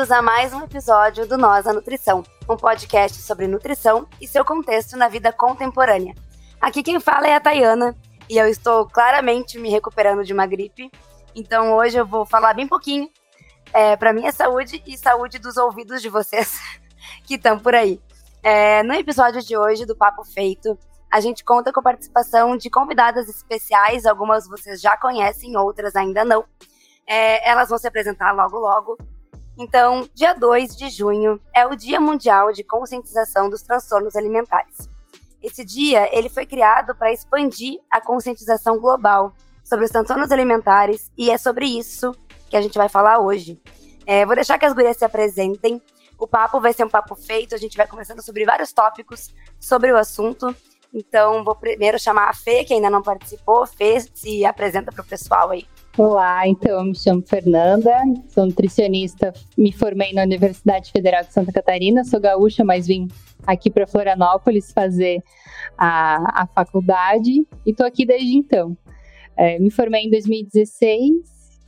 Bem-vindos 0.00 0.18
a 0.18 0.22
mais 0.22 0.54
um 0.54 0.62
episódio 0.62 1.28
do 1.28 1.36
Nós 1.36 1.66
a 1.66 1.74
Nutrição, 1.74 2.22
um 2.48 2.56
podcast 2.56 3.20
sobre 3.20 3.46
nutrição 3.46 4.08
e 4.18 4.26
seu 4.26 4.42
contexto 4.42 4.96
na 4.96 5.08
vida 5.08 5.30
contemporânea. 5.30 6.14
Aqui 6.58 6.82
quem 6.82 6.98
fala 6.98 7.28
é 7.28 7.34
a 7.34 7.40
Tayana 7.40 7.94
e 8.26 8.38
eu 8.38 8.48
estou 8.48 8.86
claramente 8.86 9.58
me 9.58 9.68
recuperando 9.68 10.24
de 10.24 10.32
uma 10.32 10.46
gripe, 10.46 10.90
então 11.34 11.74
hoje 11.74 11.98
eu 11.98 12.06
vou 12.06 12.24
falar 12.24 12.54
bem 12.54 12.66
pouquinho 12.66 13.10
é, 13.74 13.94
para 13.94 14.14
minha 14.14 14.32
saúde 14.32 14.82
e 14.86 14.96
saúde 14.96 15.38
dos 15.38 15.58
ouvidos 15.58 16.00
de 16.00 16.08
vocês 16.08 16.58
que 17.24 17.34
estão 17.34 17.58
por 17.58 17.74
aí. 17.74 18.00
É, 18.42 18.82
no 18.82 18.94
episódio 18.94 19.42
de 19.42 19.54
hoje 19.54 19.84
do 19.84 19.94
Papo 19.94 20.24
Feito, 20.24 20.78
a 21.12 21.20
gente 21.20 21.44
conta 21.44 21.70
com 21.70 21.80
a 21.80 21.82
participação 21.82 22.56
de 22.56 22.70
convidadas 22.70 23.28
especiais, 23.28 24.06
algumas 24.06 24.48
vocês 24.48 24.80
já 24.80 24.96
conhecem, 24.96 25.58
outras 25.58 25.94
ainda 25.94 26.24
não. 26.24 26.46
É, 27.06 27.46
elas 27.46 27.68
vão 27.68 27.76
se 27.76 27.86
apresentar 27.86 28.32
logo 28.32 28.58
logo. 28.58 28.96
Então, 29.60 30.08
dia 30.14 30.32
2 30.32 30.74
de 30.74 30.88
junho 30.88 31.38
é 31.54 31.66
o 31.66 31.76
Dia 31.76 32.00
Mundial 32.00 32.50
de 32.50 32.64
Conscientização 32.64 33.50
dos 33.50 33.60
Transtornos 33.60 34.16
Alimentares. 34.16 34.88
Esse 35.42 35.62
dia 35.62 36.08
ele 36.16 36.30
foi 36.30 36.46
criado 36.46 36.94
para 36.94 37.12
expandir 37.12 37.78
a 37.90 38.00
conscientização 38.00 38.80
global 38.80 39.34
sobre 39.62 39.84
os 39.84 39.90
transtornos 39.90 40.32
alimentares 40.32 41.12
e 41.16 41.30
é 41.30 41.36
sobre 41.36 41.66
isso 41.66 42.16
que 42.48 42.56
a 42.56 42.62
gente 42.62 42.78
vai 42.78 42.88
falar 42.88 43.18
hoje. 43.18 43.60
É, 44.06 44.24
vou 44.24 44.34
deixar 44.34 44.58
que 44.58 44.64
as 44.64 44.72
gurias 44.72 44.96
se 44.96 45.04
apresentem. 45.04 45.82
O 46.18 46.26
papo 46.26 46.58
vai 46.58 46.72
ser 46.72 46.84
um 46.84 46.88
papo 46.88 47.14
feito, 47.14 47.54
a 47.54 47.58
gente 47.58 47.76
vai 47.76 47.86
conversando 47.86 48.22
sobre 48.22 48.46
vários 48.46 48.72
tópicos 48.72 49.28
sobre 49.60 49.92
o 49.92 49.98
assunto. 49.98 50.56
Então, 50.92 51.44
vou 51.44 51.54
primeiro 51.54 51.98
chamar 51.98 52.30
a 52.30 52.32
Fê, 52.32 52.64
que 52.64 52.72
ainda 52.72 52.88
não 52.88 53.02
participou. 53.02 53.66
Fê, 53.66 54.00
se 54.00 54.42
apresenta 54.42 54.90
para 54.90 55.02
o 55.02 55.06
pessoal 55.06 55.50
aí. 55.50 55.66
Olá, 55.98 56.46
então 56.46 56.78
eu 56.78 56.84
me 56.84 56.94
chamo 56.94 57.20
Fernanda, 57.26 57.90
sou 58.28 58.46
nutricionista, 58.46 59.32
me 59.58 59.72
formei 59.72 60.12
na 60.12 60.22
Universidade 60.22 60.92
Federal 60.92 61.24
de 61.24 61.32
Santa 61.32 61.52
Catarina, 61.52 62.04
sou 62.04 62.20
gaúcha, 62.20 62.64
mas 62.64 62.86
vim 62.86 63.08
aqui 63.44 63.68
para 63.68 63.88
Florianópolis 63.88 64.72
fazer 64.72 65.20
a, 65.76 66.42
a 66.42 66.46
faculdade 66.46 67.44
e 67.66 67.70
estou 67.70 67.84
aqui 67.84 68.06
desde 68.06 68.36
então. 68.36 68.76
É, 69.36 69.58
me 69.58 69.70
formei 69.70 70.02
em 70.02 70.10
2016 70.10 71.12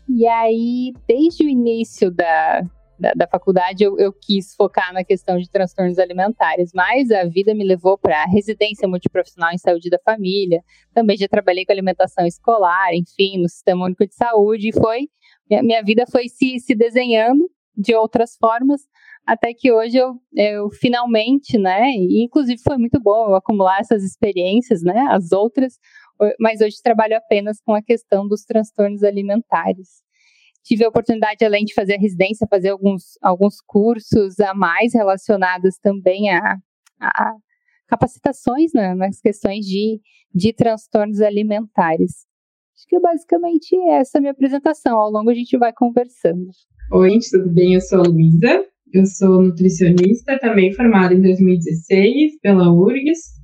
e 0.09 0.27
aí, 0.27 0.93
desde 1.07 1.45
o 1.45 1.49
início 1.49 2.11
da, 2.11 2.63
da, 2.99 3.13
da 3.15 3.27
faculdade, 3.27 3.83
eu, 3.83 3.99
eu, 3.99 4.13
quis 4.13 4.55
focar 4.55 4.93
na 4.93 5.05
questão 5.05 5.39
de 5.39 5.51
transtornos 5.51 5.99
alimentares, 5.99 6.71
mas 6.75 7.11
a 7.11 7.25
vida 7.25 7.55
me 7.55 7.65
levou 7.65 7.99
para 7.99 8.25
residência 8.27 8.87
multiprofissional 8.87 9.53
em 9.53 9.59
saúde 9.59 9.91
da 9.91 9.99
família, 10.05 10.63
também 10.95 11.17
já 11.17 11.27
trabalhei 11.27 11.65
com 11.65 11.73
alimentação 11.73 12.27
escolar, 12.27 12.95
enfim, 12.95 13.41
no 13.41 13.49
Sistema 13.49 13.85
Único 13.85 14.07
de 14.07 14.15
Saúde, 14.15 14.69
e 14.69 14.73
foi, 14.73 15.09
minha, 15.51 15.63
minha 15.63 15.83
vida 15.83 16.05
foi 16.11 16.29
se, 16.29 16.59
se 16.61 16.75
desenhando 16.75 17.51
de 17.77 17.95
outras 17.95 18.37
formas, 18.37 18.83
até 19.27 19.55
que 19.55 19.73
hoje 19.73 19.97
eu, 19.97 20.15
eu 20.35 20.71
finalmente, 20.71 21.59
né, 21.59 21.91
inclusive 21.93 22.61
foi 22.63 22.77
muito 22.77 23.01
bom 23.01 23.31
eu 23.31 23.35
acumular 23.35 23.79
essas 23.81 24.05
experiências, 24.05 24.83
né, 24.83 25.07
as 25.11 25.33
outras, 25.33 25.79
mas 26.39 26.61
hoje 26.61 26.77
trabalho 26.83 27.17
apenas 27.17 27.61
com 27.61 27.75
a 27.75 27.83
questão 27.83 28.29
dos 28.29 28.45
transtornos 28.45 29.03
alimentares. 29.03 30.02
Tive 30.65 30.85
a 30.85 30.89
oportunidade, 30.89 31.45
além 31.45 31.65
de 31.65 31.75
fazer 31.75 31.95
a 31.95 32.01
residência, 32.01 32.47
fazer 32.49 32.71
alguns, 32.71 33.19
alguns 33.21 33.61
cursos 33.67 34.39
a 34.39 34.55
mais 34.55 34.95
relacionados 34.95 35.77
também 35.79 36.31
a, 36.31 36.57
a 37.01 37.35
capacitações 37.89 38.73
né, 38.73 38.95
nas 38.95 39.21
questões 39.21 39.67
de, 39.67 40.01
de 40.35 40.53
transtornos 40.53 41.21
alimentares. 41.21 42.27
Acho 42.75 42.87
que 42.89 42.99
basicamente 42.99 43.77
essa 43.91 44.17
é 44.17 44.19
a 44.19 44.21
minha 44.21 44.33
apresentação. 44.33 44.99
Ao 44.99 45.11
longo 45.11 45.31
a 45.31 45.35
gente 45.35 45.59
vai 45.59 45.73
conversando. 45.73 46.49
Oi, 46.91 47.19
tudo 47.31 47.51
bem? 47.51 47.75
Eu 47.75 47.81
sou 47.81 48.01
a 48.01 48.03
Luísa, 48.03 48.65
eu 48.93 49.07
sou 49.07 49.43
nutricionista, 49.43 50.39
também 50.39 50.73
formada 50.73 51.15
em 51.15 51.21
2016 51.21 52.41
pela 52.41 52.73
URGS. 52.73 53.43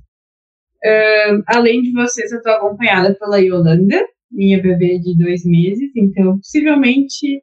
Uh, 0.83 1.43
além 1.47 1.81
de 1.81 1.91
vocês, 1.91 2.31
eu 2.31 2.37
estou 2.37 2.53
acompanhada 2.53 3.15
pela 3.15 3.37
Yolanda, 3.37 4.05
minha 4.31 4.61
bebê 4.61 4.99
de 4.99 5.17
dois 5.17 5.43
meses, 5.45 5.91
então 5.95 6.37
possivelmente 6.37 7.41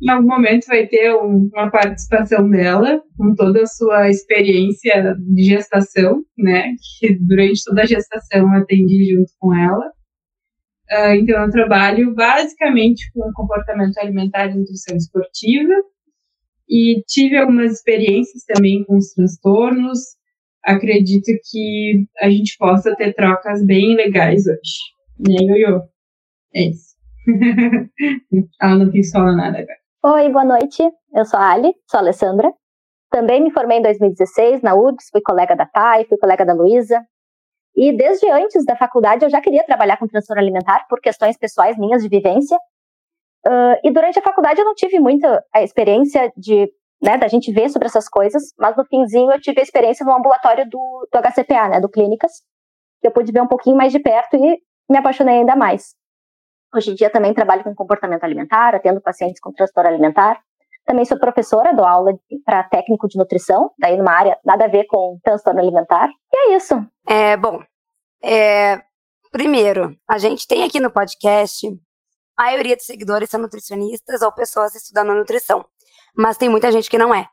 em 0.00 0.10
algum 0.10 0.28
momento 0.28 0.66
vai 0.66 0.86
ter 0.86 1.12
um, 1.14 1.50
uma 1.52 1.70
participação 1.70 2.48
dela 2.48 3.02
com 3.16 3.34
toda 3.34 3.62
a 3.62 3.66
sua 3.66 4.08
experiência 4.08 5.16
de 5.18 5.42
gestação, 5.42 6.22
né? 6.36 6.74
Que 6.98 7.18
durante 7.18 7.64
toda 7.64 7.82
a 7.82 7.86
gestação 7.86 8.54
eu 8.54 8.62
atendi 8.62 9.12
junto 9.12 9.32
com 9.40 9.52
ela. 9.54 9.86
Uh, 10.90 11.14
então 11.20 11.42
eu 11.42 11.50
trabalho 11.50 12.14
basicamente 12.14 13.10
com 13.12 13.32
comportamento 13.34 13.98
alimentar 13.98 14.46
e 14.46 14.54
nutrição 14.54 14.96
esportiva 14.96 15.74
e 16.68 17.02
tive 17.06 17.36
algumas 17.36 17.72
experiências 17.72 18.44
também 18.44 18.84
com 18.84 18.96
os 18.96 19.12
transtornos. 19.12 19.98
Acredito 20.64 21.32
que 21.50 22.06
a 22.20 22.30
gente 22.30 22.56
possa 22.56 22.94
ter 22.94 23.14
trocas 23.14 23.64
bem 23.64 23.96
legais 23.96 24.46
hoje. 24.46 24.78
Né, 25.18 25.34
Ioiô? 25.40 25.82
É 26.54 26.62
isso. 26.62 26.96
Ela 28.60 28.76
não 28.76 28.90
quis 28.90 29.10
falar 29.10 29.32
nada 29.32 29.58
agora. 29.58 29.78
Oi, 30.04 30.28
boa 30.30 30.44
noite. 30.44 30.82
Eu 31.14 31.24
sou 31.24 31.38
a 31.38 31.50
Ali, 31.50 31.74
sou 31.86 31.98
a 31.98 32.02
Alessandra. 32.02 32.52
Também 33.10 33.42
me 33.42 33.50
formei 33.50 33.78
em 33.78 33.82
2016 33.82 34.62
na 34.62 34.74
URGS, 34.74 35.08
fui 35.10 35.20
colega 35.22 35.56
da 35.56 35.66
Thay, 35.66 36.04
fui 36.06 36.18
colega 36.18 36.44
da 36.44 36.52
Luísa. 36.52 37.02
E 37.74 37.96
desde 37.96 38.28
antes 38.30 38.64
da 38.64 38.76
faculdade 38.76 39.24
eu 39.24 39.30
já 39.30 39.40
queria 39.40 39.64
trabalhar 39.64 39.96
com 39.96 40.06
transtorno 40.06 40.42
alimentar 40.42 40.86
por 40.88 41.00
questões 41.00 41.36
pessoais 41.36 41.78
minhas 41.78 42.02
de 42.02 42.08
vivência. 42.08 42.56
Uh, 43.46 43.78
e 43.84 43.90
durante 43.92 44.18
a 44.18 44.22
faculdade 44.22 44.60
eu 44.60 44.64
não 44.64 44.74
tive 44.74 44.98
muita 44.98 45.44
a 45.54 45.62
experiência 45.62 46.32
de, 46.36 46.70
né, 47.00 47.16
da 47.16 47.28
gente 47.28 47.52
ver 47.52 47.70
sobre 47.70 47.86
essas 47.86 48.08
coisas, 48.08 48.52
mas 48.58 48.76
no 48.76 48.84
finzinho 48.84 49.30
eu 49.30 49.40
tive 49.40 49.60
a 49.60 49.62
experiência 49.62 50.04
no 50.04 50.12
ambulatório 50.12 50.68
do, 50.68 51.08
do 51.10 51.18
HCPA, 51.18 51.68
né, 51.68 51.80
do 51.80 51.88
Clínicas, 51.88 52.32
que 53.00 53.06
eu 53.06 53.12
pude 53.12 53.32
ver 53.32 53.42
um 53.42 53.46
pouquinho 53.46 53.76
mais 53.76 53.92
de 53.92 54.00
perto 54.00 54.36
e 54.36 54.60
me 54.90 54.98
apaixonei 54.98 55.38
ainda 55.38 55.54
mais. 55.54 55.94
Hoje 56.74 56.90
em 56.90 56.94
dia 56.94 57.10
também 57.10 57.32
trabalho 57.32 57.64
com 57.64 57.74
comportamento 57.74 58.24
alimentar, 58.24 58.74
atendo 58.74 59.00
pacientes 59.00 59.40
com 59.40 59.52
transtorno 59.52 59.88
alimentar. 59.88 60.40
Também 60.84 61.04
sou 61.04 61.18
professora, 61.18 61.74
dou 61.74 61.84
aula 61.84 62.18
para 62.44 62.64
técnico 62.64 63.08
de 63.08 63.18
nutrição, 63.18 63.70
daí 63.78 63.96
numa 63.96 64.12
área 64.12 64.38
nada 64.44 64.64
a 64.64 64.68
ver 64.68 64.84
com 64.84 65.18
transtorno 65.22 65.60
alimentar. 65.60 66.08
E 66.32 66.36
é 66.36 66.56
isso. 66.56 66.74
É, 67.06 67.36
bom, 67.36 67.62
é, 68.22 68.82
primeiro, 69.30 69.96
a 70.08 70.18
gente 70.18 70.46
tem 70.46 70.64
aqui 70.64 70.80
no 70.80 70.90
podcast 70.90 71.68
a 72.38 72.44
maioria 72.44 72.76
dos 72.76 72.86
seguidores 72.86 73.28
são 73.28 73.40
nutricionistas 73.40 74.22
ou 74.22 74.30
pessoas 74.30 74.72
estudando 74.76 75.12
nutrição. 75.12 75.66
Mas 76.16 76.36
tem 76.36 76.48
muita 76.48 76.70
gente 76.70 76.88
que 76.88 76.96
não 76.96 77.12
é. 77.12 77.28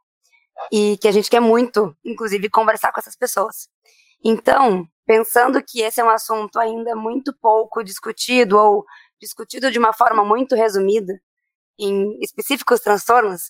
E 0.72 0.98
que 0.98 1.08
a 1.08 1.12
gente 1.12 1.30
quer 1.30 1.40
muito, 1.40 1.96
inclusive, 2.04 2.50
conversar 2.50 2.92
com 2.92 3.00
essas 3.00 3.16
pessoas. 3.16 3.70
Então, 4.24 4.88
pensando 5.06 5.62
que 5.64 5.82
esse 5.82 6.02
é 6.02 6.04
um 6.04 6.10
assunto 6.10 6.58
ainda 6.58 6.96
muito 6.96 7.32
pouco 7.40 7.84
discutido 7.84 8.58
ou 8.58 8.84
discutido 9.20 9.72
de 9.72 9.80
uma 9.80 9.94
forma 9.94 10.24
muito 10.24 10.56
resumida 10.56 11.14
em 11.80 12.18
específicos 12.22 12.80
transtornos, 12.80 13.44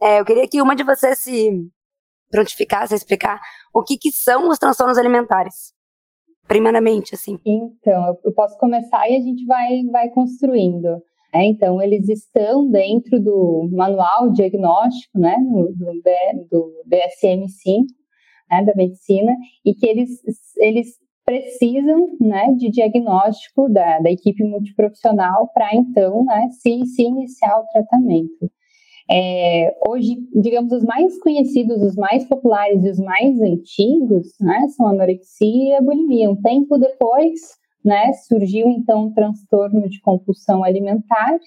é, 0.00 0.20
eu 0.20 0.24
queria 0.24 0.48
que 0.48 0.60
uma 0.60 0.76
de 0.76 0.84
vocês 0.84 1.18
se 1.20 1.50
prontificasse 2.30 2.92
a 2.92 2.96
explicar 2.96 3.40
o 3.72 3.82
que, 3.82 3.96
que 3.96 4.10
são 4.10 4.48
os 4.48 4.58
transtornos 4.58 4.98
alimentares 4.98 5.74
primeiramente, 6.46 7.14
assim? 7.14 7.38
Então, 7.44 8.18
eu 8.24 8.32
posso 8.32 8.56
começar 8.58 9.08
e 9.08 9.16
a 9.16 9.20
gente 9.20 9.44
vai, 9.46 9.82
vai 9.90 10.10
construindo. 10.10 11.02
É, 11.32 11.44
então, 11.44 11.82
eles 11.82 12.08
estão 12.08 12.70
dentro 12.70 13.20
do 13.20 13.68
manual 13.72 14.30
diagnóstico, 14.30 15.18
né, 15.18 15.36
do, 15.38 15.72
do, 15.72 15.92
do 16.50 16.82
DSM-5, 16.86 17.86
né, 18.50 18.64
da 18.64 18.74
medicina, 18.76 19.32
e 19.64 19.74
que 19.74 19.86
eles, 19.86 20.10
eles 20.58 20.96
precisam, 21.24 22.16
né, 22.20 22.52
de 22.56 22.70
diagnóstico 22.70 23.68
da, 23.68 23.98
da 24.00 24.10
equipe 24.10 24.44
multiprofissional 24.44 25.50
para, 25.54 25.74
então, 25.74 26.24
né, 26.24 26.48
se, 26.50 26.84
se 26.86 27.02
iniciar 27.02 27.58
o 27.60 27.66
tratamento. 27.72 28.50
É, 29.10 29.74
hoje, 29.86 30.16
digamos, 30.34 30.72
os 30.72 30.82
mais 30.82 31.18
conhecidos, 31.18 31.82
os 31.82 31.94
mais 31.94 32.24
populares 32.26 32.84
e 32.84 32.90
os 32.90 32.98
mais 32.98 33.40
antigos, 33.40 34.28
né, 34.40 34.66
são 34.68 34.86
anorexia 34.86 35.78
e 35.78 35.82
bulimia. 35.82 36.30
Um 36.30 36.40
tempo 36.40 36.78
depois, 36.78 37.40
né, 37.84 38.12
surgiu 38.12 38.68
então 38.68 39.06
um 39.06 39.12
transtorno 39.12 39.88
de 39.88 40.00
compulsão 40.00 40.64
alimentar 40.64 41.38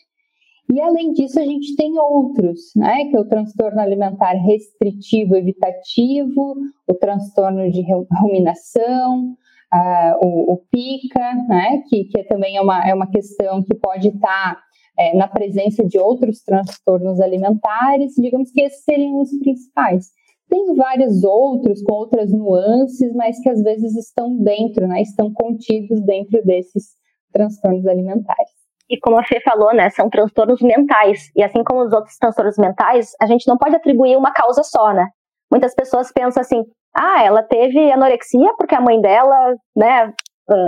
E 0.72 0.82
além 0.82 1.14
disso, 1.14 1.40
a 1.40 1.46
gente 1.46 1.76
tem 1.76 1.98
outros, 1.98 2.60
né, 2.76 3.06
que 3.06 3.16
é 3.16 3.20
o 3.20 3.28
transtorno 3.28 3.80
alimentar 3.80 4.34
restritivo 4.34 5.36
evitativo, 5.36 6.56
o 6.88 6.94
transtorno 6.94 7.72
de 7.72 7.84
ruminação, 8.22 9.36
uh, 9.74 10.26
o, 10.26 10.54
o, 10.54 10.58
PICA, 10.72 11.34
né, 11.48 11.84
que, 11.88 12.06
que 12.06 12.24
também 12.24 12.58
é 12.58 12.62
uma, 12.62 12.88
é 12.88 12.94
uma 12.94 13.10
questão 13.10 13.64
que 13.64 13.76
pode 13.76 14.10
estar 14.10 14.56
tá, 14.56 14.62
é, 14.98 15.16
na 15.16 15.28
presença 15.28 15.86
de 15.86 15.98
outros 16.00 16.42
transtornos 16.42 17.20
alimentares, 17.22 18.14
digamos 18.18 18.52
que 18.52 18.62
esses 18.62 18.84
seriam 18.84 19.22
os 19.22 19.30
principais. 19.40 20.10
Tem 20.50 20.76
vários 20.76 21.24
outros 21.24 21.84
com 21.84 21.94
outras 21.94 22.32
nuances, 22.32 23.14
mas 23.14 23.40
que 23.40 23.50
às 23.50 23.62
vezes 23.62 23.96
estão 23.96 24.38
dentro, 24.38 24.88
né, 24.88 25.02
estão 25.02 25.32
contidos 25.34 26.02
dentro 26.02 26.44
desses 26.46 26.96
transtornos 27.34 27.86
alimentares. 27.86 28.58
E 28.90 28.98
como 29.00 29.20
a 29.20 29.24
Fê 29.24 29.42
falou, 29.42 29.74
né, 29.74 29.90
são 29.90 30.10
transtornos 30.10 30.62
mentais. 30.62 31.30
E 31.36 31.44
assim 31.44 31.64
como 31.64 31.82
os 31.82 31.92
outros 31.92 32.18
transtornos 32.18 32.58
mentais, 32.58 33.12
a 33.22 33.26
gente 33.26 33.48
não 33.48 33.58
pode 33.58 33.76
atribuir 33.76 34.16
uma 34.16 34.32
causa 34.32 34.64
só, 34.64 34.94
né? 34.94 35.10
Muitas 35.52 35.76
pessoas 35.76 36.12
pensam 36.12 36.42
assim, 36.42 36.64
ah, 36.98 37.24
ela 37.24 37.44
teve 37.44 37.92
anorexia 37.92 38.54
porque 38.58 38.74
a 38.74 38.82
mãe 38.82 39.00
dela, 39.00 39.56
né, 39.76 40.12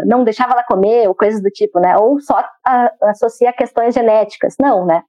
não 0.05 0.23
deixava 0.23 0.53
ela 0.53 0.63
comer, 0.63 1.07
ou 1.07 1.15
coisas 1.15 1.41
do 1.41 1.49
tipo, 1.49 1.79
né? 1.79 1.97
Ou 1.97 2.19
só 2.19 2.43
associa 3.03 3.53
questões 3.53 3.95
genéticas. 3.95 4.55
Não, 4.59 4.85
né? 4.85 5.03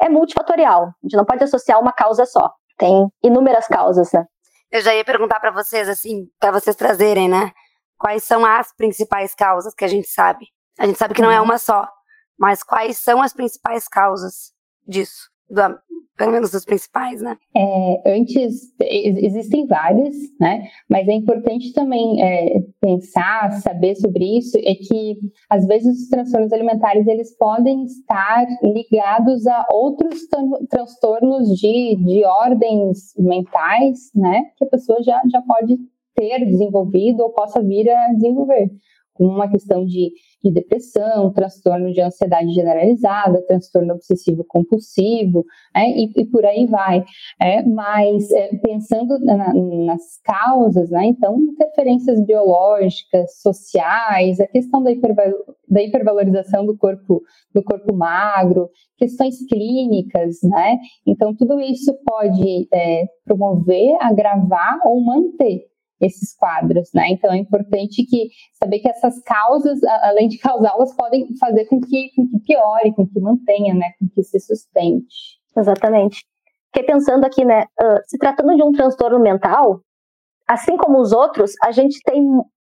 É 0.00 0.08
multifatorial. 0.08 0.86
A 0.86 0.92
gente 1.02 1.16
não 1.16 1.24
pode 1.24 1.42
associar 1.42 1.80
uma 1.80 1.92
causa 1.92 2.26
só. 2.26 2.52
Tem 2.76 3.08
inúmeras 3.22 3.66
causas, 3.66 4.12
né? 4.12 4.26
Eu 4.70 4.82
já 4.82 4.94
ia 4.94 5.04
perguntar 5.04 5.40
para 5.40 5.50
vocês, 5.50 5.88
assim, 5.88 6.26
para 6.38 6.50
vocês 6.50 6.76
trazerem, 6.76 7.28
né? 7.28 7.52
Quais 7.98 8.24
são 8.24 8.44
as 8.44 8.74
principais 8.74 9.34
causas 9.34 9.74
que 9.74 9.84
a 9.84 9.88
gente 9.88 10.08
sabe? 10.08 10.46
A 10.78 10.86
gente 10.86 10.98
sabe 10.98 11.14
que 11.14 11.22
não 11.22 11.30
é 11.30 11.38
uhum. 11.38 11.46
uma 11.46 11.58
só, 11.58 11.88
mas 12.38 12.62
quais 12.62 12.98
são 12.98 13.22
as 13.22 13.32
principais 13.32 13.88
causas 13.88 14.52
disso? 14.86 15.28
Pelo 16.18 16.32
menos 16.32 16.50
dos 16.50 16.64
principais, 16.64 17.22
né? 17.22 17.36
É, 17.56 18.16
antes, 18.16 18.74
existem 18.80 19.68
várias, 19.68 20.16
né? 20.40 20.66
Mas 20.90 21.06
é 21.06 21.12
importante 21.12 21.72
também 21.72 22.20
é, 22.20 22.60
pensar, 22.80 23.52
saber 23.60 23.94
sobre 23.94 24.36
isso, 24.36 24.58
é 24.58 24.74
que 24.74 25.16
às 25.48 25.64
vezes 25.64 25.96
os 25.96 26.08
transtornos 26.08 26.52
alimentares 26.52 27.06
eles 27.06 27.36
podem 27.36 27.84
estar 27.84 28.44
ligados 28.64 29.46
a 29.46 29.64
outros 29.70 30.22
transtornos 30.68 31.56
de, 31.56 31.94
de 31.94 32.24
ordens 32.24 33.14
mentais, 33.16 34.10
né? 34.12 34.42
Que 34.56 34.64
a 34.64 34.70
pessoa 34.70 35.00
já, 35.00 35.22
já 35.30 35.40
pode 35.42 35.78
ter 36.16 36.44
desenvolvido 36.44 37.22
ou 37.22 37.30
possa 37.30 37.62
vir 37.62 37.88
a 37.88 38.12
desenvolver 38.14 38.72
com 39.18 39.26
uma 39.26 39.50
questão 39.50 39.84
de, 39.84 40.12
de 40.42 40.52
depressão, 40.52 41.32
transtorno 41.32 41.92
de 41.92 42.00
ansiedade 42.00 42.54
generalizada, 42.54 43.44
transtorno 43.46 43.94
obsessivo 43.94 44.44
compulsivo, 44.44 45.44
é, 45.74 45.90
e, 45.90 46.12
e, 46.16 46.24
por 46.26 46.46
aí 46.46 46.66
vai. 46.66 47.04
É, 47.40 47.62
mas 47.62 48.30
é, 48.30 48.56
pensando 48.58 49.18
na, 49.18 49.52
nas 49.52 50.20
causas, 50.24 50.88
né, 50.90 51.06
então, 51.06 51.36
interferências 51.40 52.24
biológicas, 52.24 53.40
sociais, 53.42 54.38
a 54.38 54.46
questão 54.46 54.82
da, 54.84 54.92
hiperval 54.92 55.32
da 55.68 55.82
hipervalorização 55.82 56.64
do 56.64 56.78
corpo, 56.78 57.20
do 57.52 57.62
corpo 57.64 57.92
magro, 57.92 58.70
questões 58.96 59.44
clínicas, 59.46 60.36
né? 60.44 60.78
Então, 61.04 61.34
tudo 61.34 61.60
isso 61.60 61.92
pode 62.06 62.68
é, 62.72 63.04
promover, 63.24 63.96
agravar 64.00 64.78
ou 64.84 65.02
manter 65.04 65.66
esses 66.00 66.34
quadros, 66.36 66.90
né? 66.94 67.08
Então 67.10 67.32
é 67.32 67.36
importante 67.36 68.04
que 68.04 68.28
saber 68.54 68.78
que 68.80 68.88
essas 68.88 69.20
causas, 69.22 69.82
além 70.02 70.28
de 70.28 70.38
causá-las, 70.38 70.94
podem 70.94 71.26
fazer 71.38 71.66
com 71.66 71.80
que, 71.80 72.10
com 72.14 72.28
que 72.28 72.38
piore, 72.40 72.94
com 72.94 73.06
que 73.06 73.20
mantenha, 73.20 73.74
né? 73.74 73.92
Com 73.98 74.08
que 74.08 74.22
se 74.22 74.38
sustente. 74.40 75.38
Exatamente. 75.56 76.24
Fiquei 76.72 76.84
pensando 76.84 77.24
aqui, 77.24 77.44
né? 77.44 77.64
Uh, 77.80 78.00
se 78.06 78.18
tratando 78.18 78.54
de 78.54 78.62
um 78.62 78.72
transtorno 78.72 79.18
mental, 79.18 79.80
assim 80.46 80.76
como 80.76 81.00
os 81.00 81.12
outros, 81.12 81.52
a 81.64 81.72
gente 81.72 82.00
tem 82.04 82.22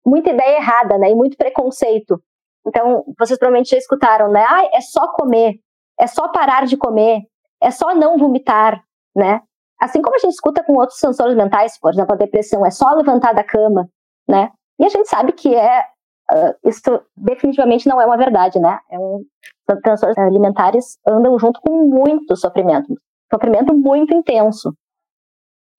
muita 0.06 0.32
ideia 0.32 0.58
errada, 0.58 0.98
né? 0.98 1.12
E 1.12 1.16
muito 1.16 1.36
preconceito. 1.38 2.22
Então, 2.66 3.04
vocês 3.18 3.38
provavelmente 3.38 3.70
já 3.70 3.78
escutaram, 3.78 4.32
né? 4.32 4.44
Ah, 4.48 4.70
é 4.74 4.82
só 4.82 5.08
comer, 5.14 5.56
é 6.00 6.08
só 6.08 6.30
parar 6.30 6.66
de 6.66 6.78
comer, 6.78 7.22
é 7.62 7.72
só 7.72 7.96
não 7.96 8.18
vomitar, 8.18 8.82
né? 9.16 9.42
Assim 9.82 10.02
como 10.02 10.16
a 10.16 10.20
gente 10.20 10.34
escuta 10.34 10.64
com 10.64 10.74
outros 10.74 11.00
transtornos 11.00 11.36
mentais, 11.36 11.80
por 11.80 11.92
exemplo, 11.92 12.14
a 12.14 12.18
depressão, 12.18 12.66
é 12.66 12.72
só 12.72 12.90
levantar 12.92 13.34
da 13.34 13.44
cama, 13.44 13.88
né? 14.28 14.52
E 14.80 14.86
a 14.86 14.90
gente 14.90 15.08
sabe 15.08 15.32
que 15.34 15.54
é 15.56 15.82
uh, 16.32 16.70
isso 16.70 16.82
definitivamente 17.16 17.88
não 17.88 18.02
é 18.02 18.06
uma 18.06 18.18
verdade, 18.18 18.60
né? 18.60 18.80
É 18.92 18.98
um, 18.98 19.24
transtornos 19.84 20.18
alimentares 20.18 20.98
andam 21.08 21.38
junto 21.38 21.60
com 21.62 21.86
muito 21.86 22.36
sofrimento, 22.36 22.94
sofrimento 23.32 23.74
muito 23.74 24.14
intenso, 24.16 24.74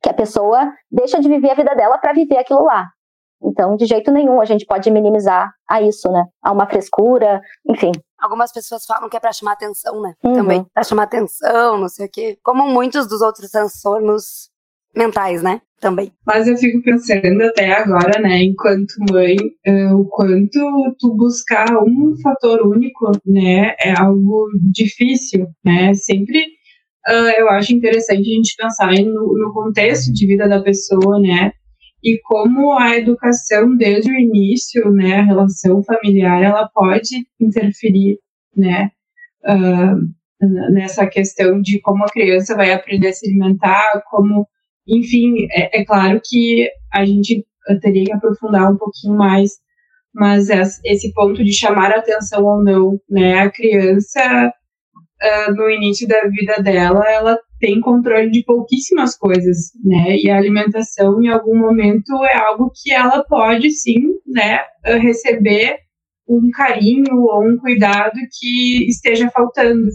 que 0.02 0.08
a 0.08 0.14
pessoa 0.14 0.72
deixa 0.90 1.20
de 1.20 1.28
viver 1.28 1.50
a 1.50 1.54
vida 1.54 1.74
dela 1.74 1.98
para 1.98 2.12
viver 2.12 2.38
aquilo 2.38 2.62
lá. 2.64 2.86
Então, 3.42 3.76
de 3.76 3.86
jeito 3.86 4.10
nenhum 4.10 4.40
a 4.40 4.44
gente 4.44 4.66
pode 4.66 4.90
minimizar 4.90 5.52
a 5.68 5.80
isso, 5.80 6.10
né? 6.10 6.24
A 6.42 6.52
uma 6.52 6.66
frescura, 6.66 7.40
enfim. 7.68 7.92
Algumas 8.18 8.52
pessoas 8.52 8.84
falam 8.84 9.08
que 9.08 9.16
é 9.16 9.20
para 9.20 9.32
chamar 9.32 9.52
atenção, 9.52 10.02
né? 10.02 10.14
Uhum. 10.22 10.34
Também. 10.34 10.66
Pra 10.74 10.82
chamar 10.82 11.04
atenção, 11.04 11.78
não 11.78 11.88
sei 11.88 12.06
o 12.06 12.10
quê. 12.10 12.38
Como 12.42 12.66
muitos 12.68 13.06
dos 13.06 13.20
outros 13.20 13.50
transtornos 13.50 14.50
mentais, 14.94 15.42
né? 15.42 15.60
Também. 15.80 16.12
Mas 16.26 16.48
eu 16.48 16.56
fico 16.56 16.82
pensando 16.82 17.40
até 17.42 17.70
agora, 17.72 18.20
né, 18.20 18.42
enquanto 18.42 18.94
mãe, 19.12 19.36
uh, 19.36 19.94
o 19.94 20.04
quanto 20.06 20.96
tu 20.98 21.14
buscar 21.14 21.68
um 21.84 22.16
fator 22.20 22.66
único, 22.66 23.12
né, 23.24 23.76
é 23.78 23.96
algo 23.96 24.48
difícil, 24.72 25.46
né? 25.64 25.94
Sempre 25.94 26.40
uh, 27.08 27.30
eu 27.38 27.48
acho 27.50 27.72
interessante 27.72 28.28
a 28.28 28.34
gente 28.34 28.56
pensar 28.56 28.92
no, 28.92 29.38
no 29.38 29.52
contexto 29.52 30.12
de 30.12 30.26
vida 30.26 30.48
da 30.48 30.60
pessoa, 30.60 31.20
né? 31.20 31.52
E 32.02 32.18
como 32.22 32.78
a 32.78 32.96
educação 32.96 33.76
desde 33.76 34.10
o 34.10 34.18
início, 34.18 34.90
né, 34.90 35.16
a 35.16 35.24
relação 35.24 35.82
familiar, 35.82 36.42
ela 36.42 36.68
pode 36.68 37.26
interferir, 37.40 38.18
né, 38.56 38.90
uh, 39.44 40.18
nessa 40.72 41.06
questão 41.06 41.60
de 41.60 41.80
como 41.80 42.04
a 42.04 42.10
criança 42.10 42.54
vai 42.54 42.72
aprender 42.72 43.08
a 43.08 43.12
se 43.12 43.26
alimentar, 43.26 44.02
como, 44.10 44.46
enfim, 44.86 45.46
é, 45.50 45.80
é 45.80 45.84
claro 45.84 46.20
que 46.24 46.70
a 46.92 47.04
gente 47.04 47.44
teria 47.80 48.04
que 48.04 48.12
aprofundar 48.12 48.72
um 48.72 48.76
pouquinho 48.76 49.16
mais, 49.16 49.52
mas 50.14 50.48
esse 50.84 51.12
ponto 51.12 51.44
de 51.44 51.52
chamar 51.52 51.90
a 51.92 51.98
atenção 51.98 52.44
ou 52.44 52.62
não, 52.62 53.00
né, 53.10 53.40
a 53.40 53.50
criança 53.50 54.52
uh, 55.22 55.54
no 55.54 55.68
início 55.68 56.06
da 56.06 56.20
vida 56.28 56.62
dela, 56.62 57.04
ela 57.10 57.38
tem 57.60 57.80
controle 57.80 58.30
de 58.30 58.44
pouquíssimas 58.44 59.16
coisas, 59.16 59.72
né? 59.84 60.16
E 60.16 60.30
a 60.30 60.36
alimentação, 60.36 61.22
em 61.22 61.28
algum 61.28 61.58
momento, 61.58 62.12
é 62.24 62.36
algo 62.36 62.70
que 62.74 62.92
ela 62.92 63.24
pode, 63.24 63.70
sim, 63.70 64.00
né, 64.26 64.60
receber 64.84 65.76
um 66.28 66.50
carinho 66.50 67.16
ou 67.16 67.44
um 67.44 67.56
cuidado 67.56 68.18
que 68.38 68.86
esteja 68.88 69.30
faltando. 69.30 69.88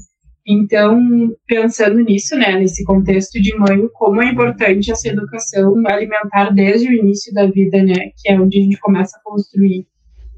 Então, 0.46 1.00
pensando 1.48 2.00
nisso, 2.02 2.36
né, 2.36 2.60
nesse 2.60 2.84
contexto 2.84 3.42
de 3.42 3.56
mãe, 3.58 3.88
como 3.94 4.22
é 4.22 4.30
importante 4.30 4.92
essa 4.92 5.08
educação 5.08 5.74
alimentar 5.88 6.50
desde 6.50 6.90
o 6.90 6.94
início 6.94 7.34
da 7.34 7.46
vida, 7.46 7.82
né, 7.82 8.12
que 8.18 8.30
é 8.30 8.38
onde 8.38 8.60
a 8.60 8.62
gente 8.62 8.80
começa 8.80 9.18
a 9.18 9.22
construir. 9.24 9.88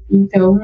Então, 0.08 0.56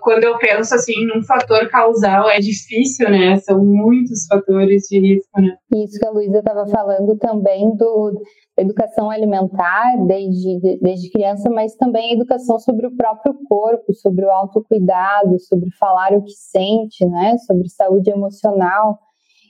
quando 0.00 0.24
eu 0.24 0.38
penso 0.38 0.74
assim 0.74 1.04
num 1.06 1.22
fator 1.22 1.68
causal, 1.68 2.30
é 2.30 2.38
difícil, 2.38 3.10
né? 3.10 3.36
São 3.38 3.62
muitos 3.64 4.26
fatores 4.26 4.84
de 4.88 4.98
risco, 4.98 5.40
né? 5.40 5.56
Isso 5.74 5.98
que 5.98 6.06
a 6.06 6.10
Luísa 6.10 6.38
estava 6.38 6.66
falando 6.66 7.16
também 7.18 7.76
do 7.76 8.22
educação 8.58 9.10
alimentar 9.10 9.96
desde, 10.06 10.78
desde 10.80 11.10
criança, 11.10 11.50
mas 11.50 11.76
também 11.76 12.14
educação 12.14 12.58
sobre 12.58 12.86
o 12.86 12.96
próprio 12.96 13.34
corpo, 13.46 13.92
sobre 13.92 14.24
o 14.24 14.30
autocuidado, 14.30 15.38
sobre 15.40 15.70
falar 15.78 16.12
o 16.14 16.22
que 16.22 16.32
sente, 16.32 17.04
né? 17.04 17.36
Sobre 17.46 17.68
saúde 17.68 18.10
emocional. 18.10 18.98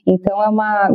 Então 0.05 0.43
é 0.43 0.49
uma 0.49 0.89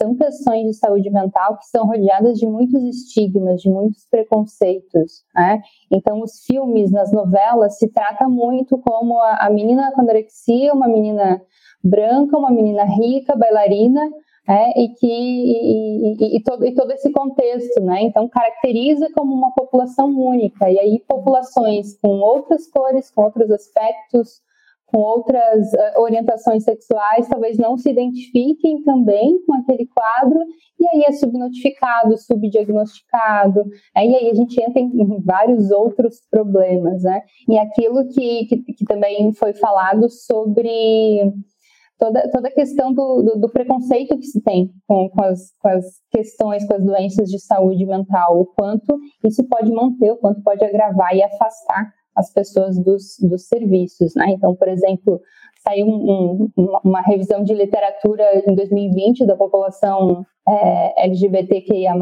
são 0.00 0.14
questões 0.14 0.64
de 0.64 0.74
saúde 0.74 1.10
mental 1.10 1.58
que 1.58 1.66
são 1.66 1.86
rodeadas 1.86 2.38
de 2.38 2.46
muitos 2.46 2.82
estigmas, 2.82 3.60
de 3.60 3.68
muitos 3.68 4.06
preconceitos. 4.10 5.24
Né? 5.34 5.60
Então, 5.90 6.22
os 6.22 6.42
filmes, 6.46 6.90
nas 6.90 7.12
novelas, 7.12 7.76
se 7.76 7.88
trata 7.88 8.26
muito 8.26 8.78
como 8.78 9.20
a, 9.20 9.46
a 9.46 9.50
menina 9.50 9.92
com 9.92 10.00
anorexia, 10.00 10.72
uma 10.72 10.88
menina 10.88 11.42
branca, 11.84 12.38
uma 12.38 12.50
menina 12.50 12.84
rica, 12.84 13.36
bailarina, 13.36 14.08
é, 14.48 14.80
e 14.80 14.88
que 14.94 15.06
e, 15.06 16.16
e, 16.18 16.36
e, 16.38 16.42
todo, 16.42 16.64
e 16.66 16.74
todo 16.74 16.90
esse 16.92 17.12
contexto, 17.12 17.80
né? 17.82 18.02
Então 18.02 18.28
caracteriza 18.28 19.08
como 19.14 19.32
uma 19.32 19.52
população 19.52 20.08
única 20.08 20.68
e 20.68 20.78
aí 20.78 21.04
populações 21.06 21.96
com 22.00 22.08
outras 22.20 22.66
cores, 22.66 23.10
com 23.10 23.22
outros 23.22 23.50
aspectos, 23.50 24.40
com 24.92 24.98
outras 24.98 25.72
uh, 25.72 26.00
orientações 26.00 26.64
sexuais 26.64 27.28
talvez 27.28 27.56
não 27.56 27.76
se 27.76 27.90
identifiquem 27.90 28.82
também 28.82 29.42
com 29.46 29.54
aquele 29.54 29.86
quadro, 29.86 30.38
e 30.78 30.86
aí 30.88 31.04
é 31.06 31.12
subnotificado, 31.12 32.16
subdiagnosticado, 32.18 33.64
é, 33.96 34.06
e 34.06 34.14
aí 34.16 34.30
a 34.30 34.34
gente 34.34 34.60
entra 34.60 34.80
em, 34.80 34.86
em 34.86 35.20
vários 35.22 35.70
outros 35.70 36.20
problemas, 36.30 37.02
né? 37.02 37.22
E 37.48 37.58
aquilo 37.58 38.08
que, 38.08 38.46
que, 38.46 38.56
que 38.74 38.84
também 38.84 39.32
foi 39.32 39.52
falado 39.52 40.08
sobre 40.08 41.32
toda, 41.98 42.28
toda 42.30 42.48
a 42.48 42.52
questão 42.52 42.92
do, 42.92 43.22
do, 43.22 43.40
do 43.40 43.48
preconceito 43.50 44.16
que 44.16 44.24
se 44.24 44.42
tem 44.42 44.70
com, 44.88 45.10
com, 45.10 45.22
as, 45.22 45.52
com 45.60 45.68
as 45.68 45.84
questões, 46.10 46.66
com 46.66 46.74
as 46.74 46.84
doenças 46.84 47.28
de 47.28 47.38
saúde 47.38 47.84
mental, 47.84 48.40
o 48.40 48.46
quanto 48.46 48.98
isso 49.24 49.46
pode 49.46 49.70
manter, 49.70 50.10
o 50.10 50.16
quanto 50.16 50.42
pode 50.42 50.64
agravar 50.64 51.14
e 51.14 51.22
afastar 51.22 51.92
as 52.20 52.32
pessoas 52.32 52.78
dos, 52.78 53.18
dos 53.20 53.48
serviços, 53.48 54.14
né? 54.14 54.26
Então, 54.30 54.54
por 54.54 54.68
exemplo, 54.68 55.20
saiu 55.66 55.86
um, 55.86 56.50
um, 56.56 56.78
uma 56.84 57.00
revisão 57.00 57.42
de 57.42 57.52
literatura 57.54 58.24
em 58.46 58.54
2020 58.54 59.26
da 59.26 59.36
população 59.36 60.24
é, 60.48 61.04
LGBTQIA+, 61.06 61.94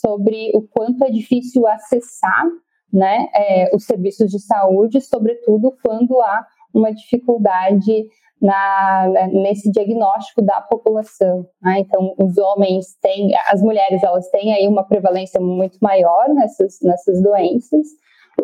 sobre 0.00 0.50
o 0.54 0.62
quanto 0.62 1.04
é 1.04 1.10
difícil 1.10 1.66
acessar 1.66 2.44
né, 2.92 3.26
é, 3.34 3.74
os 3.74 3.84
serviços 3.84 4.30
de 4.30 4.40
saúde, 4.40 5.00
sobretudo 5.00 5.76
quando 5.82 6.20
há 6.20 6.44
uma 6.74 6.92
dificuldade 6.92 8.06
na, 8.40 9.06
nesse 9.32 9.70
diagnóstico 9.70 10.42
da 10.42 10.60
população. 10.60 11.46
Né? 11.62 11.80
Então, 11.80 12.14
os 12.18 12.36
homens 12.38 12.96
têm, 13.00 13.32
as 13.48 13.62
mulheres, 13.62 14.02
elas 14.02 14.28
têm 14.30 14.54
aí 14.54 14.66
uma 14.66 14.82
prevalência 14.82 15.40
muito 15.40 15.78
maior 15.80 16.28
nessas, 16.30 16.78
nessas 16.82 17.22
doenças, 17.22 17.86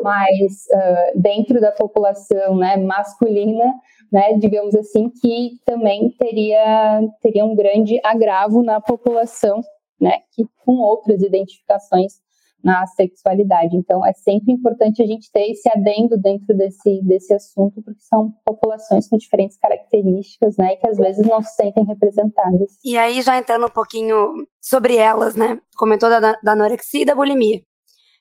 mas 0.03 0.67
uh, 0.73 1.21
dentro 1.21 1.61
da 1.61 1.73
população 1.73 2.57
né, 2.57 2.77
masculina, 2.77 3.75
né, 4.13 4.35
digamos 4.39 4.75
assim, 4.75 5.11
que 5.11 5.59
também 5.65 6.11
teria, 6.19 7.01
teria 7.21 7.45
um 7.45 7.55
grande 7.55 8.01
agravo 8.05 8.63
na 8.63 8.81
população, 8.81 9.61
né, 10.01 10.21
que, 10.33 10.45
com 10.65 10.73
outras 10.79 11.23
identificações 11.23 12.15
na 12.63 12.85
sexualidade. 12.87 13.77
Então, 13.77 14.05
é 14.05 14.13
sempre 14.13 14.53
importante 14.53 15.01
a 15.01 15.07
gente 15.07 15.31
ter 15.31 15.51
esse 15.51 15.69
adendo 15.69 16.19
dentro 16.19 16.57
desse, 16.57 17.01
desse 17.03 17.33
assunto, 17.33 17.81
porque 17.83 18.01
são 18.01 18.33
populações 18.45 19.09
com 19.09 19.17
diferentes 19.17 19.57
características, 19.57 20.57
né, 20.57 20.75
que 20.77 20.89
às 20.89 20.97
vezes 20.97 21.25
não 21.27 21.41
se 21.43 21.55
sentem 21.55 21.85
representadas. 21.85 22.77
E 22.85 22.99
aí, 22.99 23.23
já 23.23 23.39
entrando 23.39 23.67
um 23.67 23.71
pouquinho 23.71 24.33
sobre 24.61 24.97
elas, 24.97 25.37
né, 25.37 25.61
comentou 25.77 26.11
da, 26.11 26.19
da 26.21 26.53
anorexia 26.53 27.03
e 27.03 27.05
da 27.07 27.15
bulimia. 27.15 27.61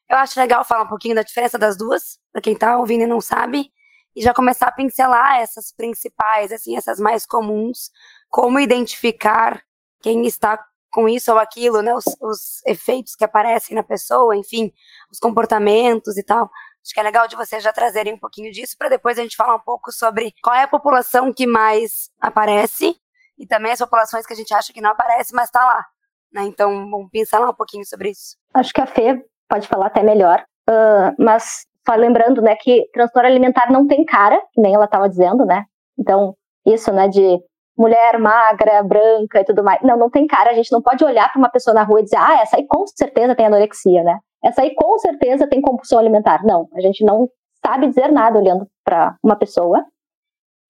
Eu 0.10 0.18
acho 0.18 0.40
legal 0.40 0.64
falar 0.64 0.84
um 0.84 0.88
pouquinho 0.88 1.16
da 1.16 1.24
diferença 1.24 1.58
das 1.58 1.78
duas, 1.78 2.20
para 2.32 2.42
quem 2.42 2.56
tá 2.56 2.78
ouvindo 2.78 3.04
e 3.04 3.08
não 3.08 3.20
sabe, 3.20 3.72
e 4.16 4.22
já 4.22 4.34
começar 4.34 4.68
a 4.68 4.72
pincelar 4.72 5.38
essas 5.40 5.72
principais, 5.72 6.52
assim, 6.52 6.78
essas 6.78 7.00
mais 7.00 7.26
comuns, 7.26 7.92
como 8.30 8.60
identificar 8.60 9.62
quem 10.02 10.26
está 10.26 10.64
com 10.92 11.10
isso 11.10 11.32
ou 11.32 11.38
aquilo, 11.38 11.82
né, 11.82 11.94
os, 11.94 12.06
os 12.22 12.66
efeitos 12.66 13.16
que 13.16 13.26
aparecem 13.26 13.76
na 13.76 13.84
pessoa, 13.84 14.36
enfim, 14.36 14.72
os 15.12 15.20
comportamentos 15.20 16.18
e 16.18 16.24
tal. 16.24 16.50
Acho 16.82 16.94
que 16.94 17.00
é 17.00 17.04
legal 17.04 17.28
de 17.28 17.36
vocês 17.36 17.62
já 17.62 17.74
trazerem 17.74 18.14
um 18.14 18.20
pouquinho 18.20 18.52
disso 18.52 18.78
para 18.78 18.88
depois 18.88 19.20
a 19.20 19.24
gente 19.24 19.36
falar 19.36 19.56
um 19.56 19.60
pouco 19.60 19.92
sobre 19.92 20.34
qual 20.42 20.56
é 20.56 20.64
a 20.64 20.68
população 20.68 21.34
que 21.34 21.46
mais 21.46 22.10
aparece 22.22 22.96
e 23.38 23.46
também 23.46 23.74
as 23.74 23.80
populações 23.80 24.26
que 24.26 24.32
a 24.32 24.36
gente 24.36 24.54
acha 24.54 24.72
que 24.72 24.80
não 24.80 24.92
aparece, 24.92 25.34
mas 25.34 25.50
está 25.50 25.66
lá. 25.66 25.86
Né? 26.32 26.44
Então, 26.44 26.90
vamos 26.90 27.10
pincelar 27.12 27.50
um 27.50 27.56
pouquinho 27.56 27.86
sobre 27.86 28.12
isso. 28.12 28.38
Acho 28.54 28.72
que 28.72 28.80
a 28.80 28.86
Fê 28.86 29.26
pode 29.50 29.68
falar 29.68 29.88
até 29.88 30.04
melhor, 30.04 30.44
uh, 30.70 31.16
mas 31.20 31.66
só 31.88 31.96
lembrando, 31.96 32.42
né, 32.42 32.56
que 32.56 32.90
transtorno 32.94 33.30
alimentar 33.30 33.72
não 33.72 33.86
tem 33.88 34.04
cara, 34.06 34.42
que 34.54 34.62
nem 34.62 34.74
ela 34.74 34.86
estava 34.86 35.08
dizendo, 35.08 35.46
né? 35.46 35.66
Então, 35.98 36.36
isso, 36.66 36.92
né, 36.92 37.08
de 37.08 37.40
mulher 37.78 38.18
magra, 38.18 38.82
branca 38.84 39.42
e 39.42 39.44
tudo 39.44 39.64
mais. 39.64 39.82
Não, 39.84 39.98
não 39.98 40.10
tem 40.10 40.26
cara. 40.26 40.50
A 40.50 40.54
gente 40.54 40.72
não 40.72 40.82
pode 40.82 41.04
olhar 41.04 41.32
para 41.32 41.40
uma 41.40 41.50
pessoa 41.50 41.74
na 41.74 41.84
rua 41.84 42.00
e 42.00 42.04
dizer, 42.04 42.18
ah, 42.18 42.42
essa 42.42 42.58
aí 42.58 42.66
com 42.68 42.86
certeza 42.88 43.36
tem 43.36 43.46
anorexia, 43.46 44.04
né? 44.04 44.18
Essa 44.44 44.62
aí 44.62 44.74
com 44.76 44.98
certeza 44.98 45.48
tem 45.48 45.62
compulsão 45.62 46.00
alimentar. 46.00 46.44
Não, 46.44 46.68
a 46.74 46.82
gente 46.82 47.04
não 47.04 47.28
sabe 47.66 47.88
dizer 47.88 48.12
nada 48.12 48.40
olhando 48.40 48.68
para 48.84 49.16
uma 49.24 49.36
pessoa. 49.36 49.84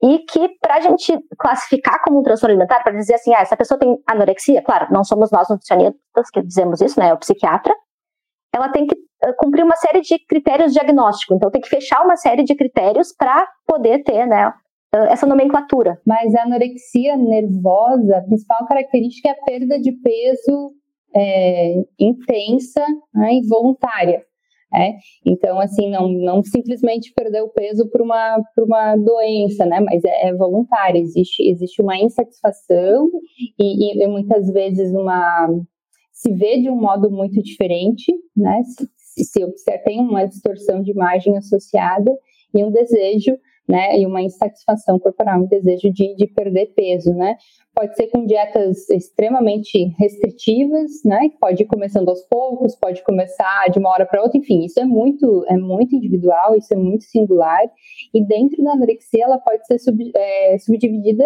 E 0.03 0.20
que 0.20 0.50
para 0.62 0.75
a 0.75 0.79
gente 0.82 1.17
classificar 1.39 2.01
como 2.03 2.20
um 2.20 2.24
transtorno 2.24 2.53
alimentar, 2.53 2.84
para 2.84 2.94
dizer 2.94 3.15
assim, 3.15 3.34
ah, 3.34 3.41
essa 3.41 3.55
pessoa 3.55 3.79
tem 3.79 3.98
anorexia, 4.08 4.62
claro, 4.62 4.88
não 4.91 5.03
somos 5.03 5.32
nós 5.32 5.48
nutricionistas 5.50 6.29
que 6.32 6.41
dizemos 6.41 6.82
isso, 6.82 7.00
né? 7.00 7.10
É 7.10 7.13
o 7.13 7.17
psiquiatra. 7.17 7.74
Ela 8.56 8.70
tem 8.70 8.88
que 8.88 8.96
eh, 8.96 9.34
cumprir 9.38 9.64
uma 9.64 9.76
série 9.76 10.02
de 10.02 10.18
critérios 10.28 10.72
diagnósticos. 10.72 11.36
Então, 11.36 11.52
tem 11.52 11.62
que 11.62 11.68
fechar 11.68 12.04
uma 12.04 12.16
série 12.16 12.44
de 12.44 12.56
critérios 12.56 13.14
para 13.18 13.46
poder 13.68 14.04
ter, 14.04 14.26
né, 14.26 14.54
eh, 14.94 15.12
essa 15.12 15.26
nomenclatura. 15.26 16.00
Mas 16.06 16.34
a 16.36 16.44
anorexia 16.44 17.18
nervosa, 17.18 18.18
a 18.18 18.22
principal 18.22 18.66
característica 18.66 19.30
é 19.30 19.32
a 19.32 19.44
perda 19.44 19.80
de 19.80 19.92
peso 19.92 20.72
é, 21.16 21.76
intensa 22.00 22.86
né, 23.14 23.36
e 23.36 23.48
voluntária. 23.48 24.24
É? 24.74 24.94
Então, 25.26 25.60
assim, 25.60 25.90
não, 25.90 26.10
não 26.10 26.44
simplesmente 26.44 27.14
perder 27.14 27.42
o 27.42 27.50
peso 27.50 27.90
por 27.90 28.02
uma, 28.02 28.42
por 28.54 28.66
uma 28.66 28.98
doença, 28.98 29.66
né? 29.66 29.80
Mas 29.80 30.04
é, 30.04 30.28
é 30.28 30.34
voluntário, 30.34 31.00
existe, 31.00 31.48
existe 31.50 31.82
uma 31.82 31.98
insatisfação 31.98 33.10
e, 33.58 34.04
e, 34.04 34.08
muitas 34.08 34.52
vezes 34.52 34.92
uma 34.92 35.48
se 36.16 36.34
vê 36.34 36.62
de 36.62 36.70
um 36.70 36.80
modo 36.80 37.12
muito 37.12 37.44
diferente, 37.44 38.12
né? 38.36 38.64
Se, 38.64 39.24
se, 39.26 39.58
se 39.58 39.78
tem 39.80 40.00
uma 40.00 40.26
distorção 40.26 40.82
de 40.82 40.92
imagem 40.92 41.38
associada 41.38 42.12
e 42.54 42.64
um 42.64 42.72
desejo 42.72 43.38
né, 43.68 44.00
e 44.00 44.06
uma 44.06 44.22
insatisfação 44.22 45.00
corporal, 45.00 45.42
um 45.42 45.48
desejo 45.48 45.92
de, 45.92 46.16
de 46.16 46.28
perder 46.28 46.68
peso, 46.76 47.12
né? 47.14 47.36
Pode 47.74 47.96
ser 47.96 48.08
com 48.08 48.26
dietas 48.26 48.88
extremamente 48.90 49.92
restritivas, 50.00 51.04
né? 51.04 51.30
Pode 51.42 51.64
ir 51.64 51.66
começando 51.66 52.08
aos 52.08 52.22
poucos, 52.30 52.76
pode 52.76 53.04
começar 53.04 53.66
de 53.72 53.80
uma 53.80 53.90
hora 53.90 54.06
para 54.06 54.22
outra, 54.22 54.38
enfim, 54.38 54.64
isso 54.64 54.80
é 54.80 54.86
muito, 54.86 55.44
é 55.50 55.58
muito 55.58 55.96
individual, 55.96 56.56
isso 56.56 56.74
é 56.74 56.78
muito 56.78 57.04
singular. 57.06 57.60
E 58.14 58.24
dentro 58.24 58.64
da 58.64 58.74
anorexia, 58.74 59.26
ela 59.26 59.40
pode 59.40 59.66
ser 59.66 59.80
sub, 59.80 60.12
é, 60.16 60.58
subdividida 60.60 61.26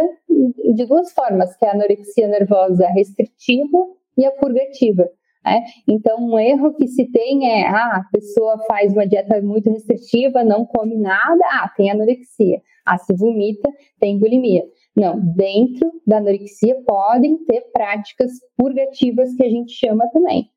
de 0.73 0.85
duas 0.85 1.11
formas, 1.11 1.55
que 1.57 1.65
é 1.65 1.69
a 1.69 1.73
anorexia 1.73 2.27
nervosa 2.27 2.87
restritiva 2.87 3.98
e 4.19 4.25
a 4.25 4.31
purgativa. 4.31 5.09
É? 5.45 5.61
Então, 5.87 6.17
um 6.19 6.37
erro 6.37 6.75
que 6.75 6.85
se 6.87 7.09
tem 7.09 7.49
é: 7.49 7.65
ah, 7.65 7.95
a 7.95 8.03
pessoa 8.11 8.59
faz 8.67 8.91
uma 8.91 9.07
dieta 9.07 9.41
muito 9.41 9.71
restritiva, 9.71 10.43
não 10.43 10.65
come 10.65 10.97
nada, 10.97 11.41
ah, 11.53 11.71
tem 11.75 11.89
anorexia. 11.89 12.61
Ah, 12.85 12.97
se 12.97 13.15
vomita, 13.15 13.69
tem 13.99 14.19
bulimia. 14.19 14.63
Não, 14.95 15.17
dentro 15.17 15.89
da 16.05 16.17
anorexia 16.17 16.75
podem 16.85 17.37
ter 17.45 17.61
práticas 17.71 18.31
purgativas 18.57 19.33
que 19.35 19.43
a 19.43 19.49
gente 19.49 19.71
chama 19.71 20.09
também. 20.11 20.49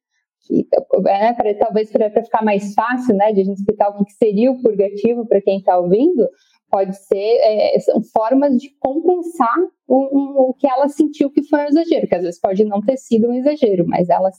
Que, 0.44 0.66
é, 1.06 1.32
pra, 1.32 1.54
talvez 1.54 1.92
para 1.92 2.10
ficar 2.10 2.44
mais 2.44 2.74
fácil 2.74 3.14
né, 3.14 3.32
de 3.32 3.42
a 3.42 3.44
gente 3.44 3.58
explicar 3.58 3.90
o 3.90 4.04
que 4.04 4.12
seria 4.14 4.50
o 4.50 4.60
purgativo 4.60 5.24
para 5.26 5.40
quem 5.40 5.58
está 5.58 5.78
ouvindo, 5.78 6.28
pode 6.72 6.96
ser 6.96 7.38
é, 7.42 7.78
são 7.80 8.02
formas 8.02 8.56
de 8.56 8.70
compensar 8.80 9.54
o, 9.86 10.48
o, 10.48 10.54
que 10.54 10.66
ela 10.66 10.88
sentiu 10.88 11.30
que 11.30 11.42
foi 11.42 11.60
um 11.60 11.68
exagero, 11.68 12.08
que 12.08 12.14
às 12.14 12.22
vezes 12.22 12.40
pode 12.40 12.64
não 12.64 12.80
ter 12.80 12.96
sido 12.96 13.28
um 13.28 13.34
exagero, 13.34 13.86
mas 13.86 14.08
ela 14.08 14.30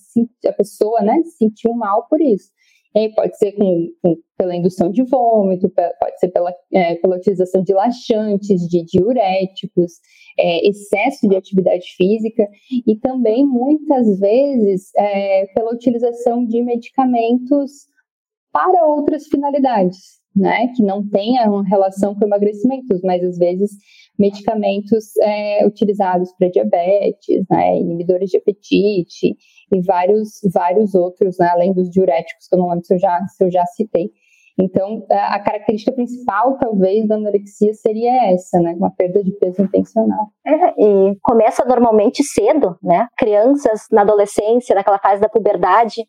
a 0.47 0.53
pessoa 0.53 1.01
né, 1.01 1.21
sentiu 1.37 1.73
mal 1.73 2.07
por 2.09 2.19
isso. 2.19 2.51
E 2.95 3.09
pode 3.09 3.37
ser 3.37 3.53
com, 3.53 3.87
com, 4.01 4.17
pela 4.37 4.55
indução 4.55 4.89
de 4.89 5.03
vômito, 5.03 5.69
pode 5.69 6.19
ser 6.19 6.29
pela, 6.29 6.53
é, 6.71 6.95
pela 6.95 7.17
utilização 7.17 7.63
de 7.63 7.73
laxantes, 7.73 8.67
de 8.67 8.83
diuréticos, 8.83 9.93
é, 10.37 10.67
excesso 10.67 11.27
de 11.27 11.35
atividade 11.35 11.85
física 11.95 12.47
e 12.87 12.95
também 12.95 13.45
muitas 13.45 14.19
vezes 14.19 14.91
é, 14.95 15.45
pela 15.53 15.73
utilização 15.73 16.45
de 16.45 16.61
medicamentos 16.63 17.87
para 18.51 18.85
outras 18.85 19.27
finalidades 19.27 20.22
né, 20.35 20.67
que 20.75 20.83
não 20.83 21.07
tenha 21.07 21.49
uma 21.49 21.67
relação 21.67 22.15
com 22.15 22.25
emagrecimentos, 22.25 23.01
mas 23.03 23.23
às 23.23 23.37
vezes 23.37 23.71
medicamentos 24.17 25.15
é, 25.21 25.65
utilizados 25.65 26.31
para 26.37 26.49
diabetes, 26.49 27.45
né, 27.49 27.77
inibidores 27.77 28.29
de 28.29 28.37
apetite 28.37 29.35
e 29.71 29.81
vários, 29.81 30.39
vários 30.53 30.93
outros, 30.95 31.37
né, 31.39 31.47
além 31.49 31.73
dos 31.73 31.89
diuréticos, 31.89 32.47
que 32.47 32.55
eu 32.55 32.59
não 32.59 32.69
lembro 32.69 32.85
se 32.85 32.93
eu 32.93 32.99
já, 32.99 33.25
se 33.27 33.43
eu 33.43 33.51
já 33.51 33.65
citei. 33.65 34.11
Então, 34.59 35.03
a 35.09 35.39
característica 35.39 35.91
principal, 35.91 36.57
talvez, 36.59 37.07
da 37.07 37.15
anorexia 37.15 37.73
seria 37.73 38.31
essa, 38.31 38.59
né? 38.59 38.75
Uma 38.77 38.91
perda 38.91 39.23
de 39.23 39.31
peso 39.31 39.63
intencional. 39.63 40.27
É, 40.45 40.69
e 40.77 41.17
começa 41.23 41.65
normalmente 41.65 42.23
cedo, 42.23 42.77
né? 42.81 43.07
Crianças 43.17 43.87
na 43.91 44.01
adolescência, 44.01 44.75
naquela 44.75 44.99
fase 44.99 45.19
da 45.19 45.27
puberdade. 45.27 46.05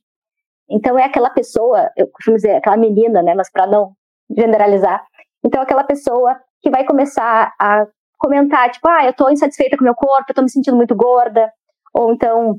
Então, 0.68 0.98
é 0.98 1.04
aquela 1.04 1.30
pessoa, 1.30 1.90
eu 1.96 2.06
costumo 2.08 2.36
dizer, 2.36 2.56
aquela 2.56 2.76
menina, 2.76 3.22
né? 3.22 3.34
Mas 3.34 3.50
para 3.50 3.66
não 3.66 3.92
generalizar. 4.36 5.04
Então, 5.44 5.62
aquela 5.62 5.84
pessoa 5.84 6.36
que 6.62 6.70
vai 6.70 6.84
começar 6.84 7.52
a 7.60 7.86
comentar, 8.18 8.70
tipo, 8.70 8.88
ah, 8.88 9.04
eu 9.04 9.12
tô 9.12 9.28
insatisfeita 9.28 9.76
com 9.76 9.84
meu 9.84 9.94
corpo, 9.94 10.24
eu 10.28 10.34
tô 10.34 10.42
me 10.42 10.50
sentindo 10.50 10.76
muito 10.76 10.94
gorda, 10.94 11.52
ou 11.92 12.12
então, 12.12 12.58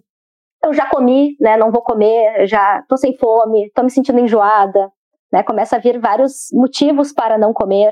eu 0.63 0.73
já 0.73 0.87
comi, 0.87 1.35
né, 1.39 1.57
não 1.57 1.71
vou 1.71 1.81
comer, 1.81 2.45
já 2.47 2.83
tô 2.87 2.97
sem 2.97 3.17
fome, 3.17 3.71
tô 3.73 3.83
me 3.83 3.89
sentindo 3.89 4.19
enjoada, 4.19 4.91
né, 5.31 5.43
começa 5.43 5.75
a 5.75 5.79
vir 5.79 5.99
vários 5.99 6.49
motivos 6.53 7.11
para 7.11 7.37
não 7.37 7.51
comer, 7.51 7.91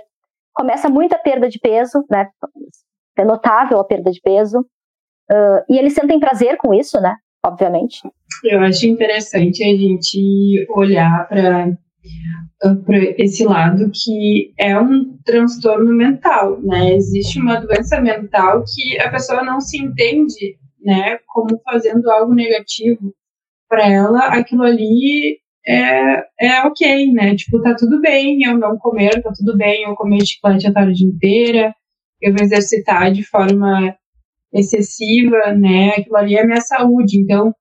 começa 0.54 0.88
muita 0.88 1.18
perda 1.18 1.50
de 1.50 1.60
peso, 1.60 2.06
né, 2.10 2.30
é 3.18 3.26
notável 3.26 3.80
a 3.80 3.86
perda 3.86 4.12
de 4.12 4.22
peso, 4.22 4.60
uh, 4.60 5.64
e 5.70 5.78
eles 5.78 5.94
sentem 5.94 6.20
prazer 6.20 6.58
com 6.58 6.74
isso, 6.74 7.02
né, 7.02 7.16
obviamente. 7.44 8.02
Eu 8.44 8.62
acho 8.62 8.88
interessante 8.88 9.64
a 9.64 9.76
gente 9.76 10.66
olhar 10.70 11.28
para 11.28 11.68
para 12.86 12.98
esse 13.18 13.44
lado 13.44 13.92
que 13.94 14.54
é 14.58 14.78
um 14.80 15.18
transtorno 15.26 15.94
mental, 15.94 16.62
né? 16.62 16.96
Existe 16.96 17.40
uma 17.40 17.60
doença 17.60 18.00
mental 18.02 18.64
que 18.64 19.00
a 19.00 19.10
pessoa 19.10 19.44
não 19.44 19.60
se 19.60 19.78
entende, 19.82 20.58
né, 20.82 21.18
como 21.28 21.60
fazendo 21.64 22.10
algo 22.12 22.34
negativo 22.34 23.14
para 23.70 23.90
ela, 23.90 24.20
aquilo 24.28 24.64
ali 24.64 25.40
é, 25.66 26.26
é 26.40 26.62
ok, 26.64 27.12
né? 27.14 27.36
Tipo, 27.36 27.62
tá 27.62 27.76
tudo 27.76 28.02
bem 28.02 28.44
eu 28.44 28.58
não 28.58 28.78
comer, 28.78 29.22
tá 29.22 29.32
tudo 29.36 29.58
bem 29.58 29.84
eu 29.84 29.96
comer 29.96 30.26
chiclete 30.26 30.68
a 30.68 30.74
tarde 30.74 31.06
inteira, 31.06 31.74
eu 32.22 32.34
me 32.34 32.42
exercitar 32.42 33.12
de 33.12 33.24
forma 33.24 33.96
excessiva, 34.54 35.54
né? 35.54 35.90
Aquilo 35.98 36.18
ali 36.18 36.36
é 36.36 36.46
minha 36.46 36.62
saúde. 36.62 37.20
Então, 37.20 37.54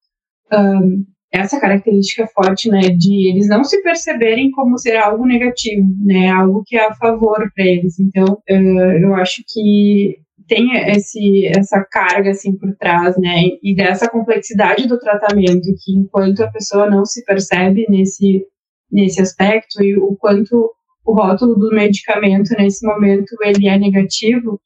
um, 0.53 1.05
essa 1.33 1.59
característica 1.59 2.27
forte, 2.27 2.69
né, 2.69 2.81
de 2.91 3.31
eles 3.31 3.49
não 3.49 3.65
se 3.65 3.83
perceberem 3.83 4.51
como 4.51 4.79
ser 4.79 4.97
algo 4.97 5.27
negativo, 5.27 5.89
né, 6.05 6.31
algo 6.31 6.63
que 6.67 6.77
é 6.77 6.87
a 6.87 6.95
favor 6.95 7.51
para 7.55 7.65
eles. 7.65 7.99
Então, 7.99 8.25
uh, 8.51 8.93
eu 9.03 9.15
acho 9.15 9.43
que 9.49 10.19
tem 10.47 10.77
esse, 10.91 11.47
essa 11.47 11.83
carga 11.91 12.33
assim 12.33 12.55
por 12.55 12.77
trás, 12.77 13.17
né, 13.17 13.45
e 13.63 13.75
dessa 13.75 14.11
complexidade 14.11 14.87
do 14.87 14.99
tratamento, 14.99 15.75
que 15.83 15.97
enquanto 15.97 16.43
a 16.43 16.51
pessoa 16.51 16.91
não 16.91 17.07
se 17.07 17.25
percebe 17.25 17.87
nesse, 17.89 18.45
nesse 18.91 19.23
aspecto 19.23 19.83
e 19.83 19.97
o 19.97 20.15
quanto 20.17 20.71
o 21.05 21.15
rótulo 21.15 21.55
do 21.57 21.75
medicamento 21.75 22.55
nesse 22.59 22.87
momento 22.87 23.35
ele 23.43 23.69
é 23.69 23.79
negativo, 23.79 24.61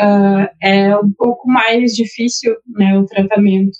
uh, 0.00 0.48
é 0.60 0.96
um 0.96 1.12
pouco 1.16 1.48
mais 1.48 1.94
difícil, 1.94 2.56
né, 2.66 2.98
o 2.98 3.06
tratamento. 3.06 3.78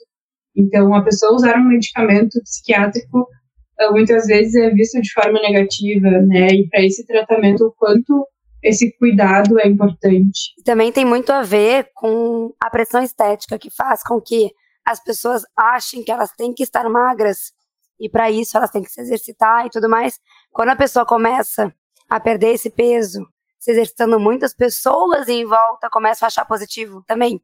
Então, 0.58 0.92
a 0.92 1.02
pessoa 1.02 1.34
usar 1.34 1.56
um 1.56 1.68
medicamento 1.68 2.42
psiquiátrico 2.42 3.20
uh, 3.20 3.92
muitas 3.92 4.26
vezes 4.26 4.56
é 4.56 4.70
visto 4.70 5.00
de 5.00 5.12
forma 5.12 5.40
negativa, 5.40 6.10
né, 6.10 6.48
e 6.48 6.68
para 6.68 6.82
esse 6.82 7.06
tratamento 7.06 7.64
o 7.64 7.72
quanto 7.72 8.26
esse 8.62 8.92
cuidado 8.98 9.58
é 9.60 9.68
importante. 9.68 10.52
Também 10.64 10.90
tem 10.90 11.04
muito 11.04 11.30
a 11.30 11.42
ver 11.42 11.90
com 11.94 12.52
a 12.60 12.68
pressão 12.68 13.02
estética 13.02 13.56
que 13.56 13.70
faz 13.70 14.02
com 14.02 14.20
que 14.20 14.50
as 14.84 15.02
pessoas 15.02 15.42
achem 15.56 16.02
que 16.02 16.10
elas 16.10 16.32
têm 16.32 16.52
que 16.52 16.64
estar 16.64 16.88
magras 16.88 17.52
e 18.00 18.08
para 18.08 18.30
isso 18.30 18.56
elas 18.56 18.70
têm 18.70 18.82
que 18.82 18.90
se 18.90 19.00
exercitar 19.00 19.66
e 19.66 19.70
tudo 19.70 19.88
mais. 19.88 20.18
Quando 20.50 20.70
a 20.70 20.76
pessoa 20.76 21.06
começa 21.06 21.72
a 22.08 22.18
perder 22.18 22.54
esse 22.54 22.70
peso, 22.70 23.24
se 23.60 23.70
exercitando 23.70 24.18
muitas 24.18 24.54
pessoas 24.54 25.28
em 25.28 25.44
volta 25.44 25.90
começam 25.90 26.26
a 26.26 26.28
achar 26.28 26.44
positivo 26.44 27.04
também. 27.06 27.40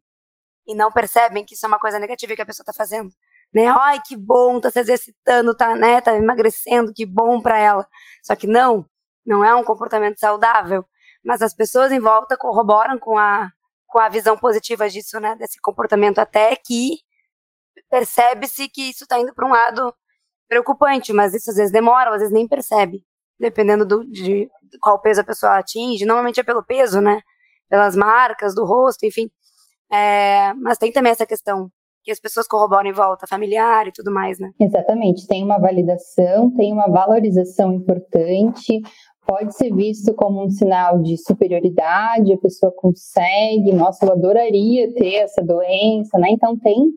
E 0.67 0.75
não 0.75 0.91
percebem 0.91 1.45
que 1.45 1.55
isso 1.55 1.67
é 1.67 1.69
uma 1.69 1.79
coisa 1.79 1.99
negativa 1.99 2.35
que 2.35 2.43
a 2.43 2.47
pessoa 2.47 2.65
está 2.65 2.73
fazendo. 2.73 3.11
Né? 3.53 3.67
Ai, 3.67 4.01
que 4.05 4.17
bom, 4.17 4.61
tá 4.61 4.71
se 4.71 4.81
exercitando, 4.81 5.57
tá, 5.57 5.75
né, 5.77 6.01
tá 6.01 6.17
emagrecendo, 6.17 6.93
que 6.93 7.07
bom 7.07 7.41
para 7.41 7.59
ela. 7.59 7.87
Só 8.23 8.35
que 8.35 8.47
não, 8.47 8.85
não 9.25 9.45
é 9.45 9.55
um 9.55 9.63
comportamento 9.63 10.19
saudável 10.19 10.85
mas 11.25 11.41
as 11.41 11.55
pessoas 11.55 11.91
em 11.91 11.99
volta 11.99 12.37
corroboram 12.37 12.99
com 12.99 13.17
a, 13.19 13.51
com 13.87 13.99
a 13.99 14.09
visão 14.09 14.37
positiva 14.37 14.89
disso, 14.89 15.19
né, 15.19 15.35
desse 15.37 15.59
comportamento, 15.61 16.19
até 16.19 16.55
que 16.55 16.99
percebe-se 17.91 18.69
que 18.69 18.91
isso 18.91 19.05
está 19.05 19.19
indo 19.19 19.35
para 19.35 19.47
um 19.47 19.51
lado 19.51 19.95
preocupante, 20.47 21.13
mas 21.13 21.35
isso 21.35 21.51
às 21.51 21.57
vezes 21.57 21.73
demora, 21.73 22.11
às 22.11 22.19
vezes 22.19 22.33
nem 22.33 22.47
percebe, 22.47 23.03
dependendo 23.41 23.87
do, 23.87 24.05
de 24.05 24.49
qual 24.81 25.01
peso 25.01 25.23
a 25.23 25.25
pessoa 25.25 25.59
atinge. 25.59 26.05
Normalmente 26.05 26.39
é 26.39 26.43
pelo 26.43 26.63
peso, 26.63 27.01
né, 27.01 27.23
pelas 27.71 27.97
marcas 27.97 28.55
do 28.55 28.65
rosto, 28.65 29.07
enfim. 29.07 29.31
É, 29.93 30.53
mas 30.55 30.79
tem 30.79 30.93
também 30.93 31.13
essa 31.13 31.27
questão 31.27 31.69
que 32.03 32.11
as 32.11 32.21
pessoas 32.21 32.47
corroboram 32.47 32.89
em 32.89 32.93
volta, 32.93 33.27
familiar 33.27 33.89
e 33.89 33.93
tudo 33.93 34.13
mais, 34.13 34.39
né? 34.39 34.51
Exatamente, 34.61 35.27
tem 35.27 35.43
uma 35.43 35.59
validação, 35.59 36.51
tem 36.55 36.71
uma 36.73 36.87
valorização 36.87 37.73
importante, 37.73 38.83
pode 39.27 39.57
ser 39.57 39.75
visto 39.75 40.15
como 40.15 40.45
um 40.45 40.51
sinal 40.51 41.01
de 41.01 41.17
superioridade, 41.17 42.33
a 42.33 42.39
pessoa 42.39 42.71
consegue, 42.77 43.73
nossa, 43.73 44.05
eu 44.05 44.13
adoraria 44.13 44.93
ter 44.93 45.15
essa 45.15 45.43
doença, 45.43 46.19
né? 46.19 46.29
Então 46.31 46.57
tem 46.59 46.93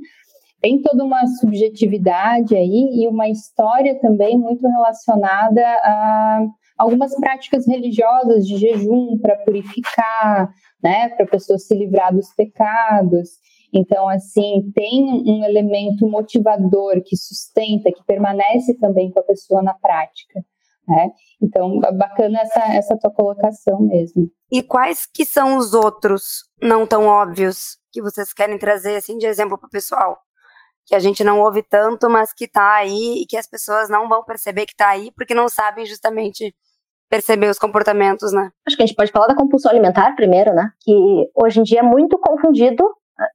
tem 0.60 0.82
toda 0.82 1.03
uma 1.03 1.25
subjetividade 1.39 2.56
aí 2.56 2.89
e 3.01 3.08
uma 3.08 3.29
história 3.29 4.00
também 4.00 4.38
muito 4.38 4.67
relacionada 4.67 5.62
a 5.62 6.47
algumas 6.77 7.15
práticas 7.15 7.67
religiosas 7.67 8.45
de 8.45 8.57
jejum 8.57 9.17
para 9.19 9.35
purificar, 9.37 10.53
né, 10.83 11.09
para 11.09 11.25
a 11.25 11.29
pessoa 11.29 11.57
se 11.57 11.75
livrar 11.75 12.13
dos 12.13 12.33
pecados. 12.33 13.29
Então, 13.73 14.07
assim, 14.07 14.71
tem 14.73 15.03
um 15.03 15.43
elemento 15.43 16.07
motivador 16.07 17.01
que 17.03 17.17
sustenta, 17.17 17.91
que 17.91 18.03
permanece 18.05 18.77
também 18.77 19.11
com 19.11 19.19
a 19.19 19.23
pessoa 19.23 19.61
na 19.61 19.73
prática. 19.73 20.41
Né? 20.87 21.09
Então, 21.41 21.79
bacana 21.79 22.39
essa, 22.39 22.61
essa 22.73 22.97
tua 22.97 23.11
colocação 23.11 23.81
mesmo. 23.81 24.31
E 24.49 24.63
quais 24.63 25.05
que 25.05 25.25
são 25.25 25.57
os 25.57 25.73
outros 25.73 26.45
não 26.61 26.87
tão 26.87 27.07
óbvios 27.07 27.77
que 27.91 28.01
vocês 28.01 28.31
querem 28.31 28.57
trazer 28.57 28.95
assim 28.95 29.17
de 29.17 29.25
exemplo 29.25 29.57
para 29.57 29.67
o 29.67 29.71
pessoal? 29.71 30.17
Que 30.85 30.95
a 30.95 30.99
gente 30.99 31.25
não 31.25 31.41
ouve 31.41 31.61
tanto, 31.61 32.09
mas 32.09 32.31
que 32.31 32.45
está 32.45 32.75
aí 32.75 33.21
e 33.21 33.25
que 33.25 33.35
as 33.35 33.45
pessoas 33.45 33.89
não 33.89 34.07
vão 34.07 34.23
perceber 34.23 34.65
que 34.65 34.71
está 34.71 34.87
aí 34.87 35.11
porque 35.11 35.33
não 35.33 35.49
sabem 35.49 35.85
justamente 35.85 36.55
perceber 37.10 37.50
os 37.50 37.60
comportamentos, 37.60 38.32
né? 38.34 38.50
Acho 38.65 38.76
que 38.76 38.84
a 38.84 38.86
gente 38.86 38.96
pode 38.96 39.12
falar 39.12 39.28
da 39.28 39.36
compulsão 39.36 39.72
alimentar 39.72 40.15
primeiro, 40.15 40.54
né? 40.54 40.72
Que 40.82 40.93
hoje 41.36 41.60
em 41.60 41.63
dia 41.63 41.80
é 41.80 41.84
muito 41.84 42.17
confundido, 42.20 42.84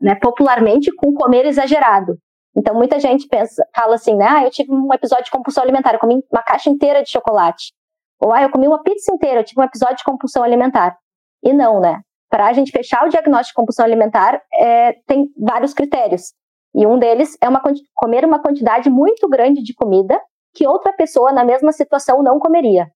né, 0.01 0.15
popularmente 0.17 0.95
com 0.95 1.13
comer 1.15 1.47
exagerado. 1.47 2.17
Então, 2.57 2.75
muita 2.75 3.01
gente 3.01 3.27
pensa, 3.29 3.65
fala 3.75 3.95
assim, 3.95 4.15
né? 4.15 4.27
Ah, 4.29 4.45
eu 4.45 4.51
tive 4.51 4.71
um 4.73 4.93
episódio 4.93 5.25
de 5.25 5.31
compulsão 5.31 5.63
alimentar, 5.63 5.95
eu 5.95 5.99
comi 5.99 6.23
uma 6.31 6.43
caixa 6.43 6.69
inteira 6.69 7.03
de 7.03 7.11
chocolate. 7.11 7.73
Ou, 8.21 8.33
ah, 8.33 8.43
eu 8.43 8.51
comi 8.51 8.69
uma 8.69 8.83
pizza 8.83 9.13
inteira, 9.13 9.41
eu 9.41 9.45
tive 9.45 9.61
um 9.61 9.65
episódio 9.65 9.97
de 9.97 10.05
compulsão 10.05 10.43
alimentar. 10.43 10.97
E 11.43 11.53
não, 11.53 11.81
né? 11.81 12.01
Para 12.31 12.47
a 12.47 12.53
gente 12.53 12.71
fechar 12.71 13.05
o 13.07 13.09
diagnóstico 13.09 13.53
de 13.53 13.55
compulsão 13.55 13.85
alimentar, 13.85 14.41
é, 14.55 14.93
tem 15.07 15.29
vários 15.39 15.73
critérios. 15.73 16.35
E 16.75 16.87
um 16.87 16.99
deles 16.99 17.37
é 17.41 17.49
uma, 17.49 17.61
comer 17.95 18.25
uma 18.25 18.41
quantidade 18.41 18.89
muito 18.89 19.29
grande 19.29 19.63
de 19.63 19.75
comida 19.75 20.21
que 20.55 20.67
outra 20.67 20.93
pessoa 20.93 21.33
na 21.33 21.45
mesma 21.45 21.73
situação 21.73 22.23
não 22.23 22.39
comeria. 22.39 22.87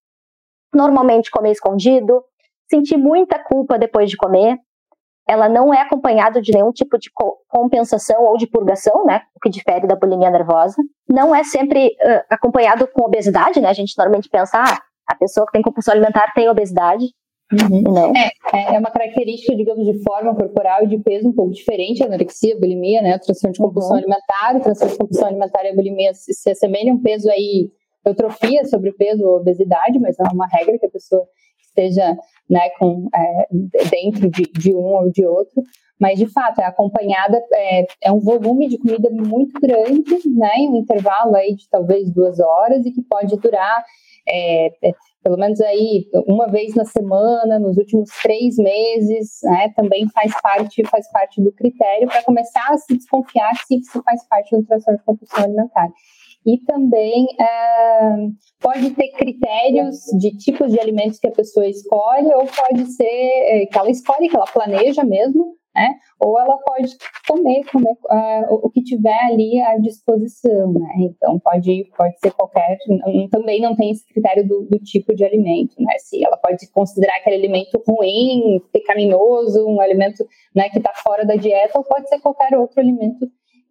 Normalmente 0.74 1.30
comer 1.30 1.52
escondido, 1.52 2.22
sentir 2.68 2.96
muita 2.96 3.38
culpa 3.38 3.78
depois 3.78 4.10
de 4.10 4.16
comer, 4.16 4.58
ela 5.28 5.48
não 5.48 5.74
é 5.74 5.80
acompanhada 5.80 6.40
de 6.40 6.52
nenhum 6.52 6.70
tipo 6.70 6.96
de 6.98 7.10
compensação 7.48 8.24
ou 8.24 8.36
de 8.36 8.46
purgação, 8.46 9.04
né, 9.04 9.22
o 9.34 9.40
que 9.40 9.50
difere 9.50 9.86
da 9.86 9.96
bulimia 9.96 10.30
nervosa. 10.30 10.76
Não 11.08 11.34
é 11.34 11.42
sempre 11.42 11.88
uh, 11.88 12.22
acompanhado 12.30 12.86
com 12.86 13.04
obesidade, 13.04 13.60
né, 13.60 13.68
a 13.68 13.72
gente 13.72 13.96
normalmente 13.98 14.28
pensa, 14.28 14.58
ah, 14.58 14.78
a 15.06 15.14
pessoa 15.16 15.46
que 15.46 15.52
tem 15.52 15.62
compulsão 15.62 15.92
alimentar 15.92 16.32
tem 16.32 16.48
obesidade. 16.48 17.06
Uhum. 17.52 17.82
Não. 17.82 18.12
É, 18.16 18.30
é, 18.52 18.74
é 18.74 18.78
uma 18.78 18.90
característica, 18.90 19.54
digamos, 19.54 19.84
de 19.84 20.02
forma 20.02 20.34
corporal 20.34 20.82
e 20.82 20.88
de 20.88 20.98
peso 20.98 21.28
um 21.28 21.32
pouco 21.32 21.52
diferente, 21.52 22.02
a 22.02 22.06
anorexia, 22.06 22.54
a 22.54 22.58
bulimia, 22.58 23.02
né, 23.02 23.18
transtorno 23.18 23.52
de 23.52 23.58
compulsão 23.58 23.92
uhum. 23.92 23.98
alimentar, 23.98 24.56
o 24.56 24.60
transtorno 24.60 24.92
de 24.92 24.98
compulsão 24.98 25.28
alimentar 25.28 25.64
e 25.64 25.68
a 25.68 25.74
bulimia 25.74 26.14
se, 26.14 26.32
se 26.32 26.50
assemelham, 26.50 27.00
peso 27.00 27.28
aí, 27.30 27.70
eutrofia 28.08 28.64
sobre 28.64 28.90
o 28.90 28.96
peso 28.96 29.24
ou 29.24 29.36
obesidade, 29.36 29.98
mas 29.98 30.16
não 30.18 30.26
é 30.26 30.32
uma 30.32 30.46
regra 30.46 30.78
que 30.78 30.86
a 30.86 30.90
pessoa 30.90 31.26
esteja 31.60 32.16
né, 32.48 32.70
com, 32.78 33.08
é, 33.14 33.46
dentro 33.90 34.30
de, 34.30 34.44
de, 34.44 34.74
um 34.74 34.94
ou 34.94 35.10
de 35.10 35.26
outro, 35.26 35.62
mas 36.00 36.18
de 36.18 36.26
fato 36.26 36.60
é 36.60 36.64
acompanhada, 36.64 37.42
é, 37.52 37.86
é, 38.04 38.12
um 38.12 38.20
volume 38.20 38.68
de 38.68 38.78
comida 38.78 39.10
muito 39.10 39.60
grande, 39.60 40.28
né, 40.30 40.52
um 40.70 40.76
intervalo 40.76 41.36
aí 41.36 41.54
de 41.54 41.68
talvez 41.68 42.10
duas 42.12 42.40
horas 42.40 42.84
e 42.86 42.90
que 42.90 43.02
pode 43.02 43.36
durar 43.36 43.84
é, 44.28 44.66
é 44.88 44.92
pelo 45.22 45.38
menos 45.38 45.60
aí 45.60 46.08
uma 46.28 46.46
vez 46.46 46.74
na 46.76 46.84
semana, 46.84 47.58
nos 47.58 47.76
últimos 47.76 48.08
três 48.22 48.56
meses, 48.56 49.40
né, 49.42 49.72
também 49.74 50.08
faz 50.10 50.32
parte, 50.40 50.86
faz 50.88 51.10
parte 51.10 51.42
do 51.42 51.50
critério 51.52 52.06
para 52.06 52.22
começar 52.22 52.68
a 52.70 52.78
se 52.78 52.96
desconfiar 52.96 53.52
se 53.66 53.76
isso 53.76 54.00
faz 54.04 54.24
parte 54.28 54.56
do 54.56 54.64
transtorno 54.64 54.98
de 54.98 55.04
compulsão 55.04 55.44
alimentar 55.44 55.88
e 56.46 56.58
também 56.58 57.26
é, 57.40 58.28
pode 58.60 58.90
ter 58.90 59.08
critérios 59.12 59.96
de 60.18 60.30
tipos 60.36 60.70
de 60.70 60.78
alimentos 60.78 61.18
que 61.18 61.26
a 61.26 61.32
pessoa 61.32 61.66
escolhe, 61.66 62.32
ou 62.34 62.46
pode 62.46 62.86
ser 62.92 63.04
é, 63.04 63.66
que 63.66 63.76
ela 63.76 63.90
escolhe, 63.90 64.28
que 64.28 64.36
ela 64.36 64.46
planeja 64.46 65.02
mesmo, 65.02 65.56
né? 65.74 65.94
Ou 66.18 66.40
ela 66.40 66.56
pode 66.58 66.96
comer, 67.28 67.62
comer 67.70 67.92
uh, 67.92 68.54
o 68.62 68.70
que 68.70 68.82
tiver 68.82 69.18
ali 69.24 69.60
à 69.60 69.76
disposição, 69.76 70.72
né? 70.72 70.88
Então 71.00 71.38
pode, 71.38 71.90
pode 71.96 72.18
ser 72.18 72.32
qualquer. 72.32 72.78
Também 73.30 73.60
não 73.60 73.76
tem 73.76 73.90
esse 73.90 74.06
critério 74.06 74.46
do, 74.46 74.66
do 74.70 74.78
tipo 74.78 75.14
de 75.14 75.24
alimento, 75.24 75.74
né? 75.78 75.92
Se 75.98 76.24
ela 76.24 76.38
pode 76.38 76.70
considerar 76.70 77.16
aquele 77.16 77.36
alimento 77.36 77.82
ruim, 77.86 78.62
pecaminoso, 78.72 79.66
um 79.66 79.80
alimento 79.80 80.24
né, 80.54 80.70
que 80.70 80.78
está 80.78 80.92
fora 80.94 81.26
da 81.26 81.36
dieta, 81.36 81.76
ou 81.76 81.84
pode 81.84 82.08
ser 82.08 82.20
qualquer 82.20 82.56
outro 82.56 82.80
alimento 82.80 83.26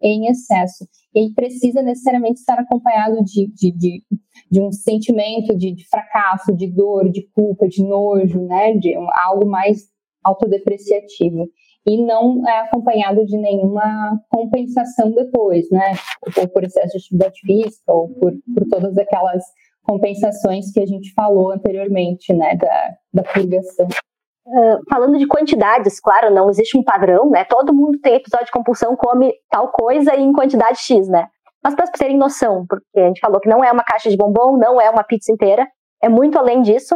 em 0.05 0.27
excesso. 0.27 0.87
E 1.13 1.33
precisa 1.33 1.81
necessariamente 1.81 2.39
estar 2.39 2.59
acompanhado 2.59 3.23
de, 3.23 3.47
de, 3.47 3.71
de, 3.71 4.03
de 4.51 4.61
um 4.61 4.71
sentimento 4.71 5.57
de, 5.57 5.73
de, 5.73 5.87
fracasso, 5.87 6.55
de 6.55 6.67
dor, 6.67 7.09
de 7.09 7.27
culpa, 7.33 7.67
de 7.67 7.83
nojo, 7.83 8.45
né? 8.45 8.73
De 8.73 8.97
um, 8.97 9.07
algo 9.25 9.47
mais 9.47 9.87
autodepreciativo. 10.23 11.49
E 11.87 12.03
não 12.03 12.47
é 12.47 12.61
acompanhado 12.61 13.25
de 13.25 13.37
nenhuma 13.37 14.19
compensação 14.29 15.11
depois, 15.11 15.69
né? 15.71 15.93
Ou 16.37 16.47
por 16.47 16.63
excesso 16.63 16.91
de 16.91 16.97
atividade 16.97 17.39
física, 17.41 17.93
ou 17.93 18.09
por, 18.09 18.33
por 18.53 18.67
todas 18.69 18.97
aquelas 18.97 19.43
compensações 19.83 20.71
que 20.71 20.79
a 20.79 20.85
gente 20.85 21.13
falou 21.13 21.51
anteriormente, 21.51 22.33
né, 22.33 22.55
da, 22.55 22.95
da 23.13 23.23
purgação. 23.23 23.87
Uh, 24.47 24.77
falando 24.87 25.17
de 25.17 25.27
quantidades, 25.27 25.99
claro, 25.99 26.31
não 26.31 26.49
existe 26.49 26.77
um 26.77 26.83
padrão, 26.83 27.31
né? 27.31 27.43
Todo 27.45 27.73
mundo 27.73 27.99
tem 27.99 28.15
episódio 28.15 28.45
de 28.45 28.51
compulsão, 28.51 28.95
come 28.95 29.33
tal 29.49 29.69
coisa 29.69 30.15
em 30.15 30.31
quantidade 30.31 30.77
X, 30.79 31.07
né? 31.07 31.27
Mas 31.63 31.73
para 31.73 31.87
terem 31.87 32.15
noção, 32.15 32.63
porque 32.69 32.99
a 32.99 33.07
gente 33.07 33.19
falou 33.19 33.39
que 33.39 33.49
não 33.49 33.63
é 33.63 33.71
uma 33.71 33.83
caixa 33.83 34.07
de 34.07 34.15
bombom, 34.15 34.55
não 34.55 34.79
é 34.79 34.87
uma 34.87 35.03
pizza 35.03 35.31
inteira, 35.31 35.67
é 35.99 36.07
muito 36.07 36.37
além 36.37 36.61
disso. 36.61 36.95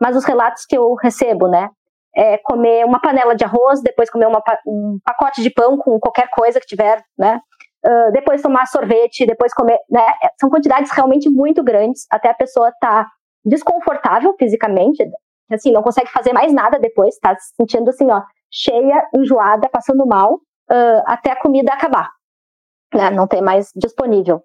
Mas 0.00 0.16
os 0.16 0.24
relatos 0.24 0.64
que 0.66 0.76
eu 0.76 0.94
recebo, 0.94 1.48
né? 1.48 1.68
É 2.16 2.38
comer 2.38 2.84
uma 2.84 3.00
panela 3.00 3.34
de 3.34 3.44
arroz, 3.44 3.82
depois 3.82 4.08
comer 4.08 4.26
uma, 4.28 4.40
um 4.64 4.98
pacote 5.04 5.42
de 5.42 5.50
pão 5.50 5.76
com 5.76 5.98
qualquer 5.98 6.28
coisa 6.30 6.60
que 6.60 6.66
tiver, 6.66 7.02
né? 7.18 7.40
Uh, 7.84 8.12
depois 8.12 8.40
tomar 8.40 8.66
sorvete, 8.66 9.26
depois 9.26 9.52
comer, 9.52 9.78
né? 9.90 10.06
É, 10.22 10.28
são 10.40 10.48
quantidades 10.48 10.92
realmente 10.92 11.28
muito 11.28 11.64
grandes, 11.64 12.06
até 12.08 12.30
a 12.30 12.34
pessoa 12.34 12.72
tá 12.80 13.04
desconfortável 13.44 14.32
fisicamente, 14.38 15.04
assim, 15.50 15.72
não 15.72 15.82
consegue 15.82 16.10
fazer 16.10 16.32
mais 16.32 16.52
nada 16.52 16.78
depois, 16.78 17.18
tá 17.18 17.36
se 17.36 17.54
sentindo 17.56 17.88
assim, 17.90 18.10
ó, 18.10 18.22
cheia, 18.50 19.08
enjoada, 19.14 19.68
passando 19.68 20.06
mal, 20.06 20.34
uh, 20.34 21.02
até 21.06 21.30
a 21.32 21.40
comida 21.40 21.72
acabar, 21.72 22.10
né, 22.94 23.10
não 23.10 23.26
ter 23.26 23.40
mais 23.40 23.70
disponível. 23.74 24.42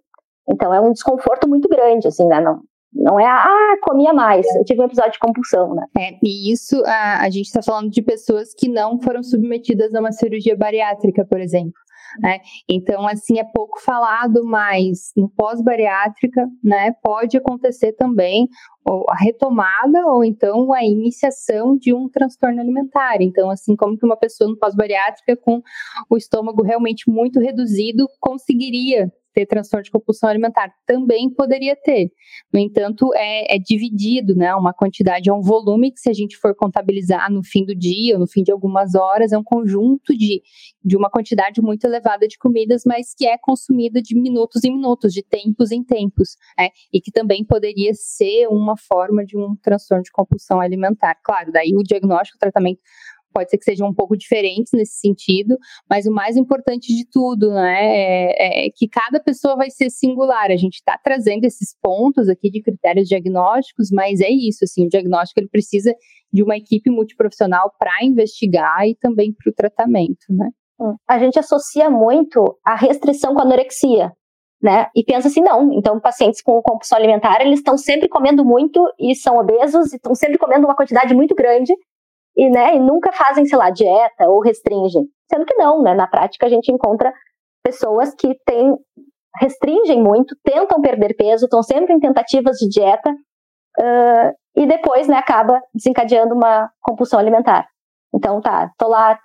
Então 0.49 0.73
é 0.73 0.81
um 0.81 0.91
desconforto 0.91 1.47
muito 1.47 1.69
grande, 1.69 2.07
assim, 2.07 2.27
né, 2.27 2.41
não, 2.41 2.61
não 2.91 3.19
é, 3.19 3.25
ah, 3.25 3.77
comia 3.81 4.13
mais, 4.13 4.45
eu 4.55 4.65
tive 4.65 4.81
um 4.81 4.85
episódio 4.85 5.11
de 5.11 5.19
compulsão, 5.19 5.75
né. 5.75 5.85
É, 5.97 6.17
e 6.23 6.51
isso, 6.51 6.83
a, 6.85 7.21
a 7.21 7.29
gente 7.29 7.45
está 7.45 7.61
falando 7.61 7.89
de 7.89 8.01
pessoas 8.01 8.53
que 8.53 8.67
não 8.67 8.99
foram 8.99 9.21
submetidas 9.23 9.93
a 9.93 9.99
uma 9.99 10.11
cirurgia 10.11 10.57
bariátrica, 10.57 11.25
por 11.25 11.39
exemplo. 11.39 11.73
Né? 12.19 12.39
Então, 12.67 13.07
assim, 13.07 13.39
é 13.39 13.43
pouco 13.43 13.79
falado, 13.79 14.43
mas 14.43 15.11
no 15.15 15.29
pós-bariátrica, 15.29 16.47
né, 16.63 16.93
pode 17.03 17.37
acontecer 17.37 17.93
também 17.93 18.47
a 19.09 19.15
retomada 19.23 20.07
ou 20.07 20.23
então 20.23 20.73
a 20.73 20.83
iniciação 20.83 21.77
de 21.77 21.93
um 21.93 22.09
transtorno 22.09 22.59
alimentar. 22.59 23.21
Então, 23.21 23.49
assim, 23.49 23.75
como 23.75 23.97
que 23.97 24.05
uma 24.05 24.17
pessoa 24.17 24.49
no 24.49 24.57
pós-bariátrica 24.57 25.35
com 25.35 25.61
o 26.09 26.17
estômago 26.17 26.63
realmente 26.63 27.09
muito 27.09 27.39
reduzido 27.39 28.07
conseguiria 28.19 29.11
ter 29.39 29.45
transtorno 29.45 29.83
de 29.83 29.91
compulsão 29.91 30.29
alimentar? 30.29 30.71
Também 30.85 31.29
poderia 31.29 31.75
ter. 31.75 32.11
No 32.53 32.59
entanto, 32.59 33.09
é, 33.15 33.55
é, 33.55 33.59
dividido, 33.59 34.35
né? 34.35 34.53
Uma 34.55 34.73
quantidade, 34.73 35.29
é 35.29 35.33
um 35.33 35.41
volume 35.41 35.91
que, 35.91 35.99
se 35.99 36.09
a 36.09 36.13
gente 36.13 36.37
for 36.37 36.55
contabilizar 36.55 37.31
no 37.31 37.43
fim 37.43 37.65
do 37.65 37.75
dia, 37.75 38.17
no 38.17 38.27
fim 38.27 38.43
de 38.43 38.51
algumas 38.51 38.95
horas, 38.95 39.31
é 39.31 39.37
um 39.37 39.43
conjunto 39.43 40.15
de, 40.17 40.41
de 40.83 40.97
uma 40.97 41.09
quantidade 41.09 41.61
muito 41.61 41.85
elevada 41.85 42.27
de 42.27 42.37
comidas, 42.37 42.83
mas 42.85 43.13
que 43.15 43.25
é 43.25 43.37
consumida 43.37 44.01
de 44.01 44.15
minutos 44.15 44.63
em 44.63 44.71
minutos, 44.71 45.13
de 45.13 45.23
tempos 45.23 45.71
em 45.71 45.83
tempos, 45.83 46.35
né? 46.57 46.69
E 46.93 46.99
que 46.99 47.11
também 47.11 47.45
poderia 47.45 47.93
ser 47.93 48.47
uma 48.47 48.75
forma 48.77 49.25
de 49.25 49.37
um 49.37 49.55
transtorno 49.61 50.03
de 50.03 50.11
compulsão 50.11 50.59
alimentar. 50.59 51.15
Claro, 51.23 51.51
daí 51.51 51.75
o 51.75 51.83
diagnóstico, 51.83 52.37
o 52.37 52.39
tratamento 52.39 52.79
pode 53.39 53.49
ser 53.49 53.57
que 53.57 53.63
sejam 53.63 53.87
um 53.87 53.93
pouco 53.93 54.17
diferentes 54.17 54.73
nesse 54.73 54.99
sentido, 54.99 55.57
mas 55.89 56.05
o 56.05 56.11
mais 56.11 56.35
importante 56.35 56.93
de 56.93 57.05
tudo, 57.09 57.51
né, 57.51 57.79
é, 57.81 58.65
é 58.65 58.69
que 58.75 58.87
cada 58.87 59.19
pessoa 59.21 59.55
vai 59.55 59.69
ser 59.69 59.89
singular. 59.89 60.51
A 60.51 60.57
gente 60.57 60.75
está 60.75 60.99
trazendo 61.01 61.45
esses 61.45 61.73
pontos 61.81 62.27
aqui 62.27 62.49
de 62.51 62.61
critérios 62.61 63.07
diagnósticos, 63.07 63.89
mas 63.91 64.19
é 64.19 64.29
isso, 64.29 64.65
assim, 64.65 64.85
o 64.85 64.89
diagnóstico 64.89 65.39
ele 65.39 65.47
precisa 65.49 65.93
de 66.31 66.43
uma 66.43 66.57
equipe 66.57 66.89
multiprofissional 66.89 67.71
para 67.79 68.03
investigar 68.03 68.85
e 68.85 68.95
também 68.95 69.33
para 69.33 69.49
o 69.49 69.53
tratamento, 69.53 70.25
né. 70.29 70.49
Hum. 70.79 70.95
A 71.07 71.17
gente 71.17 71.39
associa 71.39 71.89
muito 71.89 72.57
a 72.65 72.75
restrição 72.75 73.33
com 73.33 73.39
a 73.39 73.43
anorexia, 73.43 74.11
né? 74.61 74.87
E 74.95 75.03
pensa 75.03 75.27
assim, 75.27 75.41
não, 75.41 75.73
então 75.73 75.99
pacientes 75.99 76.41
com 76.41 76.61
compulsão 76.61 76.97
alimentar, 76.97 77.41
eles 77.41 77.59
estão 77.59 77.77
sempre 77.77 78.09
comendo 78.09 78.43
muito 78.43 78.81
e 78.99 79.15
são 79.15 79.37
obesos, 79.37 79.93
e 79.93 79.95
estão 79.95 80.13
sempre 80.13 80.37
comendo 80.37 80.65
uma 80.65 80.75
quantidade 80.75 81.13
muito 81.13 81.33
grande, 81.33 81.73
e, 82.35 82.49
né, 82.49 82.75
e 82.75 82.79
nunca 82.79 83.11
fazem, 83.11 83.45
sei 83.45 83.57
lá, 83.57 83.69
dieta 83.69 84.27
ou 84.27 84.41
restringem. 84.41 85.07
Sendo 85.29 85.45
que 85.45 85.55
não, 85.55 85.81
né? 85.81 85.93
Na 85.93 86.07
prática 86.07 86.45
a 86.45 86.49
gente 86.49 86.71
encontra 86.71 87.13
pessoas 87.63 88.13
que 88.15 88.35
têm, 88.45 88.75
restringem 89.39 90.01
muito, 90.01 90.35
tentam 90.43 90.81
perder 90.81 91.15
peso, 91.15 91.45
estão 91.45 91.61
sempre 91.61 91.93
em 91.93 91.99
tentativas 91.99 92.57
de 92.57 92.67
dieta, 92.69 93.11
uh, 93.11 94.33
e 94.55 94.65
depois, 94.65 95.07
né, 95.07 95.17
acaba 95.17 95.61
desencadeando 95.73 96.33
uma 96.33 96.69
compulsão 96.81 97.19
alimentar. 97.19 97.67
Então 98.13 98.41
tá, 98.41 98.71
tô 98.77 98.87
lá 98.87 99.19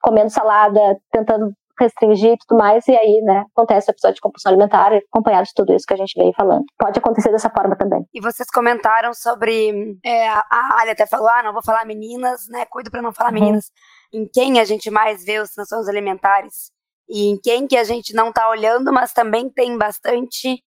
comendo 0.00 0.30
salada, 0.30 0.98
tentando 1.10 1.52
restringir 1.78 2.32
e 2.32 2.38
tudo 2.38 2.58
mais, 2.58 2.86
e 2.86 2.92
aí, 2.92 3.20
né, 3.22 3.44
acontece 3.54 3.90
o 3.90 3.92
episódio 3.92 4.16
de 4.16 4.20
compulsão 4.20 4.50
alimentar, 4.50 4.92
acompanhado 4.92 5.46
de 5.46 5.54
tudo 5.54 5.74
isso 5.74 5.86
que 5.86 5.94
a 5.94 5.96
gente 5.96 6.18
veio 6.18 6.32
falando. 6.36 6.64
Pode 6.78 6.98
acontecer 6.98 7.30
dessa 7.30 7.50
forma 7.50 7.76
também. 7.76 8.06
E 8.12 8.20
vocês 8.20 8.48
comentaram 8.50 9.12
sobre, 9.14 9.98
é, 10.04 10.28
a 10.28 10.78
Ali 10.80 10.90
até 10.90 11.06
falou, 11.06 11.28
ah, 11.28 11.42
não 11.42 11.52
vou 11.52 11.62
falar 11.64 11.84
meninas, 11.84 12.46
né, 12.48 12.64
cuido 12.66 12.90
para 12.90 13.02
não 13.02 13.12
falar 13.12 13.32
uhum. 13.32 13.40
meninas. 13.40 13.70
Em 14.12 14.28
quem 14.32 14.60
a 14.60 14.64
gente 14.64 14.90
mais 14.90 15.24
vê 15.24 15.38
os 15.38 15.50
transtornos 15.50 15.88
alimentares? 15.88 16.70
E 17.08 17.28
em 17.30 17.38
quem 17.40 17.66
que 17.66 17.76
a 17.76 17.84
gente 17.84 18.14
não 18.14 18.32
tá 18.32 18.48
olhando, 18.48 18.92
mas 18.92 19.12
também 19.12 19.50
tem 19.50 19.76
bastante, 19.76 20.62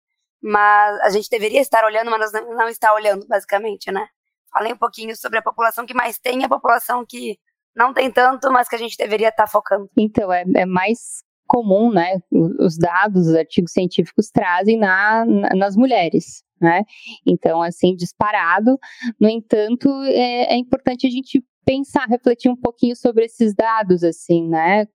mas 0.42 1.00
a 1.02 1.10
gente 1.10 1.30
deveria 1.30 1.62
estar 1.62 1.84
olhando, 1.86 2.10
mas 2.12 2.32
não 2.32 2.68
está 2.68 2.94
olhando, 2.94 3.28
basicamente, 3.28 3.92
né? 3.92 4.08
Falei 4.52 4.74
um 4.74 4.78
pouquinho 4.78 5.16
sobre 5.16 5.40
a 5.40 5.42
população 5.42 5.86
que 5.86 5.94
mais 5.94 6.18
tem 6.18 6.42
e 6.42 6.46
a 6.46 6.50
população 6.50 7.06
que 7.08 7.38
não 7.76 7.94
tem 7.94 8.12
tanto, 8.12 8.52
mas 8.52 8.68
que 8.68 8.76
a 8.76 8.80
gente 8.80 8.98
deveria 8.98 9.30
estar 9.30 9.46
tá 9.46 9.50
focando. 9.50 9.90
Então, 9.98 10.32
é, 10.32 10.44
é 10.56 10.66
mais 10.66 11.24
comum, 11.48 11.92
né? 11.92 12.18
Os 12.60 12.78
dados, 12.78 13.28
os 13.28 13.36
artigos 13.36 13.72
científicos 13.72 14.30
trazem 14.30 14.78
na, 14.78 15.26
na, 15.26 15.50
nas 15.56 15.76
mulheres, 15.76 16.44
né? 16.62 16.84
Então, 17.26 17.62
assim, 17.62 17.96
disparado. 17.96 18.78
No 19.20 19.30
entanto, 19.30 19.90
é, 20.04 20.54
é 20.54 20.58
importante 20.58 21.06
a 21.06 21.10
gente 21.10 21.44
pensar, 21.66 22.08
refletir 22.08 22.50
um 22.50 22.56
pouquinho 22.56 22.96
sobre 22.96 23.26
esses 23.26 23.54
dados, 23.54 24.04
assim, 24.04 24.48
né? 24.48 24.86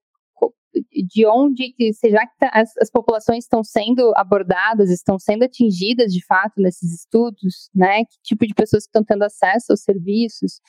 de 1.08 1.26
onde 1.26 1.74
será 1.94 2.26
que 2.26 2.36
tá, 2.38 2.50
as, 2.52 2.76
as, 2.76 2.90
populações 2.90 3.44
estão 3.44 3.64
sendo 3.64 4.12
abordadas, 4.16 4.90
estão 4.90 5.18
sendo 5.18 5.44
atingidas 5.44 6.12
de 6.12 6.24
fato 6.24 6.60
nesses 6.60 6.92
estudos, 6.92 7.70
né? 7.74 8.04
Que 8.04 8.18
tipo 8.22 8.46
de 8.46 8.54
pessoas 8.54 8.84
estão 8.84 9.02
tendo 9.02 9.22
acesso 9.22 9.72
aos 9.72 9.82
serviços? 9.82 10.60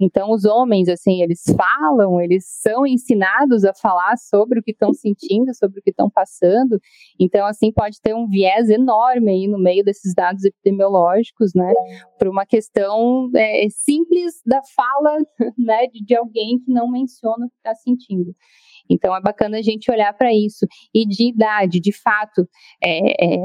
Então, 0.00 0.30
os 0.30 0.44
homens, 0.44 0.88
assim, 0.88 1.22
eles 1.22 1.42
falam, 1.56 2.20
eles 2.20 2.44
são 2.46 2.86
ensinados 2.86 3.64
a 3.64 3.72
falar 3.72 4.16
sobre 4.16 4.58
o 4.58 4.62
que 4.62 4.72
estão 4.72 4.92
sentindo, 4.92 5.54
sobre 5.54 5.78
o 5.78 5.82
que 5.82 5.90
estão 5.90 6.10
passando. 6.10 6.80
Então, 7.18 7.46
assim, 7.46 7.72
pode 7.72 8.00
ter 8.00 8.14
um 8.14 8.26
viés 8.26 8.68
enorme 8.68 9.30
aí 9.30 9.48
no 9.48 9.58
meio 9.58 9.84
desses 9.84 10.12
dados 10.14 10.44
epidemiológicos, 10.44 11.52
né, 11.54 11.72
por 12.18 12.28
uma 12.28 12.44
questão 12.44 13.30
é, 13.36 13.66
simples 13.70 14.34
da 14.44 14.60
fala, 14.74 15.18
né, 15.58 15.86
de, 15.86 16.04
de 16.04 16.16
alguém 16.16 16.58
que 16.58 16.72
não 16.72 16.90
menciona 16.90 17.46
o 17.46 17.48
que 17.48 17.56
está 17.56 17.74
sentindo. 17.74 18.34
Então 18.88 19.14
é 19.14 19.20
bacana 19.20 19.58
a 19.58 19.62
gente 19.62 19.90
olhar 19.90 20.12
para 20.12 20.32
isso. 20.32 20.66
E 20.94 21.06
de 21.06 21.28
idade, 21.28 21.80
de 21.80 21.92
fato, 21.92 22.48
é, 22.82 23.24
é, 23.24 23.38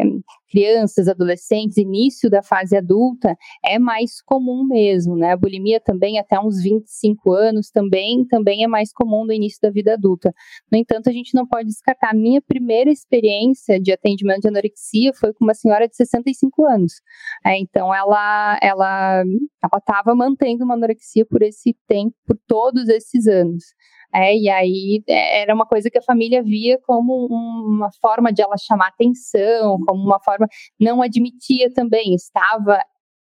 crianças, 0.49 1.07
adolescentes, 1.07 1.77
início 1.77 2.29
da 2.29 2.41
fase 2.41 2.75
adulta, 2.75 3.35
é 3.63 3.77
mais 3.77 4.21
comum 4.21 4.65
mesmo, 4.65 5.15
né? 5.15 5.31
A 5.31 5.37
bulimia 5.37 5.79
também, 5.79 6.19
até 6.19 6.39
uns 6.39 6.61
25 6.61 7.31
anos, 7.31 7.69
também, 7.69 8.25
também 8.25 8.63
é 8.63 8.67
mais 8.67 8.91
comum 8.91 9.25
no 9.25 9.31
início 9.31 9.59
da 9.61 9.69
vida 9.69 9.93
adulta. 9.93 10.33
No 10.71 10.77
entanto, 10.77 11.09
a 11.09 11.13
gente 11.13 11.35
não 11.35 11.47
pode 11.47 11.67
descartar. 11.67 12.09
A 12.11 12.15
minha 12.15 12.41
primeira 12.41 12.91
experiência 12.91 13.79
de 13.79 13.91
atendimento 13.91 14.41
de 14.41 14.47
anorexia 14.47 15.13
foi 15.13 15.33
com 15.33 15.45
uma 15.45 15.53
senhora 15.53 15.87
de 15.87 15.95
65 15.95 16.65
anos. 16.65 16.93
É, 17.45 17.57
então, 17.57 17.93
ela 17.93 18.57
ela 18.61 19.23
ela 19.63 19.77
estava 19.77 20.15
mantendo 20.15 20.63
uma 20.63 20.73
anorexia 20.73 21.25
por 21.25 21.41
esse 21.41 21.75
tempo, 21.87 22.15
por 22.25 22.37
todos 22.47 22.87
esses 22.89 23.27
anos. 23.27 23.63
É, 24.13 24.35
e 24.35 24.49
aí 24.49 25.03
é, 25.07 25.41
era 25.41 25.53
uma 25.53 25.65
coisa 25.65 25.89
que 25.89 25.97
a 25.97 26.01
família 26.01 26.41
via 26.41 26.79
como 26.81 27.27
uma 27.27 27.91
forma 28.01 28.33
de 28.33 28.41
ela 28.41 28.57
chamar 28.57 28.87
atenção, 28.87 29.77
como 29.87 30.03
uma 30.03 30.19
forma. 30.19 30.47
Não 30.79 31.01
admitia 31.01 31.71
também, 31.73 32.15
estava 32.15 32.79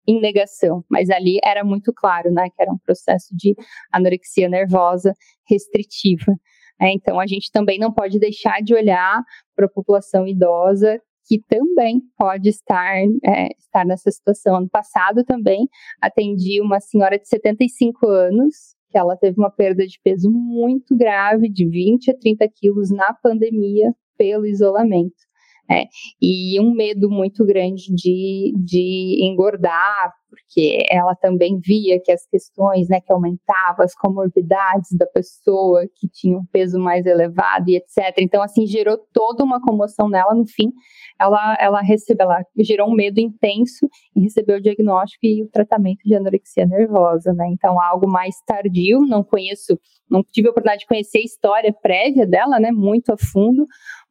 em 0.07 0.19
negação, 0.19 0.83
mas 0.89 1.09
ali 1.09 1.39
era 1.43 1.63
muito 1.63 1.91
claro, 1.93 2.31
né, 2.31 2.49
que 2.49 2.61
era 2.61 2.71
um 2.71 2.77
processo 2.77 3.35
de 3.35 3.55
anorexia 3.91 4.47
nervosa 4.49 5.13
restritiva. 5.49 6.33
É, 6.79 6.91
então 6.91 7.19
a 7.19 7.25
gente 7.25 7.49
também 7.51 7.79
não 7.79 7.91
pode 7.91 8.19
deixar 8.19 8.61
de 8.61 8.73
olhar 8.75 9.21
para 9.55 9.65
a 9.65 9.69
população 9.69 10.27
idosa 10.27 11.01
que 11.27 11.41
também 11.47 12.01
pode 12.17 12.49
estar, 12.49 12.97
é, 12.97 13.47
estar 13.57 13.85
nessa 13.85 14.11
situação. 14.11 14.57
Ano 14.57 14.69
passado 14.69 15.23
também 15.23 15.67
atendi 16.01 16.61
uma 16.61 16.79
senhora 16.79 17.17
de 17.17 17.27
75 17.27 18.07
anos 18.07 18.74
que 18.95 18.99
ela 18.99 19.17
teve 19.17 19.37
uma 19.37 19.51
perda 19.51 19.85
de 19.85 19.99
peso 20.01 20.31
muito 20.31 20.95
grave, 20.95 21.49
de 21.49 21.67
20 21.67 22.11
a 22.11 22.17
30 22.17 22.47
quilos 22.47 22.89
na 22.91 23.13
pandemia, 23.21 23.93
pelo 24.17 24.45
isolamento. 24.45 25.25
É, 25.69 25.83
e 26.21 26.57
um 26.61 26.73
medo 26.73 27.09
muito 27.09 27.43
grande 27.43 27.93
de, 27.93 28.53
de 28.55 29.17
engordar, 29.21 30.13
porque 30.35 30.83
ela 30.89 31.15
também 31.15 31.59
via 31.59 31.99
que 32.03 32.11
as 32.11 32.25
questões, 32.27 32.87
né, 32.89 32.99
que 33.01 33.11
aumentavam 33.11 33.83
as 33.83 33.95
comorbidades 33.95 34.89
da 34.97 35.05
pessoa, 35.07 35.85
que 35.95 36.07
tinha 36.07 36.37
um 36.37 36.45
peso 36.51 36.79
mais 36.79 37.05
elevado 37.05 37.69
e 37.69 37.77
etc. 37.77 38.17
Então, 38.19 38.43
assim, 38.43 38.67
gerou 38.67 38.97
toda 39.13 39.43
uma 39.43 39.61
comoção 39.61 40.09
nela. 40.09 40.33
No 40.35 40.45
fim, 40.45 40.71
ela, 41.19 41.57
ela 41.59 41.81
recebeu, 41.81 42.25
ela 42.29 42.43
gerou 42.59 42.89
um 42.89 42.95
medo 42.95 43.19
intenso 43.19 43.87
em 44.15 44.23
receber 44.23 44.55
o 44.55 44.61
diagnóstico 44.61 45.25
e 45.25 45.43
o 45.43 45.49
tratamento 45.49 46.01
de 46.05 46.15
anorexia 46.15 46.65
nervosa, 46.65 47.33
né? 47.33 47.47
Então, 47.51 47.79
algo 47.81 48.07
mais 48.07 48.35
tardio, 48.45 48.99
não 49.01 49.23
conheço, 49.23 49.79
não 50.09 50.23
tive 50.23 50.47
a 50.47 50.51
oportunidade 50.51 50.81
de 50.81 50.87
conhecer 50.87 51.19
a 51.19 51.23
história 51.23 51.73
prévia 51.81 52.27
dela, 52.27 52.59
né, 52.59 52.71
muito 52.71 53.11
a 53.11 53.17
fundo, 53.17 53.65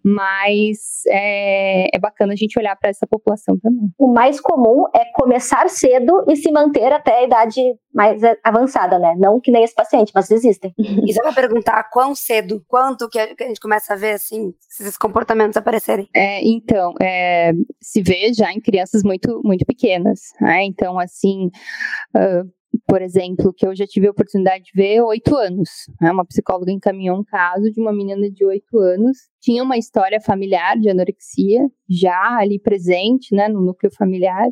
mas 0.04 1.02
é, 1.08 1.96
é 1.96 1.98
bacana 1.98 2.34
a 2.34 2.37
gente 2.37 2.58
olhar 2.58 2.76
para 2.76 2.90
essa 2.90 3.06
população 3.06 3.58
também. 3.58 3.88
O 3.98 4.12
mais 4.12 4.38
comum 4.38 4.84
é 4.94 5.04
começar 5.14 5.66
cedo 5.68 6.13
e 6.29 6.37
se 6.37 6.50
manter 6.50 6.92
até 6.92 7.18
a 7.18 7.24
idade 7.24 7.61
mais 7.92 8.20
avançada, 8.42 8.98
né? 8.98 9.14
Não 9.18 9.40
que 9.40 9.50
nem 9.50 9.64
esse 9.64 9.74
paciente, 9.74 10.12
mas 10.14 10.31
existem. 10.31 10.74
E 10.79 11.12
você 11.12 11.22
vai 11.22 11.35
perguntar 11.35 11.85
quão 11.90 12.14
cedo, 12.14 12.62
quanto 12.66 13.09
que 13.09 13.18
a 13.18 13.46
gente 13.46 13.61
começa 13.61 13.94
a 13.94 13.96
ver, 13.96 14.12
assim, 14.12 14.53
esses 14.81 14.96
comportamentos 14.96 15.57
aparecerem? 15.57 16.09
É, 16.14 16.44
então, 16.44 16.92
é, 17.00 17.53
se 17.81 18.03
vê 18.03 18.33
já 18.33 18.53
em 18.53 18.61
crianças 18.61 19.03
muito, 19.03 19.40
muito 19.44 19.64
pequenas, 19.64 20.20
né? 20.40 20.64
Então, 20.64 20.98
assim, 20.98 21.50
uh, 22.16 22.50
por 22.87 23.00
exemplo, 23.00 23.53
que 23.53 23.66
eu 23.66 23.74
já 23.74 23.87
tive 23.87 24.09
a 24.09 24.11
oportunidade 24.11 24.64
de 24.64 24.72
ver 24.74 25.00
oito 25.03 25.37
anos. 25.37 25.68
Né? 26.00 26.11
Uma 26.11 26.24
psicóloga 26.24 26.72
encaminhou 26.72 27.18
um 27.18 27.24
caso 27.24 27.70
de 27.70 27.81
uma 27.81 27.92
menina 27.92 28.31
de 28.31 28.44
oito 28.44 28.79
anos, 28.79 29.16
tinha 29.40 29.62
uma 29.62 29.79
história 29.79 30.20
familiar 30.20 30.77
de 30.79 30.90
anorexia, 30.90 31.61
já 31.88 32.38
ali 32.38 32.59
presente, 32.59 33.35
né, 33.35 33.48
no 33.48 33.61
núcleo 33.61 33.92
familiar, 33.96 34.48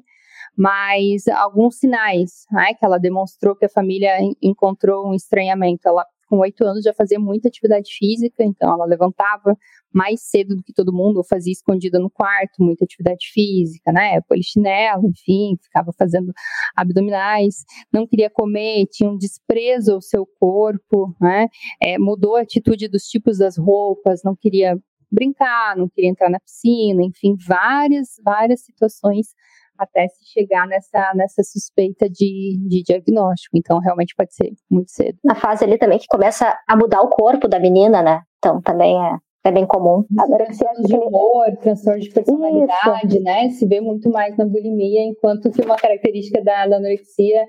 mas 0.57 1.27
alguns 1.29 1.77
sinais 1.79 2.45
né, 2.51 2.75
que 2.75 2.85
ela 2.85 2.99
demonstrou 2.99 3.57
que 3.57 3.65
a 3.65 3.71
família 3.71 4.17
encontrou 4.41 5.09
um 5.09 5.15
estranhamento. 5.15 5.89
Ela 5.89 6.05
com 6.33 6.39
oito 6.39 6.65
anos 6.65 6.83
já 6.83 6.95
fazia 6.95 7.21
muita 7.21 7.49
atividade 7.49 7.91
física, 7.93 8.43
então 8.43 8.73
ela 8.73 8.87
levantava 8.87 9.55
mais 9.93 10.23
cedo 10.23 10.57
do 10.57 10.63
que 10.63 10.73
todo 10.73 10.91
mundo, 10.91 11.19
ou 11.19 11.25
fazia 11.25 11.53
escondida 11.53 11.99
no 11.99 12.09
quarto, 12.09 12.63
muita 12.63 12.87
atividade 12.87 13.27
física, 13.31 13.93
né? 13.93 14.19
Polichinelo, 14.23 15.07
enfim, 15.11 15.59
ficava 15.63 15.93
fazendo 15.93 16.33
abdominais, 16.75 17.65
não 17.93 18.07
queria 18.07 18.31
comer, 18.31 18.87
tinha 18.91 19.11
um 19.11 19.19
desprezo 19.19 19.93
ao 19.93 20.01
seu 20.01 20.27
corpo, 20.41 21.15
né? 21.21 21.49
É, 21.83 21.99
mudou 21.99 22.37
a 22.37 22.41
atitude 22.41 22.89
dos 22.89 23.03
tipos 23.03 23.37
das 23.37 23.59
roupas, 23.59 24.23
não 24.25 24.35
queria 24.35 24.79
brincar, 25.11 25.77
não 25.77 25.87
queria 25.87 26.09
entrar 26.09 26.31
na 26.31 26.41
piscina, 26.41 27.03
enfim, 27.03 27.37
várias, 27.47 28.15
várias 28.25 28.65
situações 28.65 29.35
até 29.79 30.07
se 30.09 30.25
chegar 30.33 30.67
nessa, 30.67 31.13
nessa 31.15 31.43
suspeita 31.43 32.09
de, 32.09 32.59
de 32.69 32.83
diagnóstico. 32.83 33.57
Então, 33.57 33.79
realmente 33.79 34.15
pode 34.17 34.35
ser 34.35 34.53
muito 34.71 34.91
cedo. 34.91 35.19
Na 35.25 35.35
fase 35.35 35.65
ali 35.65 35.79
também 35.79 35.99
que 35.99 36.07
começa 36.09 36.57
a 36.69 36.77
mudar 36.77 37.03
o 37.03 37.09
corpo 37.09 37.49
da 37.49 37.59
menina, 37.59 38.03
né? 38.03 38.23
Então, 38.39 38.61
também 38.61 38.97
é, 38.97 39.17
é 39.45 39.53
bem 39.53 39.67
comum. 39.67 40.05
Transtorno 40.37 40.85
de 40.85 40.97
humor, 40.97 41.57
transtorno 41.61 42.01
de 42.01 42.11
personalidade, 42.11 43.17
Isso. 43.17 43.23
né? 43.23 43.51
Se 43.51 43.67
vê 43.67 43.81
muito 43.81 44.11
mais 44.11 44.37
na 44.37 44.45
bulimia, 44.45 45.03
enquanto 45.03 45.51
que 45.51 45.63
uma 45.63 45.77
característica 45.77 46.43
da, 46.43 46.67
da 46.67 46.77
anorexia 46.77 47.45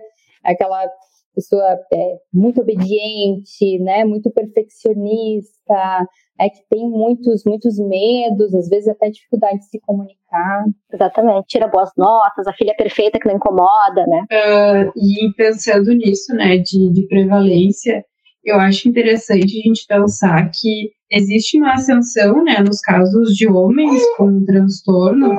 é 0.45 0.51
aquela 0.51 0.88
pessoa 1.33 1.79
é, 1.91 2.17
muito 2.31 2.62
obediente, 2.62 3.79
né? 3.79 4.05
Muito 4.05 4.31
perfeccionista, 4.31 6.07
é 6.39 6.49
que 6.49 6.61
tem 6.69 6.89
muitos, 6.89 7.43
muitos 7.45 7.77
medos, 7.77 8.53
às 8.55 8.67
vezes 8.67 8.87
até 8.87 9.09
dificuldade 9.09 9.59
de 9.59 9.65
se 9.65 9.79
comunicar. 9.81 10.65
Exatamente, 10.91 11.47
tira 11.47 11.67
boas 11.67 11.91
notas, 11.97 12.47
a 12.47 12.53
filha 12.53 12.73
perfeita 12.75 13.19
que 13.19 13.27
não 13.27 13.35
incomoda, 13.35 14.05
né? 14.07 14.25
Uh, 14.31 14.91
e 14.95 15.31
pensando 15.35 15.91
nisso, 15.93 16.33
né, 16.33 16.57
de, 16.57 16.91
de 16.91 17.07
prevalência, 17.07 18.03
eu 18.43 18.59
acho 18.59 18.89
interessante 18.89 19.59
a 19.59 19.67
gente 19.67 19.85
pensar 19.87 20.49
que 20.51 20.91
existe 21.11 21.57
uma 21.57 21.73
ascensão, 21.73 22.43
né, 22.43 22.59
nos 22.59 22.79
casos 22.79 23.35
de 23.35 23.47
homens 23.47 24.01
com 24.17 24.43
transtorno, 24.43 25.37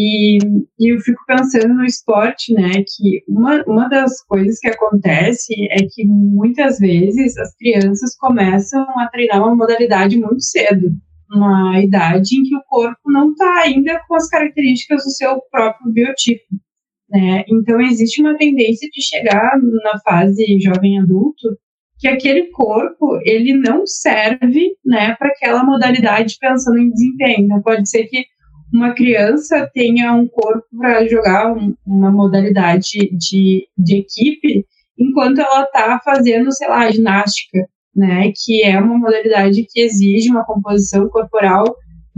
e, 0.00 0.38
e, 0.78 0.94
eu 0.94 1.00
fico 1.00 1.20
pensando 1.26 1.74
no 1.74 1.84
esporte, 1.84 2.54
né, 2.54 2.84
que 2.86 3.24
uma, 3.26 3.64
uma 3.66 3.88
das 3.88 4.22
coisas 4.26 4.60
que 4.60 4.68
acontece 4.68 5.52
é 5.72 5.78
que 5.90 6.04
muitas 6.06 6.78
vezes 6.78 7.36
as 7.36 7.52
crianças 7.56 8.16
começam 8.16 8.80
a 9.00 9.08
treinar 9.08 9.42
uma 9.42 9.56
modalidade 9.56 10.16
muito 10.16 10.40
cedo, 10.40 10.92
uma 11.28 11.80
idade 11.82 12.36
em 12.38 12.44
que 12.44 12.54
o 12.54 12.62
corpo 12.68 13.10
não 13.10 13.32
está 13.32 13.62
ainda 13.64 14.00
com 14.06 14.14
as 14.14 14.28
características 14.28 15.02
do 15.02 15.10
seu 15.10 15.42
próprio 15.50 15.92
biotipo, 15.92 16.46
né, 17.10 17.44
então 17.48 17.80
existe 17.80 18.20
uma 18.20 18.36
tendência 18.36 18.88
de 18.92 19.02
chegar 19.02 19.58
na 19.82 19.98
fase 20.00 20.60
jovem 20.60 21.00
adulto 21.00 21.48
que 21.98 22.06
aquele 22.06 22.50
corpo 22.50 23.18
ele 23.24 23.54
não 23.54 23.84
serve, 23.84 24.76
né, 24.86 25.16
para 25.16 25.28
aquela 25.28 25.64
modalidade 25.64 26.36
pensando 26.40 26.78
em 26.78 26.90
desempenho, 26.90 27.46
então 27.46 27.60
pode 27.62 27.90
ser 27.90 28.04
que 28.04 28.24
uma 28.72 28.94
criança 28.94 29.68
tenha 29.72 30.12
um 30.12 30.26
corpo 30.26 30.64
para 30.76 31.06
jogar 31.08 31.52
um, 31.52 31.74
uma 31.86 32.10
modalidade 32.10 33.10
de, 33.12 33.66
de 33.76 33.96
equipe, 33.96 34.66
enquanto 34.98 35.40
ela 35.40 35.62
está 35.62 36.00
fazendo, 36.04 36.52
sei 36.52 36.68
lá, 36.68 36.90
ginástica, 36.90 37.66
né? 37.94 38.30
Que 38.34 38.62
é 38.62 38.78
uma 38.78 38.98
modalidade 38.98 39.66
que 39.68 39.80
exige 39.80 40.30
uma 40.30 40.44
composição 40.44 41.08
corporal 41.08 41.64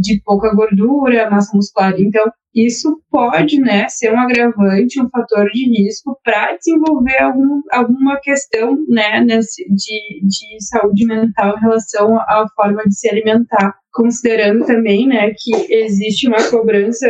de 0.01 0.21
pouca 0.25 0.55
gordura, 0.55 1.31
massa 1.31 1.57
muscular. 1.57 1.95
Então, 1.99 2.25
isso 2.55 3.01
pode 3.11 3.61
né, 3.61 3.89
ser 3.89 4.13
um 4.13 4.19
agravante, 4.19 5.01
um 5.01 5.09
fator 5.09 5.49
de 5.51 5.69
risco 5.71 6.19
para 6.25 6.57
desenvolver 6.57 7.23
algum, 7.23 7.61
alguma 7.71 8.19
questão 8.21 8.77
né, 8.89 9.21
nesse, 9.21 9.63
de, 9.73 10.21
de 10.27 10.65
saúde 10.65 11.07
mental 11.07 11.57
em 11.57 11.61
relação 11.61 12.17
à 12.19 12.47
forma 12.57 12.83
de 12.85 12.99
se 12.99 13.09
alimentar. 13.09 13.77
Considerando 13.93 14.65
também 14.67 15.07
né, 15.07 15.33
que 15.37 15.73
existe 15.73 16.27
uma 16.27 16.43
cobrança 16.51 17.07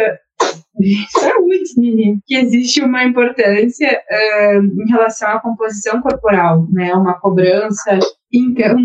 saúde, 1.11 1.75
menino, 1.77 2.19
que 2.27 2.37
existe 2.37 2.83
uma 2.83 3.05
importância 3.05 3.89
uh, 3.91 4.83
em 4.83 4.89
relação 4.89 5.29
à 5.29 5.41
composição 5.41 6.01
corporal, 6.01 6.67
né, 6.71 6.93
uma 6.95 7.19
cobrança. 7.19 7.99
Então, 8.33 8.77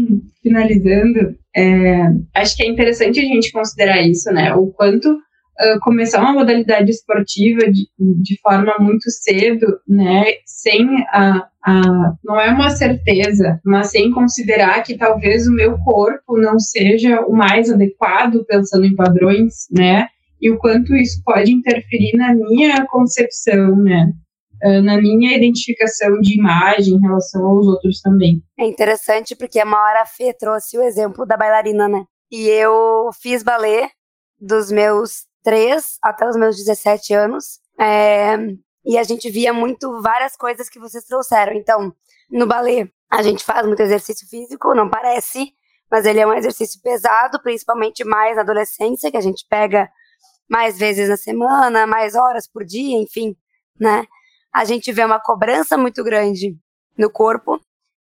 finalizando, 0.41 1.35
é, 1.55 2.07
acho 2.33 2.55
que 2.55 2.63
é 2.63 2.67
interessante 2.67 3.19
a 3.19 3.23
gente 3.23 3.51
considerar 3.51 4.01
isso, 4.01 4.31
né, 4.31 4.53
o 4.53 4.67
quanto 4.67 5.11
uh, 5.11 5.79
começar 5.81 6.21
uma 6.21 6.33
modalidade 6.33 6.91
esportiva 6.91 7.71
de, 7.71 7.87
de 7.97 8.39
forma 8.41 8.73
muito 8.79 9.09
cedo, 9.09 9.79
né, 9.87 10.25
sem 10.45 10.87
a, 11.11 11.47
a, 11.65 12.13
não 12.23 12.39
é 12.39 12.49
uma 12.51 12.69
certeza, 12.69 13.59
mas 13.63 13.91
sem 13.91 14.11
considerar 14.11 14.83
que 14.83 14.97
talvez 14.97 15.47
o 15.47 15.53
meu 15.53 15.77
corpo 15.79 16.37
não 16.37 16.59
seja 16.59 17.21
o 17.21 17.33
mais 17.33 17.71
adequado, 17.71 18.45
pensando 18.45 18.85
em 18.85 18.95
padrões, 18.95 19.67
né, 19.71 20.07
e 20.41 20.51
o 20.51 20.57
quanto 20.57 20.95
isso 20.95 21.21
pode 21.23 21.51
interferir 21.51 22.17
na 22.17 22.33
minha 22.33 22.85
concepção, 22.87 23.75
né, 23.75 24.11
na 24.83 24.99
minha 24.99 25.35
identificação 25.35 26.19
de 26.21 26.39
imagem 26.39 26.95
em 26.95 27.01
relação 27.01 27.45
aos 27.45 27.67
outros 27.67 28.01
também. 28.01 28.41
É 28.57 28.65
interessante 28.65 29.35
porque 29.35 29.59
a 29.59 30.05
Fê 30.05 30.33
trouxe 30.33 30.77
o 30.77 30.81
exemplo 30.81 31.25
da 31.25 31.37
bailarina, 31.37 31.87
né? 31.87 32.03
E 32.31 32.47
eu 32.47 33.09
fiz 33.21 33.43
balé 33.43 33.89
dos 34.39 34.71
meus 34.71 35.25
3 35.43 35.97
até 36.01 36.27
os 36.27 36.35
meus 36.35 36.57
17 36.57 37.13
anos. 37.13 37.59
É, 37.79 38.35
e 38.85 38.97
a 38.97 39.03
gente 39.03 39.29
via 39.29 39.53
muito 39.53 40.01
várias 40.01 40.35
coisas 40.35 40.69
que 40.69 40.79
vocês 40.79 41.03
trouxeram. 41.05 41.53
Então, 41.53 41.93
no 42.29 42.47
balé, 42.47 42.87
a 43.11 43.21
gente 43.21 43.43
faz 43.43 43.65
muito 43.65 43.81
exercício 43.81 44.27
físico, 44.27 44.73
não 44.73 44.89
parece, 44.89 45.53
mas 45.91 46.05
ele 46.05 46.19
é 46.19 46.27
um 46.27 46.33
exercício 46.33 46.81
pesado, 46.81 47.41
principalmente 47.41 48.03
mais 48.03 48.35
na 48.35 48.41
adolescência, 48.41 49.11
que 49.11 49.17
a 49.17 49.21
gente 49.21 49.45
pega 49.49 49.89
mais 50.49 50.77
vezes 50.77 51.09
na 51.09 51.17
semana, 51.17 51.87
mais 51.87 52.15
horas 52.15 52.47
por 52.47 52.63
dia, 52.63 52.97
enfim, 52.97 53.35
né? 53.79 54.05
A 54.53 54.63
gente 54.65 54.91
vê 54.91 55.03
uma 55.03 55.19
cobrança 55.19 55.77
muito 55.77 56.03
grande 56.03 56.57
no 56.97 57.09
corpo, 57.09 57.59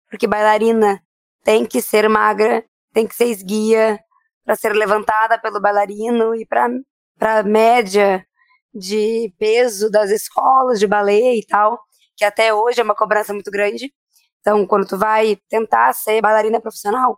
porque 0.09 0.27
bailarina 0.27 1.01
tem 1.43 1.65
que 1.65 1.81
ser 1.81 2.07
magra, 2.07 2.63
tem 2.93 3.07
que 3.07 3.15
ser 3.15 3.25
esguia 3.25 3.99
para 4.45 4.55
ser 4.55 4.73
levantada 4.73 5.39
pelo 5.39 5.61
bailarino 5.61 6.35
e 6.35 6.45
para 6.45 6.69
para 7.17 7.43
média 7.43 8.25
de 8.73 9.33
peso 9.37 9.89
das 9.89 10.09
escolas 10.09 10.79
de 10.79 10.87
balé 10.87 11.35
e 11.35 11.45
tal, 11.45 11.79
que 12.17 12.25
até 12.25 12.53
hoje 12.53 12.81
é 12.81 12.83
uma 12.83 12.95
cobrança 12.95 13.33
muito 13.33 13.51
grande. 13.51 13.93
Então, 14.41 14.65
quando 14.67 14.87
tu 14.87 14.97
vai 14.97 15.37
tentar 15.47 15.93
ser 15.93 16.21
bailarina 16.21 16.59
profissional, 16.59 17.17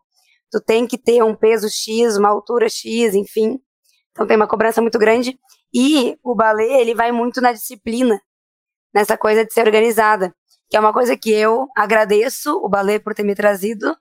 tu 0.51 0.61
tem 0.61 0.85
que 0.85 0.97
ter 0.97 1.23
um 1.23 1.35
peso 1.35 1.69
X, 1.69 2.17
uma 2.17 2.29
altura 2.29 2.69
X, 2.69 3.15
enfim. 3.15 3.59
Então 4.15 4.25
tem 4.25 4.37
uma 4.37 4.47
cobrança 4.47 4.81
muito 4.81 4.97
grande 4.97 5.37
e 5.73 6.17
o 6.23 6.33
balé, 6.33 6.79
ele 6.79 6.95
vai 6.95 7.11
muito 7.11 7.41
na 7.41 7.51
disciplina, 7.51 8.17
nessa 8.93 9.17
coisa 9.17 9.45
de 9.45 9.53
ser 9.53 9.67
organizada, 9.67 10.33
que 10.69 10.77
é 10.77 10.79
uma 10.79 10.93
coisa 10.93 11.17
que 11.17 11.29
eu 11.29 11.67
agradeço 11.75 12.55
o 12.63 12.69
balé 12.69 12.97
por 12.97 13.13
ter 13.13 13.23
me 13.23 13.35
trazido, 13.35 13.93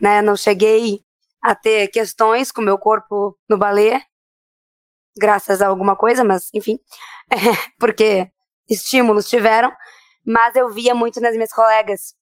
né? 0.00 0.22
Não 0.22 0.34
cheguei 0.34 1.00
a 1.42 1.54
ter 1.54 1.88
questões 1.88 2.50
com 2.50 2.62
meu 2.62 2.78
corpo 2.78 3.38
no 3.46 3.58
balé, 3.58 4.02
graças 5.18 5.60
a 5.60 5.66
alguma 5.66 5.94
coisa, 5.94 6.24
mas 6.24 6.48
enfim, 6.54 6.78
é, 7.30 7.36
porque 7.78 8.30
estímulos 8.70 9.28
tiveram, 9.28 9.70
mas 10.26 10.56
eu 10.56 10.70
via 10.70 10.94
muito 10.94 11.20
nas 11.20 11.34
minhas 11.34 11.52
colegas 11.52 12.14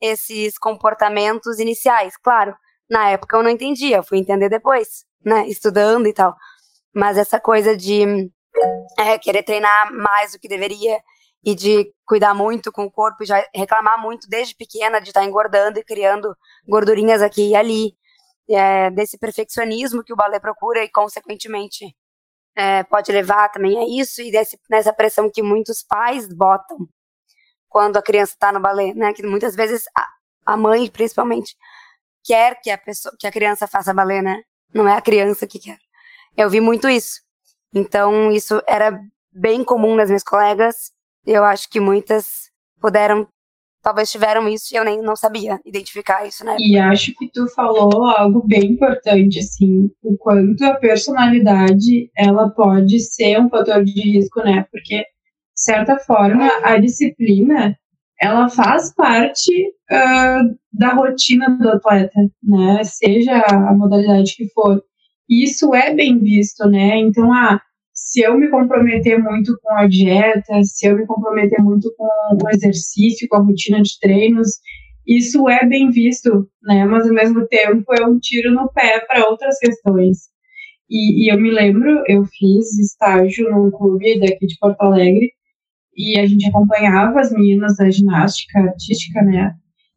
esses 0.00 0.56
comportamentos 0.56 1.58
iniciais. 1.58 2.16
Claro, 2.16 2.56
na 2.88 3.10
época 3.10 3.36
eu 3.36 3.42
não 3.42 3.50
entendia, 3.50 4.04
fui 4.04 4.18
entender 4.18 4.48
depois, 4.48 5.04
né, 5.24 5.48
estudando 5.48 6.06
e 6.06 6.12
tal. 6.12 6.36
Mas 6.94 7.16
essa 7.16 7.40
coisa 7.40 7.76
de 7.76 8.30
é, 8.98 9.18
querer 9.18 9.42
treinar 9.42 9.92
mais 9.92 10.32
do 10.32 10.38
que 10.38 10.48
deveria 10.48 10.98
e 11.44 11.54
de 11.54 11.92
cuidar 12.06 12.34
muito 12.34 12.70
com 12.70 12.84
o 12.84 12.90
corpo 12.90 13.22
e 13.22 13.26
já 13.26 13.44
reclamar 13.54 14.00
muito 14.00 14.28
desde 14.28 14.54
pequena 14.54 15.00
de 15.00 15.08
estar 15.08 15.20
tá 15.20 15.26
engordando 15.26 15.78
e 15.78 15.84
criando 15.84 16.36
gordurinhas 16.68 17.20
aqui 17.20 17.50
e 17.50 17.56
ali, 17.56 17.96
é, 18.48 18.90
desse 18.90 19.18
perfeccionismo 19.18 20.04
que 20.04 20.12
o 20.12 20.16
balé 20.16 20.38
procura 20.38 20.84
e, 20.84 20.88
consequentemente, 20.88 21.96
é, 22.54 22.84
pode 22.84 23.10
levar 23.10 23.48
também 23.48 23.78
a 23.78 24.00
isso 24.00 24.20
e 24.22 24.30
desse, 24.30 24.58
nessa 24.70 24.92
pressão 24.92 25.30
que 25.32 25.42
muitos 25.42 25.82
pais 25.82 26.28
botam 26.28 26.88
quando 27.68 27.96
a 27.96 28.02
criança 28.02 28.34
está 28.34 28.52
no 28.52 28.60
balé, 28.60 28.92
né? 28.94 29.12
Que 29.14 29.22
muitas 29.22 29.56
vezes 29.56 29.84
a, 29.96 30.06
a 30.52 30.56
mãe, 30.56 30.88
principalmente, 30.90 31.56
quer 32.22 32.60
que 32.60 32.70
a 32.70 32.78
pessoa, 32.78 33.14
que 33.18 33.26
a 33.26 33.32
criança 33.32 33.66
faça 33.66 33.94
balé, 33.94 34.20
né? 34.20 34.42
Não 34.74 34.86
é 34.86 34.96
a 34.96 35.02
criança 35.02 35.46
que 35.46 35.58
quer. 35.58 35.78
Eu 36.36 36.48
vi 36.48 36.60
muito 36.60 36.88
isso. 36.88 37.20
Então, 37.74 38.30
isso 38.30 38.62
era 38.66 38.98
bem 39.32 39.64
comum 39.64 39.94
nas 39.94 40.08
minhas 40.08 40.22
colegas. 40.22 40.92
Eu 41.26 41.44
acho 41.44 41.68
que 41.70 41.80
muitas 41.80 42.50
puderam, 42.80 43.26
talvez 43.82 44.10
tiveram 44.10 44.48
isso 44.48 44.74
e 44.74 44.76
eu 44.76 44.84
nem 44.84 45.00
não 45.00 45.16
sabia 45.16 45.60
identificar 45.64 46.26
isso, 46.26 46.44
né? 46.44 46.56
E 46.58 46.76
acho 46.78 47.14
que 47.14 47.30
tu 47.30 47.46
falou 47.54 48.06
algo 48.08 48.44
bem 48.46 48.72
importante, 48.72 49.38
assim, 49.38 49.90
o 50.02 50.16
quanto 50.18 50.64
a 50.64 50.74
personalidade, 50.74 52.10
ela 52.16 52.50
pode 52.50 52.98
ser 53.00 53.40
um 53.40 53.48
fator 53.48 53.84
de 53.84 53.92
risco, 54.00 54.40
né? 54.40 54.66
Porque, 54.70 54.98
de 54.98 55.04
certa 55.54 55.98
forma, 55.98 56.48
a 56.62 56.78
disciplina, 56.78 57.76
ela 58.20 58.48
faz 58.48 58.92
parte 58.94 59.68
uh, 59.90 60.56
da 60.72 60.94
rotina 60.94 61.50
do 61.56 61.68
atleta, 61.70 62.20
né? 62.42 62.82
Seja 62.84 63.42
a 63.48 63.72
modalidade 63.74 64.34
que 64.36 64.48
for 64.50 64.82
isso 65.40 65.74
é 65.74 65.94
bem 65.94 66.18
visto, 66.18 66.68
né? 66.68 66.98
Então, 66.98 67.32
ah, 67.32 67.60
se 67.94 68.20
eu 68.20 68.36
me 68.36 68.48
comprometer 68.48 69.18
muito 69.22 69.56
com 69.62 69.72
a 69.74 69.86
dieta, 69.86 70.62
se 70.64 70.86
eu 70.86 70.96
me 70.96 71.06
comprometer 71.06 71.62
muito 71.62 71.94
com 71.96 72.06
o 72.06 72.50
exercício, 72.50 73.28
com 73.28 73.36
a 73.36 73.42
rotina 73.42 73.80
de 73.80 73.98
treinos, 74.00 74.58
isso 75.06 75.48
é 75.48 75.64
bem 75.66 75.90
visto, 75.90 76.48
né? 76.62 76.84
Mas 76.84 77.06
ao 77.06 77.14
mesmo 77.14 77.46
tempo 77.46 77.94
é 77.94 78.06
um 78.06 78.18
tiro 78.18 78.52
no 78.52 78.70
pé 78.72 79.00
para 79.06 79.28
outras 79.28 79.58
questões. 79.58 80.32
E, 80.90 81.24
e, 81.24 81.32
eu 81.32 81.40
me 81.40 81.50
lembro, 81.50 82.04
eu 82.06 82.24
fiz 82.24 82.78
estágio 82.78 83.50
num 83.50 83.70
clube 83.70 84.20
daqui 84.20 84.46
de 84.46 84.58
Porto 84.60 84.80
Alegre 84.82 85.32
e 85.96 86.18
a 86.18 86.26
gente 86.26 86.46
acompanhava 86.48 87.20
as 87.20 87.32
meninas 87.32 87.76
da 87.76 87.90
ginástica 87.90 88.58
artística, 88.60 89.22
né? 89.22 89.54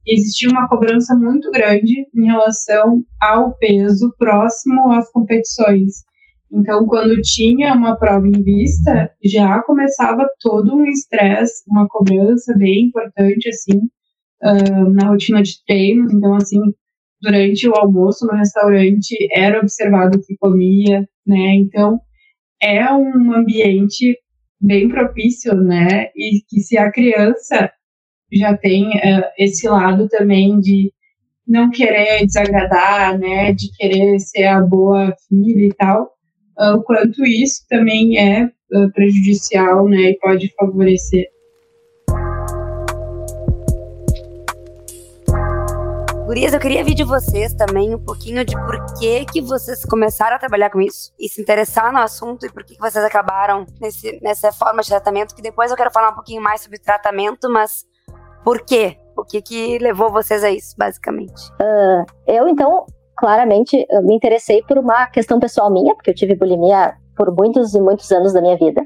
Existia 0.07 0.49
uma 0.49 0.67
cobrança 0.67 1.15
muito 1.15 1.49
grande 1.51 2.05
em 2.15 2.25
relação 2.25 3.03
ao 3.21 3.55
peso 3.57 4.13
próximo 4.17 4.91
às 4.91 5.11
competições. 5.11 6.03
Então, 6.51 6.85
quando 6.85 7.19
tinha 7.21 7.73
uma 7.73 7.97
prova 7.97 8.27
em 8.27 8.43
vista, 8.43 9.11
já 9.23 9.61
começava 9.63 10.25
todo 10.39 10.75
um 10.75 10.85
estresse, 10.85 11.63
uma 11.67 11.87
cobrança 11.87 12.55
bem 12.57 12.85
importante, 12.85 13.49
assim, 13.49 13.77
uh, 14.43 14.89
na 14.93 15.09
rotina 15.09 15.41
de 15.41 15.63
treinos. 15.65 16.13
Então, 16.13 16.35
assim, 16.35 16.59
durante 17.21 17.67
o 17.67 17.75
almoço 17.75 18.25
no 18.25 18.37
restaurante, 18.37 19.17
era 19.33 19.59
observado 19.59 20.17
o 20.17 20.21
que 20.21 20.37
comia, 20.37 21.07
né? 21.25 21.55
Então, 21.55 21.99
é 22.61 22.89
um 22.93 23.33
ambiente 23.33 24.17
bem 24.61 24.87
propício, 24.87 25.53
né? 25.55 26.09
E 26.15 26.41
que 26.47 26.61
se 26.61 26.77
a 26.77 26.91
criança 26.91 27.71
já 28.35 28.55
tem 28.57 28.87
uh, 28.89 29.23
esse 29.37 29.67
lado 29.67 30.07
também 30.09 30.59
de 30.59 30.91
não 31.47 31.69
querer 31.69 32.25
desagradar, 32.25 33.17
né, 33.17 33.53
de 33.53 33.69
querer 33.77 34.19
ser 34.19 34.45
a 34.45 34.61
boa 34.61 35.13
filha 35.27 35.67
e 35.67 35.73
tal, 35.73 36.11
uh, 36.59 36.75
o 36.75 36.83
quanto 36.83 37.25
isso 37.25 37.65
também 37.69 38.17
é 38.17 38.45
uh, 38.45 38.91
prejudicial, 38.93 39.87
né, 39.87 40.11
e 40.11 40.19
pode 40.19 40.51
favorecer. 40.59 41.29
Gurias, 46.25 46.53
eu 46.53 46.59
queria 46.59 46.83
ver 46.83 46.95
de 46.95 47.03
vocês 47.03 47.53
também 47.53 47.93
um 47.93 48.03
pouquinho 48.03 48.43
de 48.43 48.55
por 48.55 48.83
que, 48.97 49.25
que 49.25 49.41
vocês 49.41 49.85
começaram 49.85 50.35
a 50.35 50.39
trabalhar 50.39 50.71
com 50.71 50.81
isso 50.81 51.13
e 51.19 51.29
se 51.29 51.39
interessar 51.39 51.93
no 51.93 51.99
assunto 51.99 52.47
e 52.47 52.51
por 52.51 52.63
que, 52.63 52.73
que 52.73 52.81
vocês 52.81 53.05
acabaram 53.05 53.63
nesse, 53.79 54.19
nessa 54.23 54.51
forma 54.51 54.81
de 54.81 54.89
tratamento, 54.89 55.35
que 55.35 55.41
depois 55.41 55.69
eu 55.69 55.77
quero 55.77 55.91
falar 55.91 56.09
um 56.09 56.15
pouquinho 56.15 56.41
mais 56.41 56.61
sobre 56.61 56.79
tratamento, 56.79 57.47
mas 57.47 57.85
por 58.45 58.63
quê? 58.63 58.95
O 59.17 59.23
que, 59.25 59.41
que 59.41 59.79
levou 59.79 60.11
vocês 60.11 60.43
a 60.43 60.51
isso, 60.51 60.75
basicamente? 60.77 61.49
Uh, 61.53 62.05
eu, 62.27 62.47
então, 62.47 62.85
claramente 63.17 63.87
me 64.03 64.15
interessei 64.15 64.61
por 64.61 64.77
uma 64.77 65.07
questão 65.07 65.39
pessoal 65.39 65.71
minha, 65.71 65.95
porque 65.95 66.11
eu 66.11 66.15
tive 66.15 66.35
bulimia 66.35 66.93
por 67.17 67.33
muitos 67.35 67.73
e 67.73 67.81
muitos 67.81 68.11
anos 68.11 68.33
da 68.33 68.41
minha 68.41 68.55
vida. 68.55 68.81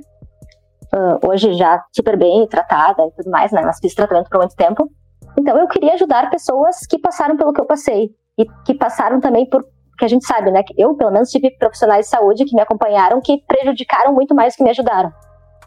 Uh, 0.96 1.30
hoje 1.30 1.54
já 1.56 1.84
super 1.94 2.18
bem 2.18 2.48
tratada 2.48 3.04
e 3.06 3.12
tudo 3.12 3.30
mais, 3.30 3.52
né? 3.52 3.62
Mas 3.62 3.80
fiz 3.80 3.94
tratamento 3.94 4.30
por 4.30 4.40
muito 4.40 4.56
tempo. 4.56 4.90
Então 5.38 5.58
eu 5.58 5.68
queria 5.68 5.94
ajudar 5.94 6.30
pessoas 6.30 6.80
que 6.90 6.98
passaram 6.98 7.36
pelo 7.36 7.52
que 7.52 7.60
eu 7.60 7.66
passei 7.66 8.12
e 8.40 8.46
que 8.66 8.74
passaram 8.74 9.20
também 9.20 9.48
por 9.48 9.66
que 9.98 10.06
a 10.06 10.08
gente 10.08 10.26
sabe, 10.26 10.50
né? 10.52 10.64
Eu 10.78 10.96
pelo 10.96 11.12
menos 11.12 11.30
tive 11.30 11.52
profissionais 11.58 12.06
de 12.06 12.12
saúde 12.12 12.46
que 12.46 12.56
me 12.56 12.62
acompanharam 12.62 13.20
que 13.22 13.44
prejudicaram 13.46 14.14
muito 14.14 14.34
mais 14.34 14.56
que 14.56 14.64
me 14.64 14.70
ajudaram. 14.70 15.12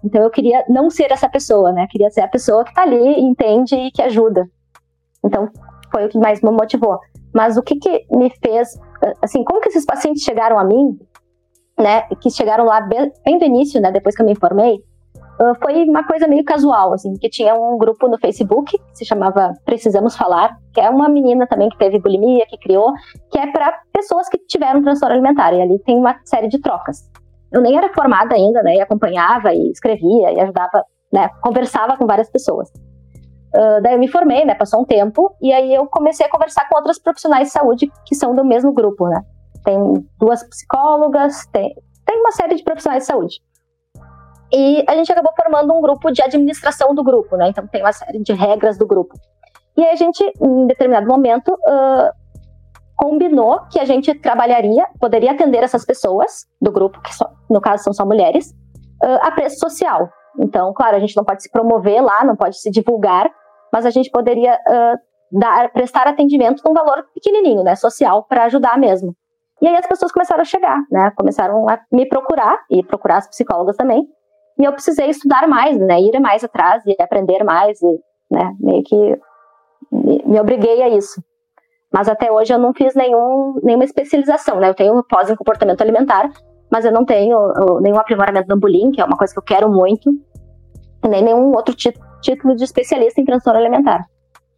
Então 0.05 0.23
eu 0.23 0.31
queria 0.31 0.65
não 0.69 0.91
ser 0.91 1.13
essa 1.13 1.29
pessoa, 1.29 1.73
né? 1.73 1.87
Queria 1.91 2.11
ser 2.11 2.23
a 2.23 2.29
pessoa 2.29 2.65
que 2.65 2.71
está 2.71 2.83
ali, 2.83 3.21
entende 3.21 3.75
e 3.75 3.91
que 3.91 4.03
ajuda. 4.03 4.49
Então 5.25 5.49
foi 5.91 6.07
o 6.07 6.09
que 6.09 6.19
mais 6.19 6.41
me 6.43 6.51
motivou. 6.51 6.99
Mas 7.35 7.57
o 7.57 7.63
que, 7.63 7.77
que 7.77 8.07
me 8.11 8.31
fez, 8.45 8.79
assim, 9.23 9.45
como 9.45 9.61
que 9.61 9.69
esses 9.69 9.85
pacientes 9.85 10.23
chegaram 10.23 10.59
a 10.59 10.65
mim, 10.65 10.99
né? 11.79 12.03
Que 12.21 12.31
chegaram 12.31 12.65
lá 12.65 12.81
bem, 12.81 13.13
bem 13.25 13.39
do 13.39 13.45
início, 13.45 13.81
né? 13.81 13.91
Depois 13.91 14.15
que 14.15 14.23
eu 14.23 14.27
me 14.27 14.33
informei, 14.33 14.83
foi 15.63 15.85
uma 15.85 16.05
coisa 16.05 16.29
meio 16.29 16.45
casual, 16.45 16.93
assim, 16.93 17.15
que 17.15 17.29
tinha 17.29 17.55
um 17.55 17.77
grupo 17.79 18.07
no 18.07 18.19
Facebook 18.19 18.79
que 18.79 18.99
se 18.99 19.05
chamava 19.05 19.53
Precisamos 19.65 20.17
Falar, 20.17 20.57
que 20.73 20.81
é 20.81 20.89
uma 20.89 21.09
menina 21.09 21.47
também 21.47 21.69
que 21.69 21.79
teve 21.79 21.99
bulimia, 21.99 22.47
que 22.47 22.59
criou, 22.59 22.93
que 23.31 23.39
é 23.39 23.51
para 23.51 23.81
pessoas 23.93 24.29
que 24.29 24.39
tiveram 24.39 24.83
transtorno 24.83 25.15
alimentar. 25.15 25.53
E 25.55 25.63
ali 25.63 25.79
tem 25.81 25.97
uma 25.99 26.17
série 26.25 26.49
de 26.49 26.61
trocas 26.61 27.11
eu 27.53 27.61
nem 27.61 27.77
era 27.77 27.93
formada 27.93 28.35
ainda, 28.35 28.63
né? 28.63 28.77
E 28.77 28.81
acompanhava 28.81 29.53
e 29.53 29.71
escrevia 29.71 30.33
e 30.33 30.41
ajudava, 30.41 30.85
né? 31.13 31.29
Conversava 31.41 31.97
com 31.97 32.07
várias 32.07 32.31
pessoas. 32.31 32.71
Uh, 33.55 33.83
daí 33.83 33.95
eu 33.95 33.99
me 33.99 34.09
formei, 34.09 34.45
né? 34.45 34.55
Passou 34.55 34.81
um 34.81 34.85
tempo 34.85 35.37
e 35.41 35.53
aí 35.53 35.75
eu 35.75 35.87
comecei 35.87 36.25
a 36.25 36.31
conversar 36.31 36.69
com 36.69 36.77
outras 36.77 36.99
profissionais 36.99 37.49
de 37.49 37.53
saúde 37.53 37.93
que 38.07 38.15
são 38.15 38.35
do 38.35 38.45
mesmo 38.45 38.73
grupo, 38.73 39.07
né? 39.09 39.23
Tem 39.65 39.79
duas 40.19 40.43
psicólogas, 40.49 41.47
tem, 41.53 41.75
tem 42.07 42.19
uma 42.19 42.33
série 42.33 42.55
de 42.55 42.65
profissionais 42.65 43.03
de 43.03 43.07
saúde. 43.07 43.41
E 44.51 44.85
a 44.89 44.95
gente 44.95 45.13
acabou 45.13 45.33
formando 45.35 45.73
um 45.73 45.81
grupo 45.81 46.11
de 46.11 46.23
administração 46.23 46.95
do 46.95 47.05
grupo, 47.05 47.37
né? 47.37 47.49
Então 47.49 47.67
tem 47.67 47.83
uma 47.83 47.93
série 47.93 48.19
de 48.19 48.33
regras 48.33 48.79
do 48.79 48.87
grupo. 48.87 49.15
E 49.77 49.83
aí 49.83 49.91
a 49.91 49.97
gente, 49.97 50.23
em 50.41 50.67
determinado 50.67 51.07
momento, 51.07 51.53
uh, 51.53 52.22
combinou 53.03 53.63
que 53.69 53.81
a 53.81 53.85
gente 53.85 54.15
trabalharia, 54.15 54.87
poderia 55.01 55.33
atender 55.33 55.65
essas 55.65 55.85
pessoas 55.85 56.47
do 56.61 56.71
grupo, 56.71 57.01
que 57.01 57.13
só, 57.13 57.29
no 57.51 57.61
caso 57.61 57.83
são 57.83 57.93
só 57.93 58.07
mulheres, 58.07 58.53
uh, 59.03 59.19
a 59.23 59.31
preço 59.33 59.59
social. 59.59 60.09
Então, 60.39 60.73
claro, 60.73 60.97
a 60.97 61.01
gente 61.01 61.17
não 61.17 61.25
pode 61.25 61.43
se 61.43 61.51
promover 61.51 62.01
lá, 62.01 62.23
não 62.25 62.37
pode 62.37 62.61
se 62.61 62.71
divulgar, 62.71 63.29
mas 63.73 63.85
a 63.85 63.91
gente 63.91 64.09
poderia 64.09 64.55
uh, 64.55 64.99
dar, 65.37 65.73
prestar 65.73 66.07
atendimento 66.07 66.63
num 66.65 66.73
valor 66.73 67.05
pequenininho, 67.13 67.65
né, 67.65 67.75
social, 67.75 68.25
para 68.29 68.45
ajudar 68.45 68.79
mesmo. 68.79 69.17
E 69.61 69.67
aí 69.67 69.75
as 69.75 69.87
pessoas 69.87 70.13
começaram 70.13 70.43
a 70.43 70.45
chegar, 70.45 70.79
né, 70.89 71.13
começaram 71.17 71.69
a 71.69 71.81
me 71.91 72.09
procurar 72.09 72.57
e 72.71 72.85
procurar 72.85 73.17
as 73.17 73.29
psicólogas 73.29 73.77
também. 73.77 74.07
E 74.61 74.65
eu 74.65 74.73
precisei 74.73 75.11
estudar 75.11 75.49
mais, 75.49 75.77
né, 75.77 76.01
ir 76.01 76.21
mais 76.21 76.45
atrás 76.45 76.85
e 76.87 76.95
aprender 77.03 77.43
mais, 77.43 77.83
e, 77.83 78.01
né, 78.31 78.55
meio 78.61 78.85
que 78.85 79.21
me, 79.91 80.23
me 80.25 80.41
obriguei 80.41 80.83
a 80.85 80.89
isso. 80.89 81.21
Mas 81.93 82.09
até 82.09 82.33
hoje 82.33 82.53
eu 82.53 82.59
não 82.59 82.73
fiz 82.73 82.95
nenhum, 82.95 83.61
nenhuma 83.63 83.85
especialização, 83.85 84.59
né? 84.59 84.69
Eu 84.69 84.75
tenho 84.75 85.03
pós 85.05 85.29
em 85.29 85.37
comportamento 85.37 85.83
alimentar, 85.83 86.31
mas 86.71 86.85
eu 86.85 86.93
não 86.93 87.05
tenho 87.05 87.39
nenhum 87.81 87.99
aprimoramento 87.99 88.49
no 88.49 88.59
bullying, 88.59 88.93
que 88.93 89.01
é 89.01 89.05
uma 89.05 89.17
coisa 89.17 89.33
que 89.33 89.39
eu 89.39 89.43
quero 89.43 89.69
muito, 89.71 90.11
nem 91.07 91.23
nenhum 91.23 91.53
outro 91.55 91.75
título 91.75 92.57
de 92.57 92.65
especialista 92.65 93.21
em 93.21 93.25
transtorno 93.25 93.61
alimentar. 93.61 94.07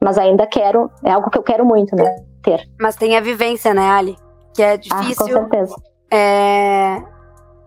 Mas 0.02 0.16
ainda 0.18 0.46
quero, 0.46 0.90
é 1.02 1.10
algo 1.10 1.28
que 1.30 1.38
eu 1.38 1.42
quero 1.42 1.64
muito, 1.64 1.96
né? 1.96 2.14
Ter. 2.42 2.62
Mas 2.78 2.94
tem 2.94 3.16
a 3.16 3.20
vivência, 3.20 3.74
né, 3.74 3.90
Ali? 3.90 4.16
Que 4.54 4.62
é 4.62 4.76
difícil. 4.76 5.26
Ah, 5.26 5.40
com 5.40 5.50
certeza. 5.50 5.74
É, 6.12 7.02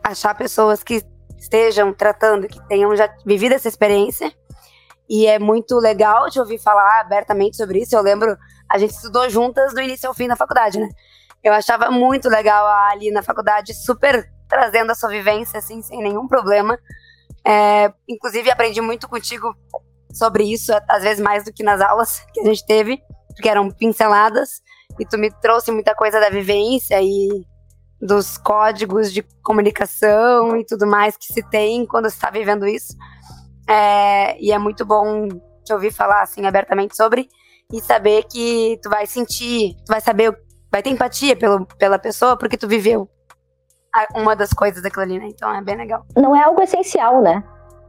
achar 0.03 0.33
pessoas 0.37 0.81
que 0.81 1.01
estejam 1.37 1.91
tratando, 1.93 2.47
que 2.47 2.65
tenham 2.67 2.95
já 2.95 3.09
vivido 3.25 3.53
essa 3.53 3.67
experiência. 3.67 4.31
E 5.09 5.25
é 5.25 5.39
muito 5.39 5.77
legal 5.77 6.29
de 6.29 6.39
ouvir 6.39 6.59
falar 6.59 7.01
abertamente 7.01 7.57
sobre 7.57 7.79
isso. 7.79 7.95
Eu 7.95 8.01
lembro 8.01 8.37
a 8.69 8.77
gente 8.77 8.91
estudou 8.91 9.29
juntas 9.29 9.73
do 9.73 9.81
início 9.81 10.09
ao 10.09 10.13
fim 10.13 10.27
da 10.27 10.35
faculdade, 10.35 10.79
né? 10.79 10.89
Eu 11.43 11.53
achava 11.53 11.89
muito 11.89 12.27
legal 12.27 12.65
a 12.65 12.89
Ali 12.89 13.11
na 13.11 13.23
faculdade, 13.23 13.73
super 13.73 14.29
trazendo 14.49 14.91
a 14.91 14.95
sua 14.95 15.09
vivência, 15.09 15.57
assim, 15.59 15.81
sem 15.81 16.01
nenhum 16.01 16.27
problema. 16.27 16.77
É, 17.45 17.91
inclusive, 18.07 18.51
aprendi 18.51 18.81
muito 18.81 19.07
contigo 19.07 19.55
sobre 20.11 20.43
isso, 20.43 20.71
às 20.87 21.03
vezes 21.03 21.23
mais 21.23 21.45
do 21.45 21.53
que 21.53 21.63
nas 21.63 21.79
aulas 21.79 22.19
que 22.33 22.41
a 22.41 22.45
gente 22.45 22.65
teve, 22.65 23.01
porque 23.29 23.47
eram 23.47 23.69
pinceladas, 23.69 24.61
e 24.99 25.05
tu 25.05 25.17
me 25.17 25.31
trouxe 25.41 25.71
muita 25.71 25.93
coisa 25.93 26.19
da 26.19 26.29
vivência 26.29 27.01
e 27.01 27.45
dos 28.01 28.37
códigos 28.37 29.11
de 29.11 29.23
comunicação 29.43 30.55
e 30.57 30.65
tudo 30.65 30.85
mais 30.85 31.17
que 31.17 31.33
se 31.33 31.41
tem 31.49 31.85
quando 31.85 32.09
se 32.09 32.15
está 32.15 32.29
vivendo 32.29 32.67
isso. 32.67 32.95
É, 33.69 34.39
e 34.39 34.51
é 34.51 34.57
muito 34.57 34.85
bom 34.85 35.27
te 35.63 35.73
ouvir 35.73 35.91
falar 35.91 36.21
assim 36.21 36.45
abertamente 36.45 36.95
sobre 36.95 37.27
e 37.71 37.81
saber 37.81 38.23
que 38.23 38.79
tu 38.81 38.89
vai 38.89 39.05
sentir, 39.05 39.75
tu 39.85 39.89
vai 39.89 39.99
saber, 39.99 40.37
vai 40.71 40.81
ter 40.81 40.89
empatia 40.89 41.35
pelo, 41.35 41.65
pela 41.77 41.99
pessoa 41.99 42.37
porque 42.37 42.57
tu 42.57 42.67
viveu 42.67 43.09
uma 44.15 44.35
das 44.35 44.51
coisas 44.53 44.81
daquilo 44.81 45.03
ali, 45.03 45.19
né? 45.19 45.27
Então 45.27 45.53
é 45.53 45.61
bem 45.61 45.75
legal. 45.75 46.05
Não 46.15 46.35
é 46.35 46.43
algo 46.43 46.61
essencial, 46.61 47.21
né? 47.21 47.43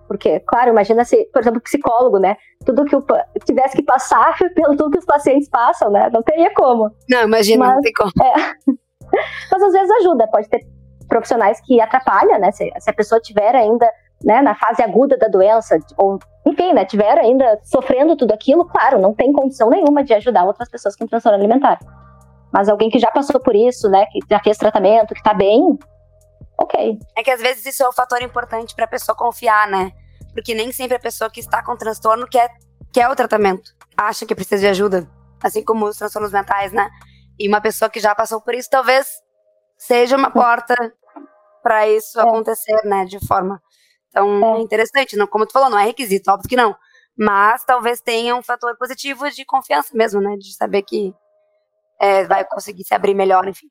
Porque, 0.06 0.40
claro, 0.40 0.70
imagina 0.70 1.04
se, 1.04 1.28
por 1.32 1.42
exemplo, 1.42 1.60
psicólogo, 1.60 2.18
né? 2.18 2.36
Tudo 2.64 2.86
que 2.86 2.96
o 2.96 3.04
tivesse 3.44 3.76
que 3.76 3.82
passar 3.82 4.36
pelo 4.54 4.74
tudo 4.74 4.90
que 4.90 4.98
os 4.98 5.04
pacientes 5.04 5.48
passam, 5.50 5.90
né? 5.90 6.08
Não 6.12 6.22
teria 6.22 6.52
como. 6.54 6.90
Não, 7.10 7.22
imagina, 7.24 7.66
Mas, 7.66 7.74
não 7.74 7.82
tem 7.82 7.92
como. 7.92 8.12
É. 8.22 8.34
Mas 9.52 9.62
às 9.62 9.72
vezes 9.72 9.90
ajuda, 10.00 10.26
pode 10.28 10.48
ter 10.48 10.66
profissionais 11.08 11.60
que 11.64 11.80
atrapalham, 11.80 12.38
né? 12.38 12.50
Se, 12.52 12.70
se 12.78 12.90
a 12.90 12.92
pessoa 12.92 13.20
tiver 13.20 13.54
ainda 13.54 13.90
né, 14.24 14.40
na 14.42 14.54
fase 14.54 14.82
aguda 14.82 15.16
da 15.16 15.28
doença, 15.28 15.78
ou 15.96 16.18
enfim, 16.46 16.72
né, 16.72 16.84
tiver 16.84 17.18
ainda 17.18 17.60
sofrendo 17.62 18.16
tudo 18.16 18.32
aquilo, 18.32 18.64
claro, 18.64 18.98
não 18.98 19.14
tem 19.14 19.32
condição 19.32 19.70
nenhuma 19.70 20.02
de 20.02 20.14
ajudar 20.14 20.44
outras 20.44 20.68
pessoas 20.68 20.96
com 20.96 21.06
transtorno 21.06 21.38
alimentar. 21.38 21.78
Mas 22.52 22.68
alguém 22.68 22.88
que 22.88 22.98
já 22.98 23.10
passou 23.10 23.40
por 23.40 23.54
isso, 23.54 23.88
né, 23.88 24.06
que 24.06 24.20
já 24.28 24.40
fez 24.40 24.56
tratamento, 24.56 25.14
que 25.14 25.22
tá 25.22 25.34
bem, 25.34 25.78
ok. 26.56 26.98
É 27.16 27.22
que 27.22 27.30
às 27.30 27.40
vezes 27.40 27.66
isso 27.66 27.82
é 27.82 27.88
um 27.88 27.92
fator 27.92 28.22
importante 28.22 28.74
para 28.74 28.86
a 28.86 28.88
pessoa 28.88 29.16
confiar, 29.16 29.68
né? 29.68 29.92
Porque 30.32 30.54
nem 30.54 30.72
sempre 30.72 30.96
a 30.96 31.00
pessoa 31.00 31.30
que 31.30 31.40
está 31.40 31.62
com 31.62 31.76
transtorno 31.76 32.26
quer, 32.26 32.50
quer 32.92 33.08
o 33.08 33.16
tratamento, 33.16 33.72
acha 33.96 34.24
que 34.24 34.34
precisa 34.34 34.62
de 34.62 34.68
ajuda, 34.68 35.08
assim 35.42 35.62
como 35.62 35.86
os 35.86 35.96
transtornos 35.96 36.32
mentais, 36.32 36.72
né? 36.72 36.88
E 37.38 37.46
uma 37.46 37.60
pessoa 37.60 37.90
que 37.90 38.00
já 38.00 38.14
passou 38.14 38.40
por 38.40 38.54
isso 38.54 38.68
talvez 38.70 39.06
seja 39.76 40.16
uma 40.16 40.30
porta 40.30 40.74
para 41.62 41.88
isso 41.88 42.18
é. 42.18 42.22
acontecer, 42.22 42.80
né, 42.84 43.04
de 43.04 43.24
forma. 43.26 43.62
Então 44.18 44.54
é. 44.54 44.58
é 44.58 44.62
interessante, 44.62 45.16
não, 45.16 45.26
como 45.26 45.46
tu 45.46 45.52
falou, 45.52 45.70
não 45.70 45.78
é 45.78 45.84
requisito, 45.84 46.30
óbvio 46.30 46.48
que 46.48 46.56
não. 46.56 46.74
Mas 47.16 47.64
talvez 47.64 48.00
tenha 48.00 48.36
um 48.36 48.42
fator 48.42 48.76
positivo 48.76 49.28
de 49.30 49.44
confiança 49.44 49.90
mesmo, 49.94 50.20
né? 50.20 50.36
De 50.36 50.54
saber 50.54 50.82
que 50.82 51.12
é, 52.00 52.24
vai 52.24 52.44
conseguir 52.44 52.84
se 52.84 52.94
abrir 52.94 53.14
melhor, 53.14 53.46
enfim. 53.48 53.66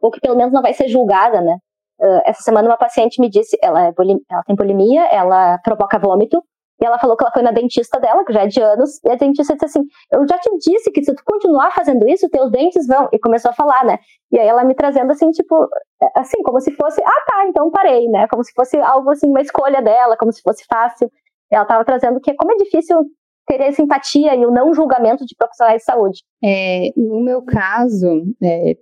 Ou 0.00 0.10
que 0.10 0.20
pelo 0.20 0.36
menos 0.36 0.52
não 0.52 0.60
vai 0.60 0.74
ser 0.74 0.88
julgada, 0.88 1.40
né? 1.40 1.56
Uh, 1.98 2.20
essa 2.26 2.42
semana 2.42 2.68
uma 2.68 2.76
paciente 2.76 3.20
me 3.20 3.30
disse, 3.30 3.56
ela, 3.62 3.86
é 3.86 3.92
ela 4.30 4.42
tem 4.42 4.56
bulimia, 4.56 5.06
ela 5.06 5.58
provoca 5.58 5.98
vômito, 5.98 6.42
ela 6.84 6.98
falou 6.98 7.16
que 7.16 7.24
ela 7.24 7.32
foi 7.32 7.42
na 7.42 7.50
dentista 7.50 7.98
dela, 8.00 8.24
que 8.24 8.32
já 8.32 8.42
é 8.42 8.46
de 8.46 8.60
anos, 8.60 9.02
e 9.04 9.10
a 9.10 9.14
dentista 9.14 9.54
disse 9.54 9.64
assim: 9.66 9.86
Eu 10.12 10.26
já 10.28 10.38
te 10.38 10.50
disse 10.58 10.90
que 10.90 11.02
se 11.02 11.14
tu 11.14 11.22
continuar 11.24 11.72
fazendo 11.72 12.08
isso, 12.08 12.28
teus 12.28 12.50
dentes 12.50 12.86
vão. 12.86 13.08
E 13.12 13.18
começou 13.18 13.50
a 13.50 13.54
falar, 13.54 13.84
né? 13.84 13.98
E 14.32 14.38
aí 14.38 14.46
ela 14.46 14.64
me 14.64 14.74
trazendo 14.74 15.10
assim, 15.12 15.30
tipo, 15.30 15.68
é, 16.02 16.08
assim, 16.16 16.42
como 16.42 16.60
se 16.60 16.72
fosse, 16.72 17.02
ah 17.02 17.24
tá, 17.26 17.46
então 17.46 17.70
parei, 17.70 18.08
né? 18.08 18.26
Como 18.28 18.42
se 18.42 18.52
fosse 18.52 18.76
algo 18.78 19.10
assim, 19.10 19.28
uma 19.28 19.40
escolha 19.40 19.80
dela, 19.80 20.16
como 20.16 20.32
se 20.32 20.42
fosse 20.42 20.64
fácil. 20.68 21.10
E 21.50 21.54
ela 21.54 21.64
tava 21.64 21.84
trazendo 21.84 22.20
que 22.20 22.34
como 22.34 22.52
é 22.52 22.56
difícil 22.56 23.04
ter 23.46 23.60
essa 23.60 23.82
empatia 23.82 24.34
e 24.34 24.46
o 24.46 24.50
não 24.50 24.72
julgamento 24.74 25.24
de 25.24 25.34
profissionais 25.36 25.78
de 25.78 25.84
saúde. 25.84 26.22
É, 26.42 26.90
no 26.96 27.20
meu 27.22 27.42
caso, 27.42 28.24
é, 28.42 28.76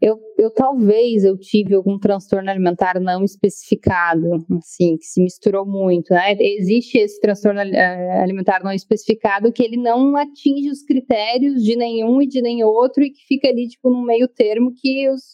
eu, 0.00 0.18
eu 0.38 0.50
talvez 0.50 1.24
eu 1.24 1.36
tive 1.36 1.74
algum 1.74 1.98
transtorno 1.98 2.50
alimentar 2.50 3.00
não 3.00 3.24
especificado, 3.24 4.44
assim, 4.58 4.96
que 4.96 5.04
se 5.04 5.20
misturou 5.22 5.66
muito, 5.66 6.12
né? 6.12 6.36
Existe 6.38 6.98
esse 6.98 7.20
transtorno 7.20 7.60
eh, 7.60 8.22
alimentar 8.22 8.62
não 8.62 8.72
especificado 8.72 9.52
que 9.52 9.62
ele 9.62 9.76
não 9.76 10.16
atinge 10.16 10.70
os 10.70 10.82
critérios 10.82 11.62
de 11.62 11.76
nenhum 11.76 12.22
e 12.22 12.26
de 12.26 12.40
nem 12.40 12.62
outro 12.62 13.02
e 13.02 13.10
que 13.10 13.24
fica 13.26 13.48
ali, 13.48 13.66
tipo, 13.68 13.90
no 13.90 14.04
meio 14.04 14.28
termo 14.28 14.72
que 14.74 15.08
os, 15.10 15.32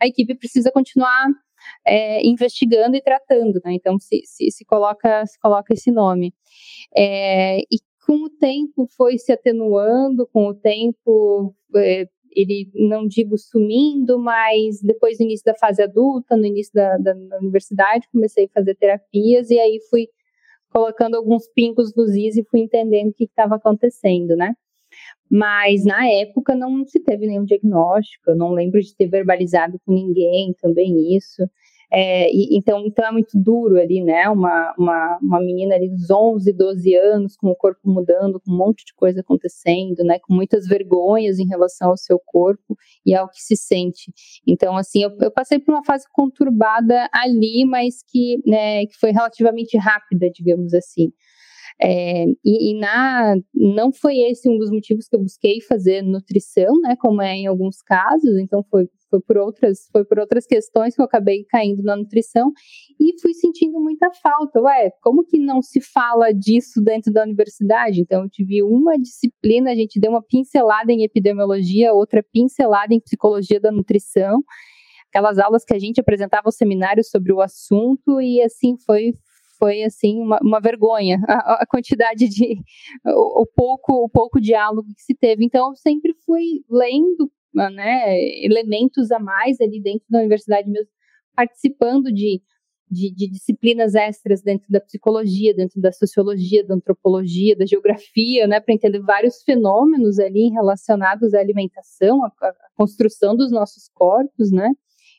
a 0.00 0.06
equipe 0.06 0.34
precisa 0.34 0.72
continuar 0.72 1.28
é, 1.86 2.26
investigando 2.26 2.96
e 2.96 3.02
tratando, 3.02 3.60
né? 3.64 3.74
Então 3.74 3.98
se, 3.98 4.22
se, 4.24 4.50
se, 4.50 4.64
coloca, 4.64 5.24
se 5.26 5.38
coloca 5.38 5.72
esse 5.72 5.90
nome. 5.90 6.34
É, 6.96 7.60
e 7.60 7.78
com 8.06 8.24
o 8.24 8.30
tempo 8.30 8.88
foi 8.96 9.18
se 9.18 9.32
atenuando, 9.32 10.26
com 10.32 10.48
o 10.48 10.54
tempo 10.54 11.54
é, 11.76 12.06
ele 12.32 12.70
não 12.74 13.06
digo 13.06 13.36
sumindo, 13.36 14.18
mas 14.18 14.80
depois 14.82 15.18
do 15.18 15.24
início 15.24 15.44
da 15.44 15.54
fase 15.54 15.82
adulta, 15.82 16.36
no 16.36 16.46
início 16.46 16.72
da, 16.74 16.96
da, 16.98 17.12
da 17.12 17.38
universidade, 17.38 18.08
comecei 18.12 18.46
a 18.46 18.48
fazer 18.48 18.74
terapias 18.76 19.50
e 19.50 19.58
aí 19.58 19.80
fui 19.90 20.08
colocando 20.70 21.16
alguns 21.16 21.48
pincos 21.48 21.94
nos 21.94 22.14
is 22.14 22.36
e 22.36 22.44
fui 22.44 22.60
entendendo 22.60 23.10
o 23.10 23.14
que 23.14 23.24
estava 23.24 23.56
acontecendo, 23.56 24.36
né? 24.36 24.54
Mas 25.30 25.84
na 25.84 26.08
época 26.08 26.54
não 26.54 26.84
se 26.84 27.00
teve 27.00 27.26
nenhum 27.26 27.44
diagnóstico, 27.44 28.30
eu 28.30 28.36
não 28.36 28.52
lembro 28.52 28.80
de 28.80 28.94
ter 28.94 29.06
verbalizado 29.06 29.78
com 29.84 29.92
ninguém 29.92 30.54
também 30.60 31.16
isso. 31.16 31.42
É, 31.92 32.30
e, 32.30 32.56
então, 32.56 32.84
então 32.86 33.04
é 33.04 33.10
muito 33.10 33.32
duro 33.34 33.76
ali, 33.76 34.02
né? 34.02 34.28
Uma, 34.28 34.74
uma, 34.78 35.18
uma 35.20 35.40
menina 35.40 35.74
ali 35.74 35.88
dos 35.88 36.08
11, 36.10 36.52
12 36.52 36.94
anos, 36.94 37.36
com 37.36 37.48
o 37.48 37.56
corpo 37.56 37.80
mudando, 37.84 38.40
com 38.40 38.52
um 38.52 38.56
monte 38.56 38.84
de 38.84 38.94
coisa 38.94 39.20
acontecendo, 39.20 40.04
né? 40.04 40.18
Com 40.20 40.32
muitas 40.32 40.66
vergonhas 40.66 41.38
em 41.38 41.46
relação 41.46 41.90
ao 41.90 41.96
seu 41.96 42.18
corpo 42.24 42.76
e 43.04 43.14
ao 43.14 43.28
que 43.28 43.42
se 43.42 43.56
sente. 43.56 44.12
Então, 44.46 44.76
assim, 44.76 45.02
eu, 45.02 45.10
eu 45.20 45.30
passei 45.30 45.58
por 45.58 45.74
uma 45.74 45.84
fase 45.84 46.04
conturbada 46.12 47.08
ali, 47.12 47.64
mas 47.64 48.02
que, 48.06 48.40
né, 48.46 48.86
que 48.86 48.96
foi 48.98 49.10
relativamente 49.10 49.76
rápida, 49.76 50.30
digamos 50.30 50.72
assim. 50.74 51.12
É, 51.82 52.26
e, 52.44 52.72
e, 52.72 52.78
na, 52.78 53.36
não 53.54 53.90
foi 53.90 54.18
esse 54.30 54.46
um 54.50 54.58
dos 54.58 54.70
motivos 54.70 55.08
que 55.08 55.16
eu 55.16 55.20
busquei 55.20 55.62
fazer 55.62 56.02
nutrição, 56.02 56.78
né, 56.82 56.94
como 57.00 57.22
é 57.22 57.34
em 57.34 57.46
alguns 57.46 57.80
casos, 57.80 58.38
então 58.38 58.62
foi, 58.70 58.86
foi, 59.08 59.20
por 59.22 59.38
outras, 59.38 59.88
foi 59.90 60.04
por 60.04 60.18
outras 60.18 60.46
questões 60.46 60.94
que 60.94 61.00
eu 61.00 61.06
acabei 61.06 61.42
caindo 61.48 61.82
na 61.82 61.96
nutrição 61.96 62.52
e 63.00 63.18
fui 63.22 63.32
sentindo 63.32 63.80
muita 63.80 64.10
falta. 64.22 64.60
Ué, 64.60 64.90
como 65.02 65.24
que 65.24 65.38
não 65.38 65.62
se 65.62 65.80
fala 65.80 66.32
disso 66.32 66.82
dentro 66.82 67.10
da 67.10 67.22
universidade? 67.22 68.02
Então, 68.02 68.24
eu 68.24 68.28
tive 68.28 68.62
uma 68.62 68.98
disciplina, 68.98 69.70
a 69.70 69.74
gente 69.74 69.98
deu 69.98 70.10
uma 70.10 70.22
pincelada 70.22 70.92
em 70.92 71.02
epidemiologia, 71.02 71.94
outra 71.94 72.22
pincelada 72.22 72.92
em 72.92 73.00
psicologia 73.00 73.58
da 73.58 73.72
nutrição, 73.72 74.42
aquelas 75.08 75.38
aulas 75.38 75.64
que 75.64 75.74
a 75.74 75.78
gente 75.78 75.98
apresentava 75.98 76.50
os 76.50 76.56
seminários 76.56 77.08
sobre 77.08 77.32
o 77.32 77.40
assunto 77.40 78.20
e 78.20 78.42
assim 78.42 78.76
foi 78.84 79.14
foi 79.60 79.82
assim 79.82 80.18
uma, 80.18 80.40
uma 80.42 80.60
vergonha. 80.60 81.18
A, 81.28 81.62
a, 81.62 81.66
quantidade 81.66 82.28
de 82.28 82.58
o, 83.04 83.42
o, 83.42 83.46
pouco 83.46 84.04
o 84.04 84.08
pouco 84.08 84.40
diálogo 84.40 84.88
que 84.96 85.02
se 85.02 85.14
teve. 85.14 85.44
Então 85.44 85.68
eu 85.68 85.76
sempre 85.76 86.14
fui 86.24 86.64
lendo 86.68 87.30
né 87.52 88.16
elementos 88.44 89.10
a 89.10 89.18
mais 89.18 89.60
ali 89.60 89.80
dentro 89.82 90.06
da 90.08 90.20
universidade 90.20 90.70
mesmo 90.70 90.90
participando 91.34 92.12
de, 92.12 92.40
de, 92.88 93.12
de 93.12 93.28
disciplinas 93.28 93.96
extras 93.96 94.40
dentro 94.40 94.70
da 94.70 94.80
psicologia 94.80 95.52
dentro 95.52 95.80
da 95.80 95.90
sociologia 95.90 96.64
da 96.64 96.74
antropologia 96.74 97.56
da 97.56 97.66
geografia 97.66 98.46
né 98.46 98.60
para 98.60 98.72
entender 98.72 99.00
vários 99.00 99.42
fenômenos 99.42 100.20
ali 100.20 100.48
relacionados 100.50 101.34
à 101.34 101.40
alimentação 101.40 102.24
à, 102.24 102.28
à 102.40 102.54
construção 102.76 103.34
dos 103.36 103.50
nossos 103.50 103.88
corpos 103.92 104.52
né 104.52 104.70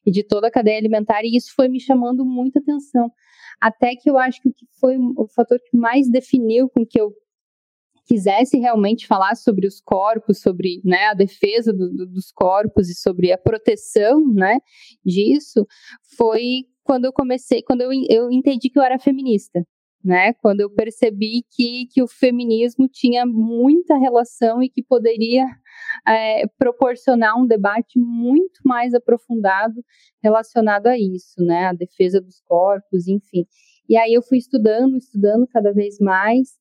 e 0.05 0.11
de 0.11 0.23
toda 0.23 0.47
a 0.47 0.51
cadeia 0.51 0.77
alimentar, 0.77 1.23
e 1.23 1.35
isso 1.35 1.53
foi 1.55 1.67
me 1.67 1.79
chamando 1.79 2.25
muita 2.25 2.59
atenção. 2.59 3.11
Até 3.59 3.95
que 3.95 4.09
eu 4.09 4.17
acho 4.17 4.41
que 4.41 4.49
o 4.49 4.53
que 4.53 4.65
foi 4.79 4.97
o 4.97 5.27
fator 5.27 5.59
que 5.59 5.77
mais 5.77 6.09
definiu 6.09 6.69
com 6.69 6.85
que 6.85 6.99
eu 6.99 7.13
quisesse 8.05 8.57
realmente 8.57 9.07
falar 9.07 9.35
sobre 9.35 9.67
os 9.67 9.79
corpos, 9.79 10.41
sobre 10.41 10.81
né, 10.83 11.05
a 11.05 11.13
defesa 11.13 11.71
do, 11.71 11.89
do, 11.89 12.07
dos 12.07 12.31
corpos 12.31 12.89
e 12.89 12.95
sobre 12.95 13.31
a 13.31 13.37
proteção 13.37 14.25
né, 14.33 14.57
disso, 15.05 15.65
foi 16.17 16.65
quando 16.83 17.05
eu 17.05 17.13
comecei, 17.13 17.61
quando 17.61 17.81
eu, 17.81 17.91
eu 18.09 18.31
entendi 18.31 18.69
que 18.69 18.79
eu 18.79 18.83
era 18.83 18.99
feminista 18.99 19.65
né? 20.03 20.33
Quando 20.33 20.61
eu 20.61 20.69
percebi 20.69 21.43
que, 21.49 21.87
que 21.91 22.01
o 22.01 22.07
feminismo 22.07 22.87
tinha 22.87 23.25
muita 23.25 23.97
relação 23.97 24.61
e 24.61 24.69
que 24.69 24.83
poderia 24.83 25.45
é, 26.07 26.47
proporcionar 26.57 27.37
um 27.37 27.45
debate 27.45 27.99
muito 27.99 28.61
mais 28.65 28.93
aprofundado 28.93 29.83
relacionado 30.23 30.87
a 30.87 30.97
isso, 30.97 31.43
né? 31.43 31.67
A 31.67 31.73
defesa 31.73 32.19
dos 32.19 32.41
corpos, 32.41 33.07
enfim. 33.07 33.45
E 33.87 33.97
aí 33.97 34.13
eu 34.13 34.21
fui 34.21 34.37
estudando, 34.37 34.97
estudando 34.97 35.47
cada 35.47 35.71
vez 35.73 35.97
mais. 35.99 36.59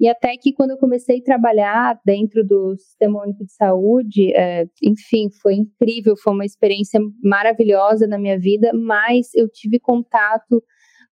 E 0.00 0.08
até 0.08 0.34
que 0.38 0.54
quando 0.54 0.70
eu 0.70 0.78
comecei 0.78 1.18
a 1.18 1.22
trabalhar 1.22 2.00
dentro 2.06 2.42
do 2.42 2.74
Sistema 2.74 3.22
Único 3.22 3.44
de 3.44 3.52
Saúde, 3.52 4.32
é, 4.34 4.64
enfim, 4.82 5.28
foi 5.42 5.56
incrível, 5.56 6.16
foi 6.16 6.32
uma 6.32 6.46
experiência 6.46 6.98
maravilhosa 7.22 8.06
na 8.06 8.18
minha 8.18 8.38
vida, 8.38 8.72
mas 8.72 9.34
eu 9.34 9.46
tive 9.46 9.78
contato 9.78 10.62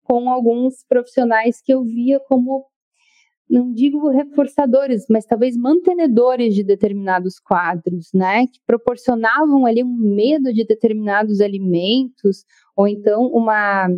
com 0.07 0.30
alguns 0.30 0.84
profissionais 0.88 1.61
que 1.61 1.72
eu 1.72 1.82
via 1.82 2.20
como 2.20 2.66
não 3.48 3.72
digo 3.72 4.09
reforçadores, 4.09 5.07
mas 5.09 5.24
talvez 5.24 5.57
mantenedores 5.57 6.52
de 6.54 6.64
determinados 6.64 7.38
quadros, 7.38 8.11
né, 8.12 8.46
que 8.46 8.59
proporcionavam 8.66 9.64
ali 9.64 9.84
um 9.84 9.96
medo 9.96 10.52
de 10.52 10.64
determinados 10.64 11.40
alimentos, 11.40 12.44
ou 12.74 12.88
então 12.88 13.26
uma 13.26 13.88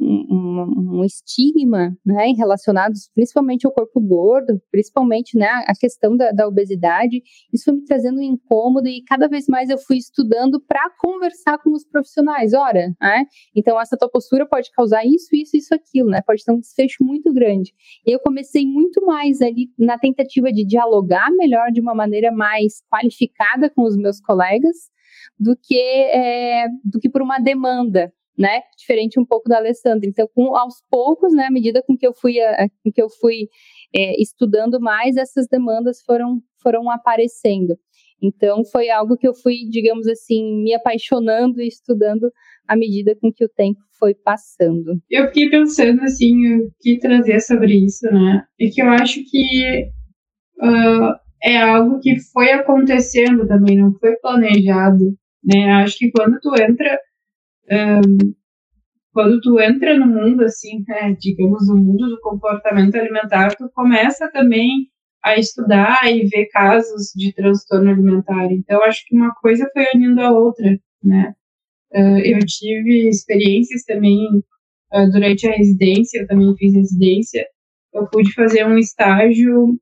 um, 0.00 0.98
um, 0.98 1.04
estigma, 1.04 1.96
né, 2.04 2.32
relacionados 2.36 3.10
principalmente 3.14 3.66
ao 3.66 3.72
corpo 3.72 4.00
gordo, 4.00 4.60
principalmente, 4.70 5.38
né, 5.38 5.48
a 5.66 5.72
questão 5.78 6.16
da, 6.16 6.32
da 6.32 6.48
obesidade, 6.48 7.22
isso 7.52 7.64
foi 7.64 7.74
me 7.74 7.84
trazendo 7.84 8.18
um 8.18 8.22
incômodo 8.22 8.88
e 8.88 9.02
cada 9.04 9.28
vez 9.28 9.46
mais 9.46 9.70
eu 9.70 9.78
fui 9.78 9.96
estudando 9.96 10.60
para 10.60 10.90
conversar 10.98 11.58
com 11.58 11.70
os 11.72 11.84
profissionais, 11.84 12.52
ora, 12.54 12.94
né, 13.00 13.24
então 13.54 13.80
essa 13.80 13.96
tua 13.96 14.10
postura 14.10 14.46
pode 14.46 14.70
causar 14.72 15.04
isso, 15.04 15.28
isso, 15.32 15.56
isso, 15.56 15.74
aquilo, 15.74 16.10
né, 16.10 16.20
pode 16.26 16.44
ter 16.44 16.52
um 16.52 16.60
desfecho 16.60 17.04
muito 17.04 17.32
grande. 17.32 17.72
E 18.06 18.14
eu 18.14 18.20
comecei 18.20 18.66
muito 18.66 19.04
mais 19.06 19.40
ali 19.40 19.70
na 19.78 19.98
tentativa 19.98 20.52
de 20.52 20.64
dialogar 20.64 21.30
melhor 21.30 21.70
de 21.70 21.80
uma 21.80 21.94
maneira 21.94 22.32
mais 22.32 22.82
qualificada 22.90 23.70
com 23.70 23.82
os 23.82 23.96
meus 23.96 24.20
colegas, 24.20 24.92
do 25.38 25.56
que 25.56 25.78
é, 25.78 26.66
do 26.84 26.98
que 26.98 27.08
por 27.08 27.22
uma 27.22 27.38
demanda, 27.38 28.12
né? 28.38 28.62
Diferente 28.76 29.18
um 29.18 29.24
pouco 29.24 29.48
da 29.48 29.58
Alessandra. 29.58 30.08
Então, 30.08 30.28
com, 30.34 30.56
aos 30.56 30.82
poucos, 30.90 31.32
né, 31.32 31.46
à 31.46 31.50
medida 31.50 31.82
com 31.82 31.96
que 31.96 32.06
eu 32.06 32.12
fui, 32.12 32.40
a, 32.40 32.68
com 32.82 32.92
que 32.92 33.00
eu 33.00 33.08
fui 33.08 33.48
é, 33.94 34.20
estudando 34.20 34.80
mais, 34.80 35.16
essas 35.16 35.46
demandas 35.46 36.02
foram, 36.02 36.40
foram 36.62 36.90
aparecendo. 36.90 37.78
Então, 38.22 38.64
foi 38.64 38.88
algo 38.88 39.16
que 39.16 39.28
eu 39.28 39.34
fui, 39.34 39.68
digamos 39.68 40.06
assim, 40.08 40.62
me 40.62 40.72
apaixonando 40.72 41.60
e 41.60 41.68
estudando 41.68 42.32
à 42.66 42.76
medida 42.76 43.14
com 43.20 43.32
que 43.32 43.44
o 43.44 43.48
tempo 43.48 43.80
foi 43.98 44.14
passando. 44.14 44.98
Eu 45.10 45.26
fiquei 45.26 45.50
pensando, 45.50 46.02
assim, 46.02 46.56
o 46.56 46.70
que 46.80 46.98
trazer 46.98 47.40
sobre 47.40 47.84
isso, 47.84 48.06
né? 48.06 48.42
E 48.58 48.70
que 48.70 48.80
eu 48.80 48.88
acho 48.88 49.20
que 49.30 49.90
uh, 50.60 51.14
é 51.42 51.58
algo 51.58 52.00
que 52.00 52.18
foi 52.32 52.50
acontecendo 52.52 53.46
também, 53.46 53.76
não 53.76 53.92
foi 53.98 54.16
planejado, 54.16 55.14
né? 55.44 55.72
Acho 55.82 55.98
que 55.98 56.10
quando 56.10 56.38
tu 56.40 56.50
entra 56.58 56.98
um, 57.70 58.34
quando 59.12 59.40
tu 59.40 59.60
entra 59.60 59.96
no 59.96 60.06
mundo, 60.06 60.42
assim, 60.42 60.84
né, 60.88 61.16
digamos, 61.18 61.68
no 61.68 61.76
mundo 61.76 62.08
do 62.08 62.20
comportamento 62.20 62.96
alimentar, 62.96 63.54
tu 63.54 63.70
começa 63.72 64.30
também 64.30 64.88
a 65.22 65.38
estudar 65.38 66.00
e 66.04 66.26
ver 66.26 66.46
casos 66.46 67.12
de 67.14 67.32
transtorno 67.32 67.90
alimentar. 67.90 68.52
Então, 68.52 68.82
acho 68.82 69.06
que 69.06 69.16
uma 69.16 69.32
coisa 69.36 69.70
foi 69.72 69.86
unindo 69.94 70.20
a 70.20 70.32
outra, 70.32 70.78
né? 71.02 71.32
Uh, 71.94 72.18
eu 72.18 72.40
tive 72.40 73.08
experiências 73.08 73.84
também 73.84 74.26
uh, 74.92 75.10
durante 75.12 75.46
a 75.46 75.52
residência, 75.52 76.20
eu 76.20 76.26
também 76.26 76.54
fiz 76.56 76.74
residência, 76.74 77.46
eu 77.94 78.06
pude 78.08 78.32
fazer 78.34 78.66
um 78.66 78.76
estágio 78.76 79.78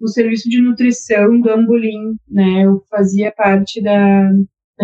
no 0.00 0.08
serviço 0.08 0.48
de 0.48 0.60
nutrição 0.60 1.38
do 1.40 1.50
Ambulim, 1.50 2.16
né? 2.28 2.64
Eu 2.64 2.82
fazia 2.90 3.30
parte 3.30 3.82
da, 3.82 4.32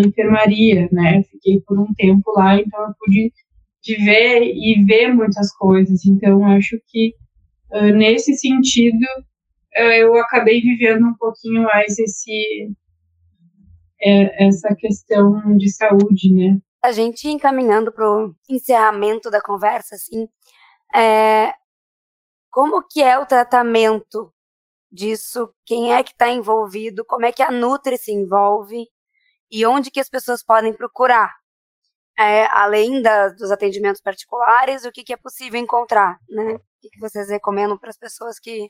da 0.01 0.09
enfermaria, 0.09 0.89
né? 0.93 1.23
Fiquei 1.25 1.61
por 1.61 1.79
um 1.79 1.93
tempo 1.95 2.33
lá, 2.37 2.57
então 2.57 2.81
eu 2.81 2.95
pude 2.99 3.33
ver 4.05 4.43
e 4.43 4.85
ver 4.85 5.13
muitas 5.13 5.55
coisas. 5.57 6.05
Então, 6.07 6.45
acho 6.47 6.79
que 6.87 7.15
uh, 7.73 7.95
nesse 7.95 8.35
sentido 8.35 9.05
uh, 9.77 9.93
eu 9.93 10.15
acabei 10.17 10.61
vivendo 10.61 11.07
um 11.07 11.15
pouquinho 11.19 11.63
mais 11.63 11.99
esse 11.99 12.71
é, 14.01 14.47
essa 14.47 14.75
questão 14.77 15.57
de 15.57 15.73
saúde, 15.73 16.33
né? 16.33 16.59
A 16.83 16.93
gente 16.93 17.29
encaminhando 17.29 17.91
para 17.91 18.09
o 18.09 18.33
encerramento 18.49 19.29
da 19.29 19.43
conversa, 19.43 19.97
assim, 19.97 20.29
é, 20.95 21.53
como 22.49 22.87
que 22.89 23.03
é 23.03 23.19
o 23.19 23.27
tratamento 23.27 24.33
disso? 24.91 25.53
Quem 25.67 25.93
é 25.93 26.05
que 26.05 26.13
está 26.13 26.31
envolvido? 26.31 27.05
Como 27.05 27.27
é 27.27 27.33
que 27.33 27.43
a 27.43 27.51
Nutri 27.51 27.99
se 27.99 28.13
envolve? 28.13 28.87
E 29.51 29.65
onde 29.67 29.91
que 29.91 30.01
as 30.01 30.09
pessoas 30.09 30.43
podem 30.43 30.73
procurar, 30.73 31.33
é, 32.19 32.47
além 32.47 33.01
da, 33.01 33.29
dos 33.29 33.51
atendimentos 33.51 34.01
particulares, 34.01 34.85
o 34.85 34.93
que, 34.93 35.05
que 35.05 35.13
é 35.13 35.17
possível 35.17 35.61
encontrar, 35.61 36.19
né? 36.29 36.55
O 36.55 36.61
que, 36.81 36.91
que 36.91 37.01
vocês 37.01 37.29
recomendam 37.29 37.79
para 37.79 37.91
as 37.91 37.99
pessoas 37.99 38.39
que, 38.39 38.69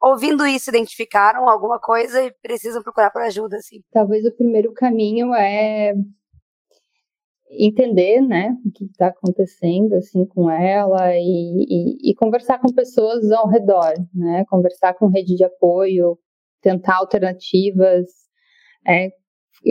ouvindo 0.00 0.46
isso, 0.46 0.70
identificaram 0.70 1.48
alguma 1.48 1.78
coisa 1.78 2.22
e 2.22 2.32
precisam 2.42 2.82
procurar 2.82 3.10
por 3.10 3.22
ajuda, 3.22 3.56
assim? 3.56 3.82
Talvez 3.92 4.24
o 4.24 4.34
primeiro 4.34 4.72
caminho 4.72 5.34
é 5.34 5.92
entender, 7.50 8.20
né, 8.20 8.56
o 8.64 8.72
que 8.72 8.84
está 8.84 9.08
acontecendo, 9.08 9.94
assim, 9.94 10.26
com 10.26 10.50
ela 10.50 11.14
e, 11.14 11.64
e, 11.68 12.10
e, 12.10 12.14
conversar 12.14 12.58
com 12.58 12.72
pessoas 12.72 13.30
ao 13.30 13.48
redor, 13.48 13.94
né, 14.12 14.44
conversar 14.48 14.94
com 14.94 15.06
rede 15.06 15.36
de 15.36 15.44
apoio, 15.44 16.18
tentar 16.60 16.96
alternativas, 16.96 18.06
é, 18.86 19.10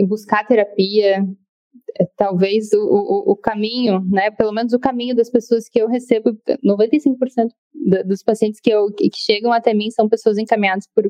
buscar 0.06 0.46
terapia, 0.46 1.24
é, 1.98 2.06
talvez 2.16 2.72
o, 2.72 2.80
o, 2.80 3.32
o, 3.32 3.36
caminho, 3.36 4.00
né, 4.10 4.30
pelo 4.30 4.52
menos 4.52 4.72
o 4.72 4.78
caminho 4.78 5.14
das 5.14 5.30
pessoas 5.30 5.68
que 5.68 5.80
eu 5.80 5.88
recebo, 5.88 6.30
95% 6.64 7.48
dos 8.06 8.22
pacientes 8.22 8.60
que, 8.60 8.70
eu, 8.70 8.92
que 8.92 9.10
chegam 9.14 9.52
até 9.52 9.72
mim 9.72 9.90
são 9.90 10.08
pessoas 10.08 10.38
encaminhadas 10.38 10.86
por, 10.94 11.04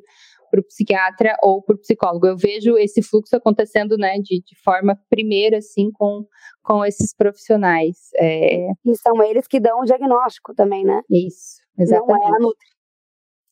por 0.51 0.62
psiquiatra 0.64 1.37
ou 1.43 1.62
por 1.62 1.79
psicólogo. 1.79 2.27
Eu 2.27 2.37
vejo 2.37 2.77
esse 2.77 3.03
fluxo 3.03 3.37
acontecendo, 3.37 3.97
né, 3.97 4.18
de, 4.18 4.43
de 4.43 4.62
forma 4.62 4.99
primeira, 5.09 5.59
assim, 5.59 5.91
com, 5.93 6.24
com 6.62 6.85
esses 6.85 7.14
profissionais. 7.14 7.97
É... 8.18 8.68
E 8.85 8.97
são 8.97 9.22
eles 9.22 9.47
que 9.47 9.61
dão 9.61 9.81
o 9.81 9.85
diagnóstico 9.85 10.55
também, 10.55 10.85
né? 10.85 11.01
Isso, 11.11 11.61
exatamente. 11.79 12.22
Não 12.22 12.35
é 12.35 12.37
a 12.37 12.41
Nutri. 12.41 12.76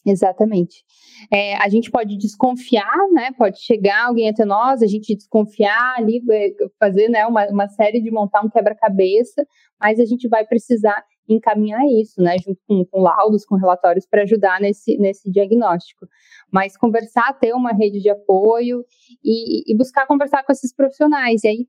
Exatamente. 0.06 0.84
É, 1.32 1.56
a 1.56 1.68
gente 1.68 1.90
pode 1.90 2.18
desconfiar, 2.18 2.94
né? 3.12 3.30
Pode 3.38 3.58
chegar 3.60 4.06
alguém 4.06 4.28
até 4.28 4.44
nós, 4.44 4.82
a 4.82 4.86
gente 4.86 5.14
desconfiar 5.14 5.94
ali, 5.96 6.22
é, 6.30 6.50
fazer 6.78 7.08
né, 7.08 7.26
uma, 7.26 7.46
uma 7.48 7.68
série 7.68 8.02
de 8.02 8.10
montar 8.10 8.44
um 8.44 8.50
quebra-cabeça, 8.50 9.46
mas 9.80 9.98
a 9.98 10.04
gente 10.04 10.28
vai 10.28 10.44
precisar 10.46 11.02
encaminhar 11.26 11.80
isso, 11.86 12.20
né? 12.20 12.36
Junto 12.38 12.60
com, 12.68 12.84
com 12.84 13.00
laudos, 13.00 13.46
com 13.46 13.56
relatórios 13.56 14.06
para 14.06 14.22
ajudar 14.22 14.60
nesse, 14.60 14.98
nesse 14.98 15.30
diagnóstico. 15.30 16.06
Mas 16.52 16.76
conversar, 16.76 17.32
ter 17.38 17.54
uma 17.54 17.72
rede 17.72 18.00
de 18.00 18.10
apoio 18.10 18.84
e, 19.24 19.72
e 19.72 19.76
buscar 19.76 20.06
conversar 20.06 20.44
com 20.44 20.52
esses 20.52 20.74
profissionais. 20.74 21.42
E 21.44 21.48
aí, 21.48 21.66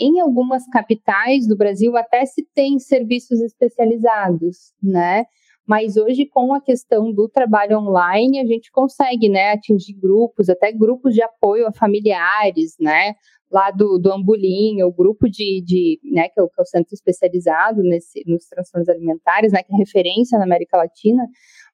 em 0.00 0.20
algumas 0.20 0.66
capitais 0.68 1.46
do 1.46 1.56
Brasil 1.56 1.96
até 1.96 2.24
se 2.24 2.46
tem 2.54 2.78
serviços 2.78 3.40
especializados, 3.42 4.72
né? 4.82 5.26
Mas 5.66 5.96
hoje 5.96 6.26
com 6.26 6.52
a 6.52 6.60
questão 6.60 7.12
do 7.12 7.28
trabalho 7.28 7.78
online 7.78 8.40
a 8.40 8.44
gente 8.44 8.70
consegue, 8.70 9.28
né, 9.28 9.52
atingir 9.52 9.94
grupos, 9.94 10.48
até 10.48 10.70
grupos 10.72 11.14
de 11.14 11.22
apoio 11.22 11.66
a 11.66 11.72
familiares, 11.72 12.76
né, 12.78 13.14
lá 13.50 13.70
do, 13.70 13.98
do 13.98 14.12
Ambulim, 14.12 14.82
o 14.82 14.92
grupo 14.92 15.28
de, 15.28 15.62
de 15.64 16.00
né, 16.02 16.28
que 16.28 16.40
é, 16.40 16.42
o, 16.42 16.48
que 16.48 16.60
é 16.60 16.62
o 16.62 16.66
centro 16.66 16.92
especializado 16.92 17.82
nesse, 17.82 18.22
nos 18.26 18.46
transtornos 18.46 18.88
alimentares, 18.88 19.52
né, 19.52 19.62
que 19.62 19.72
é 19.72 19.76
referência 19.76 20.36
na 20.38 20.44
América 20.44 20.76
Latina, 20.76 21.24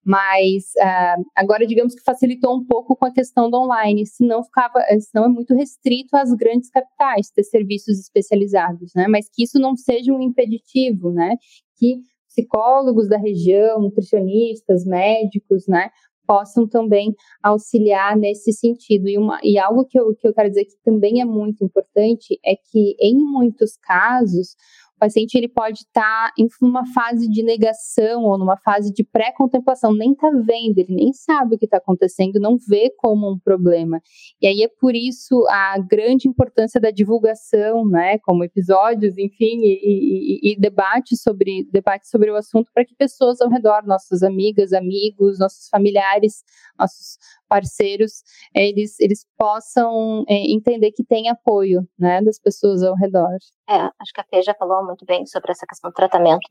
mas 0.04 0.64
uh, 0.78 1.24
agora 1.34 1.66
digamos 1.66 1.94
que 1.94 2.02
facilitou 2.02 2.56
um 2.56 2.64
pouco 2.64 2.94
com 2.96 3.06
a 3.06 3.12
questão 3.12 3.50
do 3.50 3.56
online, 3.56 4.06
senão 4.06 4.42
ficava, 4.44 4.80
senão 5.00 5.26
é 5.26 5.28
muito 5.28 5.54
restrito 5.54 6.16
às 6.16 6.32
grandes 6.34 6.70
capitais 6.70 7.30
ter 7.30 7.44
serviços 7.44 7.98
especializados, 7.98 8.92
né, 8.94 9.06
mas 9.08 9.28
que 9.32 9.42
isso 9.42 9.58
não 9.58 9.74
seja 9.74 10.12
um 10.12 10.20
impeditivo, 10.20 11.10
né, 11.10 11.36
que 11.76 12.02
psicólogos 12.30 13.08
da 13.08 13.18
região, 13.18 13.80
nutricionistas, 13.80 14.84
médicos, 14.84 15.66
né, 15.66 15.90
possam 16.26 16.66
também 16.68 17.12
auxiliar 17.42 18.16
nesse 18.16 18.52
sentido. 18.52 19.08
E, 19.08 19.18
uma, 19.18 19.40
e 19.42 19.58
algo 19.58 19.84
que 19.84 19.98
eu, 19.98 20.14
que 20.14 20.28
eu 20.28 20.32
quero 20.32 20.48
dizer 20.48 20.64
que 20.64 20.76
também 20.84 21.20
é 21.20 21.24
muito 21.24 21.64
importante 21.64 22.38
é 22.44 22.54
que, 22.54 22.94
em 23.00 23.16
muitos 23.16 23.76
casos, 23.76 24.54
paciente 25.00 25.34
ele 25.34 25.48
pode 25.48 25.80
estar 25.80 26.28
tá 26.28 26.32
em 26.38 26.46
uma 26.62 26.86
fase 26.92 27.28
de 27.28 27.42
negação 27.42 28.22
ou 28.24 28.38
numa 28.38 28.56
fase 28.58 28.92
de 28.92 29.02
pré-contemplação, 29.02 29.94
nem 29.94 30.12
está 30.12 30.30
vendo, 30.30 30.78
ele 30.78 30.94
nem 30.94 31.12
sabe 31.12 31.54
o 31.54 31.58
que 31.58 31.64
está 31.64 31.78
acontecendo, 31.78 32.38
não 32.38 32.56
vê 32.68 32.92
como 32.98 33.32
um 33.32 33.38
problema. 33.38 34.00
E 34.40 34.46
aí 34.46 34.62
é 34.62 34.68
por 34.68 34.94
isso 34.94 35.44
a 35.48 35.78
grande 35.78 36.28
importância 36.28 36.80
da 36.80 36.90
divulgação, 36.90 37.86
né, 37.86 38.18
como 38.18 38.44
episódios, 38.44 39.16
enfim, 39.16 39.60
e, 39.62 39.80
e, 39.82 40.52
e 40.52 40.60
debate 40.60 41.16
sobre 41.16 41.66
debate 41.72 42.08
sobre 42.08 42.30
o 42.30 42.36
assunto 42.36 42.70
para 42.74 42.84
que 42.84 42.94
pessoas 42.94 43.40
ao 43.40 43.48
redor, 43.48 43.86
nossas 43.86 44.22
amigas, 44.22 44.72
amigos, 44.72 45.38
nossos 45.38 45.68
familiares, 45.68 46.44
nossos 46.78 47.16
parceiros, 47.50 48.22
eles, 48.54 48.98
eles 49.00 49.26
possam 49.36 50.24
é, 50.28 50.34
entender 50.52 50.92
que 50.92 51.04
tem 51.04 51.28
apoio, 51.28 51.80
né, 51.98 52.22
das 52.22 52.38
pessoas 52.38 52.82
ao 52.84 52.94
redor. 52.94 53.36
É, 53.68 53.74
acho 53.74 54.12
que 54.14 54.20
a 54.20 54.24
Fê 54.24 54.40
já 54.42 54.54
falou 54.54 54.86
muito 54.86 55.04
bem 55.04 55.26
sobre 55.26 55.50
essa 55.50 55.66
questão 55.66 55.90
do 55.90 55.94
tratamento. 55.94 56.48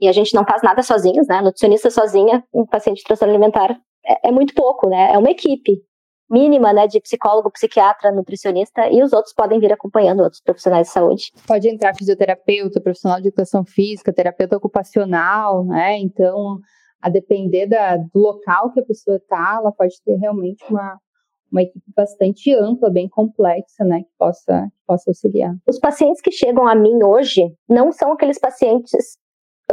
E 0.00 0.08
a 0.08 0.12
gente 0.12 0.34
não 0.34 0.44
faz 0.44 0.62
nada 0.62 0.82
sozinhos, 0.82 1.28
né? 1.28 1.42
Nutricionista 1.42 1.90
sozinha, 1.90 2.42
um 2.54 2.64
paciente 2.64 2.98
de 2.98 3.04
transtorno 3.04 3.34
alimentar 3.34 3.78
é, 4.06 4.28
é 4.28 4.32
muito 4.32 4.54
pouco, 4.54 4.88
né? 4.88 5.12
É 5.12 5.18
uma 5.18 5.30
equipe 5.30 5.82
mínima, 6.30 6.72
né, 6.72 6.86
de 6.86 7.00
psicólogo, 7.00 7.50
psiquiatra, 7.50 8.12
nutricionista, 8.12 8.88
e 8.88 9.02
os 9.02 9.12
outros 9.12 9.34
podem 9.34 9.58
vir 9.58 9.72
acompanhando 9.72 10.22
outros 10.22 10.40
profissionais 10.40 10.86
de 10.86 10.92
saúde. 10.92 11.32
Pode 11.44 11.68
entrar 11.68 11.92
fisioterapeuta, 11.92 12.80
profissional 12.80 13.20
de 13.20 13.28
educação 13.28 13.64
física, 13.64 14.12
terapeuta 14.12 14.56
ocupacional, 14.56 15.64
né, 15.64 15.98
então 15.98 16.60
a 17.00 17.08
depender 17.08 17.66
da, 17.66 17.96
do 17.96 18.18
local 18.20 18.72
que 18.72 18.80
a 18.80 18.84
pessoa 18.84 19.16
está, 19.16 19.56
ela 19.58 19.72
pode 19.72 19.94
ter 20.04 20.16
realmente 20.16 20.64
uma, 20.68 20.98
uma 21.50 21.62
equipe 21.62 21.84
bastante 21.96 22.54
ampla, 22.54 22.90
bem 22.90 23.08
complexa, 23.08 23.84
né, 23.84 24.02
que 24.02 24.10
possa, 24.18 24.68
que 24.70 24.86
possa 24.86 25.10
auxiliar. 25.10 25.54
Os 25.68 25.78
pacientes 25.78 26.20
que 26.20 26.30
chegam 26.30 26.66
a 26.66 26.74
mim 26.74 27.02
hoje 27.02 27.42
não 27.68 27.90
são 27.90 28.12
aqueles 28.12 28.38
pacientes 28.38 29.18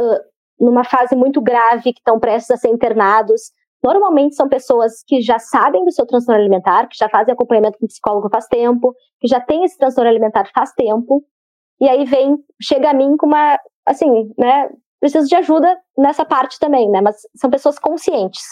uh, 0.00 0.64
numa 0.64 0.84
fase 0.84 1.14
muito 1.14 1.40
grave, 1.40 1.92
que 1.92 2.00
estão 2.00 2.18
prestes 2.18 2.50
a 2.50 2.56
ser 2.56 2.68
internados. 2.68 3.52
Normalmente 3.82 4.34
são 4.34 4.48
pessoas 4.48 5.04
que 5.06 5.20
já 5.20 5.38
sabem 5.38 5.84
do 5.84 5.92
seu 5.92 6.04
transtorno 6.06 6.40
alimentar, 6.40 6.88
que 6.88 6.96
já 6.96 7.08
fazem 7.08 7.32
acompanhamento 7.32 7.78
com 7.78 7.86
psicólogo 7.86 8.28
faz 8.28 8.46
tempo, 8.46 8.94
que 9.20 9.28
já 9.28 9.40
têm 9.40 9.64
esse 9.64 9.78
transtorno 9.78 10.10
alimentar 10.10 10.50
faz 10.52 10.72
tempo, 10.72 11.24
e 11.80 11.88
aí 11.88 12.04
vem, 12.04 12.36
chega 12.60 12.90
a 12.90 12.94
mim 12.94 13.16
com 13.16 13.26
uma, 13.26 13.58
assim, 13.86 14.32
né, 14.36 14.68
preciso 15.00 15.28
de 15.28 15.36
ajuda 15.36 15.78
nessa 15.96 16.24
parte 16.24 16.58
também, 16.58 16.90
né, 16.90 17.00
mas 17.00 17.16
são 17.36 17.50
pessoas 17.50 17.78
conscientes. 17.78 18.42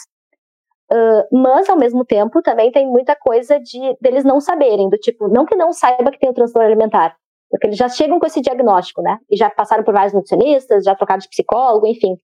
Uh, 0.93 1.43
mas, 1.43 1.69
ao 1.69 1.77
mesmo 1.77 2.05
tempo, 2.05 2.41
também 2.43 2.71
tem 2.71 2.87
muita 2.87 3.17
coisa 3.17 3.59
de 3.59 3.97
deles 4.01 4.25
não 4.25 4.41
saberem, 4.41 4.89
do 4.89 4.97
tipo, 4.97 5.29
não 5.29 5.45
que 5.45 5.57
não 5.57 5.73
saiba 5.73 6.13
que 6.13 6.19
tem 6.19 6.31
o 6.31 6.35
transtorno 6.35 6.67
alimentar, 6.67 7.17
porque 7.51 7.67
eles 7.67 7.77
já 7.77 7.89
chegam 7.89 8.21
com 8.21 8.27
esse 8.27 8.41
diagnóstico, 8.41 9.03
né? 9.03 9.19
E 9.29 9.37
já 9.37 9.51
passaram 9.51 9.83
por 9.83 9.93
vários 9.93 10.13
nutricionistas, 10.13 10.85
já 10.85 10.95
trocaram 10.95 11.19
de 11.19 11.29
psicólogo, 11.29 11.87
enfim. 11.87 12.17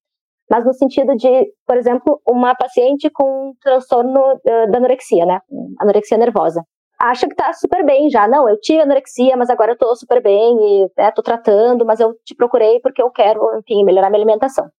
Mas 0.49 0.65
no 0.65 0.73
sentido 0.75 1.17
de, 1.17 1.53
por 1.67 1.77
exemplo, 1.77 2.21
uma 2.29 2.55
paciente 2.55 3.11
com 3.11 3.53
transtorno 3.61 4.35
uh, 4.35 4.71
da 4.71 4.79
anorexia, 4.79 5.27
né? 5.27 5.41
Anorexia 5.81 6.17
nervosa. 6.17 6.65
Acha 7.03 7.29
que 7.29 7.35
tá 7.35 7.53
super 7.53 7.85
bem 7.85 8.09
já. 8.09 8.29
Não, 8.29 8.49
eu 8.49 8.57
tive 8.61 8.81
anorexia, 8.81 9.37
mas 9.37 9.51
agora 9.51 9.73
eu 9.73 9.77
tô 9.77 9.93
super 9.97 10.23
bem 10.23 10.57
e 10.85 10.91
né, 10.97 11.11
tô 11.11 11.21
tratando, 11.21 11.85
mas 11.85 11.99
eu 11.99 12.15
te 12.25 12.33
procurei 12.33 12.79
porque 12.79 13.03
eu 13.03 13.11
quero, 13.11 13.41
enfim, 13.59 13.85
melhorar 13.85 14.09
minha 14.09 14.21
alimentação. 14.21 14.71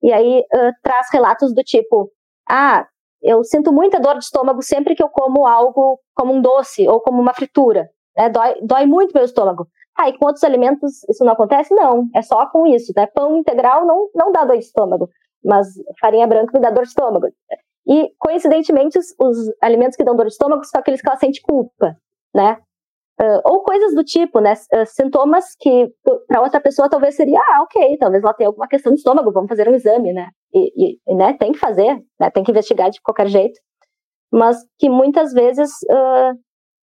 E 0.00 0.12
aí 0.12 0.38
uh, 0.38 0.72
traz 0.80 1.08
relatos 1.12 1.52
do 1.52 1.64
tipo, 1.64 2.08
ah, 2.48 2.86
eu 3.20 3.42
sinto 3.42 3.72
muita 3.72 3.98
dor 3.98 4.16
de 4.16 4.24
estômago 4.24 4.62
sempre 4.62 4.94
que 4.94 5.02
eu 5.02 5.08
como 5.08 5.44
algo 5.44 5.98
como 6.14 6.34
um 6.34 6.40
doce 6.40 6.86
ou 6.86 7.00
como 7.00 7.20
uma 7.20 7.34
fritura. 7.34 7.90
Né? 8.16 8.28
Dói, 8.28 8.54
dói 8.62 8.86
muito 8.86 9.12
meu 9.12 9.24
estômago. 9.24 9.66
Ah, 9.98 10.08
e 10.08 10.16
com 10.16 10.26
outros 10.26 10.44
alimentos 10.44 11.02
isso 11.08 11.24
não 11.24 11.32
acontece? 11.32 11.74
Não, 11.74 12.06
é 12.14 12.22
só 12.22 12.46
com 12.46 12.64
isso. 12.68 12.92
Né? 12.96 13.08
Pão 13.08 13.38
integral 13.38 13.84
não, 13.84 14.08
não 14.14 14.30
dá 14.30 14.44
dor 14.44 14.56
de 14.56 14.64
estômago, 14.64 15.10
mas 15.44 15.66
farinha 16.00 16.28
branca 16.28 16.52
me 16.54 16.60
dá 16.60 16.70
dor 16.70 16.84
de 16.84 16.90
estômago. 16.90 17.26
E, 17.86 18.10
coincidentemente, 18.18 18.98
os, 18.98 19.14
os 19.18 19.36
alimentos 19.62 19.96
que 19.96 20.04
dão 20.04 20.16
dor 20.16 20.26
de 20.26 20.32
estômago 20.32 20.64
são 20.64 20.80
aqueles 20.80 21.00
que 21.00 21.08
ela 21.08 21.18
sente 21.18 21.40
culpa, 21.40 21.96
né? 22.34 22.58
Uh, 23.18 23.40
ou 23.44 23.62
coisas 23.62 23.94
do 23.94 24.04
tipo, 24.04 24.40
né? 24.40 24.54
Uh, 24.74 24.84
sintomas 24.84 25.54
que 25.58 25.90
para 26.28 26.42
outra 26.42 26.60
pessoa 26.60 26.90
talvez 26.90 27.14
seria, 27.14 27.40
ah, 27.40 27.62
ok, 27.62 27.96
talvez 27.98 28.22
ela 28.22 28.34
tenha 28.34 28.48
alguma 28.48 28.68
questão 28.68 28.92
de 28.92 28.98
estômago, 28.98 29.32
vamos 29.32 29.48
fazer 29.48 29.68
um 29.68 29.74
exame, 29.74 30.12
né? 30.12 30.28
E, 30.52 30.98
e 31.06 31.14
né, 31.14 31.32
tem 31.34 31.52
que 31.52 31.58
fazer, 31.58 32.02
né? 32.20 32.30
Tem 32.30 32.42
que 32.42 32.50
investigar 32.50 32.90
de 32.90 33.00
qualquer 33.00 33.28
jeito. 33.28 33.58
Mas 34.30 34.58
que 34.78 34.90
muitas 34.90 35.32
vezes 35.32 35.70
uh, 35.90 36.38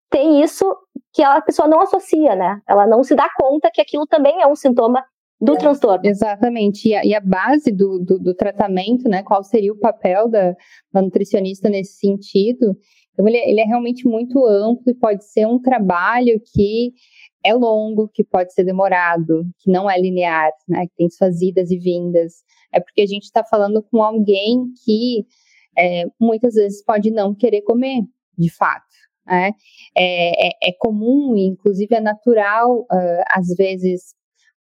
tem 0.09 0.41
isso 0.41 0.65
que 1.13 1.21
a 1.21 1.41
pessoa 1.41 1.67
não 1.67 1.81
associa, 1.81 2.35
né? 2.35 2.61
Ela 2.67 2.87
não 2.87 3.03
se 3.03 3.13
dá 3.15 3.27
conta 3.37 3.69
que 3.71 3.81
aquilo 3.81 4.07
também 4.07 4.41
é 4.41 4.47
um 4.47 4.55
sintoma 4.55 5.05
do 5.43 5.55
é, 5.55 5.57
transtorno. 5.57 6.05
Exatamente. 6.05 6.87
E 6.87 6.95
a, 6.95 7.05
e 7.05 7.13
a 7.13 7.19
base 7.19 7.71
do, 7.71 7.99
do, 7.99 8.17
do, 8.17 8.33
tratamento, 8.33 9.09
né? 9.09 9.21
Qual 9.23 9.43
seria 9.43 9.73
o 9.73 9.79
papel 9.79 10.29
da, 10.29 10.55
da 10.91 11.01
nutricionista 11.01 11.69
nesse 11.69 11.97
sentido? 11.97 12.77
Então, 13.11 13.27
ele, 13.27 13.37
é, 13.37 13.49
ele 13.49 13.59
é 13.59 13.65
realmente 13.65 14.07
muito 14.07 14.45
amplo 14.45 14.83
e 14.87 14.95
pode 14.95 15.25
ser 15.25 15.45
um 15.45 15.59
trabalho 15.59 16.41
que 16.53 16.93
é 17.45 17.53
longo, 17.53 18.07
que 18.07 18.23
pode 18.23 18.53
ser 18.53 18.63
demorado, 18.63 19.43
que 19.59 19.69
não 19.69 19.91
é 19.91 19.99
linear, 19.99 20.49
né? 20.67 20.87
Que 20.87 20.95
tem 20.95 21.09
suas 21.09 21.41
idas 21.41 21.69
e 21.71 21.77
vindas. 21.77 22.35
É 22.71 22.79
porque 22.79 23.01
a 23.01 23.05
gente 23.05 23.23
está 23.23 23.43
falando 23.43 23.83
com 23.83 24.01
alguém 24.01 24.65
que 24.85 25.25
é, 25.77 26.05
muitas 26.19 26.53
vezes 26.53 26.83
pode 26.83 27.11
não 27.11 27.35
querer 27.35 27.61
comer, 27.63 28.01
de 28.37 28.49
fato. 28.53 28.85
Né? 29.25 29.51
É, 29.95 30.47
é, 30.47 30.69
é 30.69 30.71
comum, 30.77 31.35
inclusive 31.35 31.95
é 31.95 32.01
natural, 32.01 32.81
uh, 32.81 33.23
às 33.31 33.47
vezes, 33.55 34.13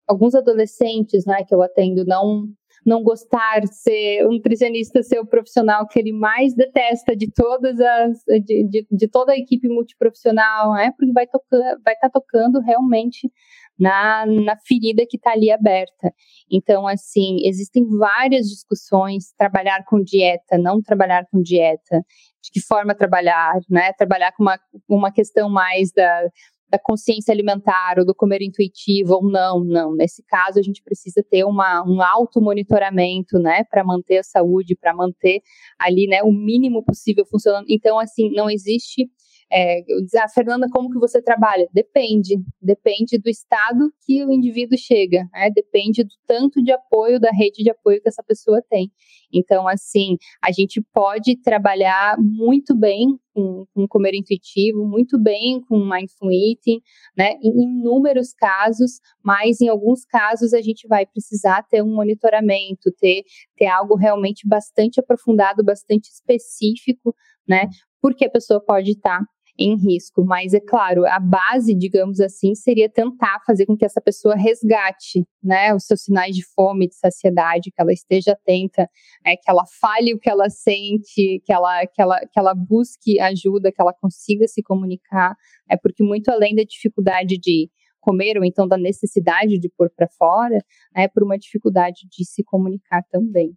alguns 0.07 0.35
adolescentes 0.35 1.25
né, 1.25 1.43
que 1.43 1.53
eu 1.53 1.61
atendo 1.61 2.05
não 2.05 2.47
não 2.85 3.01
gostar 3.01 3.65
ser 3.67 4.25
um 4.27 4.33
nutricionista 4.33 5.01
ser 5.01 5.19
o 5.19 5.25
profissional 5.25 5.87
que 5.87 5.97
ele 5.97 6.11
mais 6.11 6.53
detesta 6.53 7.15
de 7.15 7.31
todas 7.31 7.79
as 7.79 8.17
de, 8.43 8.67
de, 8.67 8.87
de 8.91 9.07
toda 9.07 9.31
a 9.31 9.37
equipe 9.37 9.67
multiprofissional, 9.69 10.73
né? 10.73 10.91
Porque 10.97 11.13
vai 11.13 11.25
tocando, 11.25 11.63
vai 11.83 11.93
estar 11.93 12.09
tá 12.09 12.19
tocando 12.19 12.59
realmente 12.59 13.31
na, 13.79 14.25
na 14.25 14.57
ferida 14.67 15.05
que 15.07 15.17
está 15.17 15.31
ali 15.31 15.49
aberta. 15.51 16.13
Então, 16.51 16.87
assim, 16.87 17.37
existem 17.45 17.87
várias 17.97 18.47
discussões, 18.47 19.33
trabalhar 19.37 19.83
com 19.85 20.03
dieta, 20.03 20.57
não 20.57 20.81
trabalhar 20.81 21.25
com 21.31 21.41
dieta, 21.41 22.03
de 22.41 22.51
que 22.51 22.61
forma 22.61 22.93
trabalhar, 22.93 23.55
né? 23.69 23.93
Trabalhar 23.93 24.31
com 24.33 24.43
uma, 24.43 24.59
uma 24.89 25.11
questão 25.11 25.49
mais 25.49 25.91
da, 25.91 26.29
da 26.69 26.79
consciência 26.79 27.31
alimentar 27.31 27.95
ou 27.99 28.05
do 28.05 28.15
comer 28.15 28.41
intuitivo 28.41 29.15
ou 29.15 29.29
não, 29.29 29.63
não. 29.63 29.95
Nesse 29.95 30.23
caso, 30.23 30.59
a 30.59 30.61
gente 30.61 30.81
precisa 30.81 31.23
ter 31.29 31.43
uma, 31.43 31.83
um 31.87 32.01
alto 32.01 32.41
monitoramento, 32.41 33.37
né, 33.39 33.63
para 33.65 33.83
manter 33.83 34.17
a 34.17 34.23
saúde, 34.23 34.75
para 34.75 34.93
manter 34.93 35.41
ali, 35.77 36.07
né, 36.07 36.23
o 36.23 36.31
mínimo 36.31 36.83
possível 36.83 37.25
funcionando. 37.25 37.65
Então, 37.69 37.99
assim, 37.99 38.31
não 38.31 38.49
existe 38.49 39.07
é, 39.53 39.81
dizer, 40.03 40.17
ah, 40.17 40.27
Fernanda, 40.27 40.67
como 40.71 40.89
que 40.89 40.97
você 40.97 41.21
trabalha? 41.21 41.69
Depende, 41.71 42.35
depende 42.59 43.19
do 43.19 43.29
estado 43.29 43.93
que 44.03 44.25
o 44.25 44.31
indivíduo 44.31 44.75
chega, 44.75 45.29
né? 45.31 45.51
depende 45.53 46.03
do 46.03 46.13
tanto 46.25 46.61
de 46.63 46.71
apoio, 46.71 47.19
da 47.19 47.29
rede 47.29 47.61
de 47.61 47.69
apoio 47.69 48.01
que 48.01 48.09
essa 48.09 48.23
pessoa 48.23 48.63
tem. 48.67 48.91
Então, 49.31 49.67
assim, 49.67 50.17
a 50.43 50.51
gente 50.51 50.81
pode 50.91 51.39
trabalhar 51.39 52.17
muito 52.19 52.75
bem 52.75 53.15
com, 53.31 53.65
com 53.73 53.87
comer 53.87 54.15
intuitivo, 54.15 54.87
muito 54.87 55.19
bem 55.19 55.61
com 55.61 55.77
mindful 55.77 56.31
eating, 56.31 56.81
né? 57.15 57.33
Em 57.41 57.63
inúmeros 57.63 58.33
casos, 58.33 58.99
mas 59.23 59.61
em 59.61 59.67
alguns 59.67 60.03
casos 60.03 60.51
a 60.53 60.61
gente 60.61 60.87
vai 60.87 61.05
precisar 61.05 61.61
ter 61.63 61.83
um 61.83 61.93
monitoramento, 61.93 62.91
ter, 62.97 63.23
ter 63.55 63.67
algo 63.67 63.95
realmente 63.95 64.47
bastante 64.47 64.99
aprofundado, 64.99 65.63
bastante 65.63 66.09
específico, 66.09 67.15
né? 67.47 67.67
Porque 68.01 68.25
a 68.25 68.29
pessoa 68.29 68.59
pode 68.63 68.91
estar 68.91 69.21
em 69.57 69.75
risco. 69.75 70.23
Mas 70.25 70.53
é 70.53 70.59
claro, 70.59 71.05
a 71.05 71.19
base, 71.19 71.73
digamos 71.75 72.19
assim, 72.19 72.55
seria 72.55 72.89
tentar 72.89 73.39
fazer 73.45 73.65
com 73.65 73.77
que 73.77 73.85
essa 73.85 74.01
pessoa 74.01 74.35
resgate, 74.35 75.25
né, 75.43 75.73
os 75.73 75.85
seus 75.85 76.01
sinais 76.01 76.35
de 76.35 76.43
fome, 76.43 76.87
de 76.87 76.95
saciedade, 76.95 77.71
que 77.71 77.81
ela 77.81 77.93
esteja 77.93 78.33
atenta, 78.33 78.89
é, 79.25 79.35
que 79.35 79.49
ela 79.49 79.63
fale 79.79 80.13
o 80.13 80.19
que 80.19 80.29
ela 80.29 80.49
sente, 80.49 81.41
que 81.43 81.53
ela, 81.53 81.85
que 81.85 82.01
ela, 82.01 82.19
que 82.19 82.39
ela 82.39 82.53
busque 82.53 83.19
ajuda, 83.19 83.71
que 83.71 83.81
ela 83.81 83.93
consiga 83.93 84.47
se 84.47 84.63
comunicar. 84.63 85.35
É 85.69 85.77
porque 85.77 86.03
muito 86.03 86.29
além 86.29 86.55
da 86.55 86.63
dificuldade 86.63 87.37
de 87.37 87.69
comer 87.99 88.37
ou 88.37 88.43
então 88.43 88.67
da 88.67 88.77
necessidade 88.77 89.57
de 89.57 89.69
pôr 89.69 89.89
para 89.89 90.09
fora, 90.09 90.57
é 90.93 91.07
por 91.07 91.23
uma 91.23 91.37
dificuldade 91.37 92.01
de 92.11 92.25
se 92.25 92.43
comunicar 92.43 93.01
também. 93.09 93.55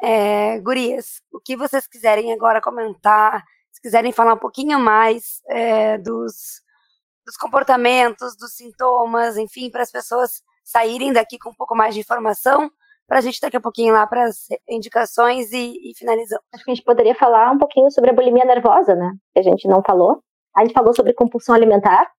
É, 0.00 0.60
gurias, 0.60 1.20
o 1.32 1.40
que 1.40 1.56
vocês 1.56 1.88
quiserem 1.88 2.32
agora 2.32 2.60
comentar 2.60 3.42
se 3.78 3.82
quiserem 3.82 4.10
falar 4.10 4.34
um 4.34 4.38
pouquinho 4.38 4.78
mais 4.80 5.40
é, 5.48 5.96
dos, 5.98 6.60
dos 7.24 7.36
comportamentos, 7.36 8.36
dos 8.36 8.54
sintomas, 8.54 9.36
enfim, 9.36 9.70
para 9.70 9.82
as 9.82 9.90
pessoas 9.92 10.42
saírem 10.64 11.12
daqui 11.12 11.38
com 11.38 11.50
um 11.50 11.54
pouco 11.54 11.76
mais 11.76 11.94
de 11.94 12.00
informação, 12.00 12.68
para 13.06 13.18
a 13.18 13.20
gente 13.20 13.40
daqui 13.40 13.56
a 13.56 13.60
pouquinho 13.60 13.94
lá 13.94 14.04
para 14.06 14.24
as 14.24 14.48
indicações 14.68 15.52
e, 15.52 15.74
e. 15.90 15.92
Acho 16.52 16.64
que 16.64 16.70
a 16.70 16.74
gente 16.74 16.84
poderia 16.84 17.14
falar 17.14 17.52
um 17.52 17.58
pouquinho 17.58 17.90
sobre 17.90 18.10
a 18.10 18.12
bulimia 18.12 18.44
nervosa, 18.44 18.94
né? 18.94 19.12
Que 19.32 19.38
a 19.38 19.42
gente 19.42 19.66
não 19.68 19.80
falou. 19.86 20.22
A 20.54 20.62
gente 20.62 20.74
falou 20.74 20.92
sobre 20.92 21.14
compulsão 21.14 21.54
alimentar 21.54 22.10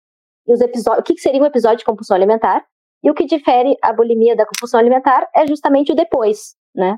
e 0.47 0.53
os 0.53 0.61
episódios, 0.61 1.01
o 1.01 1.03
que 1.03 1.19
seria 1.19 1.41
um 1.41 1.45
episódio 1.45 1.79
de 1.79 1.85
compulsão 1.85 2.15
alimentar. 2.15 2.65
E 3.03 3.11
o 3.11 3.13
que 3.13 3.25
difere 3.25 3.77
a 3.81 3.93
bulimia 3.93 4.35
da 4.35 4.45
compulsão 4.45 4.79
alimentar 4.79 5.29
é 5.35 5.45
justamente 5.45 5.91
o 5.91 5.95
depois, 5.95 6.55
né? 6.73 6.97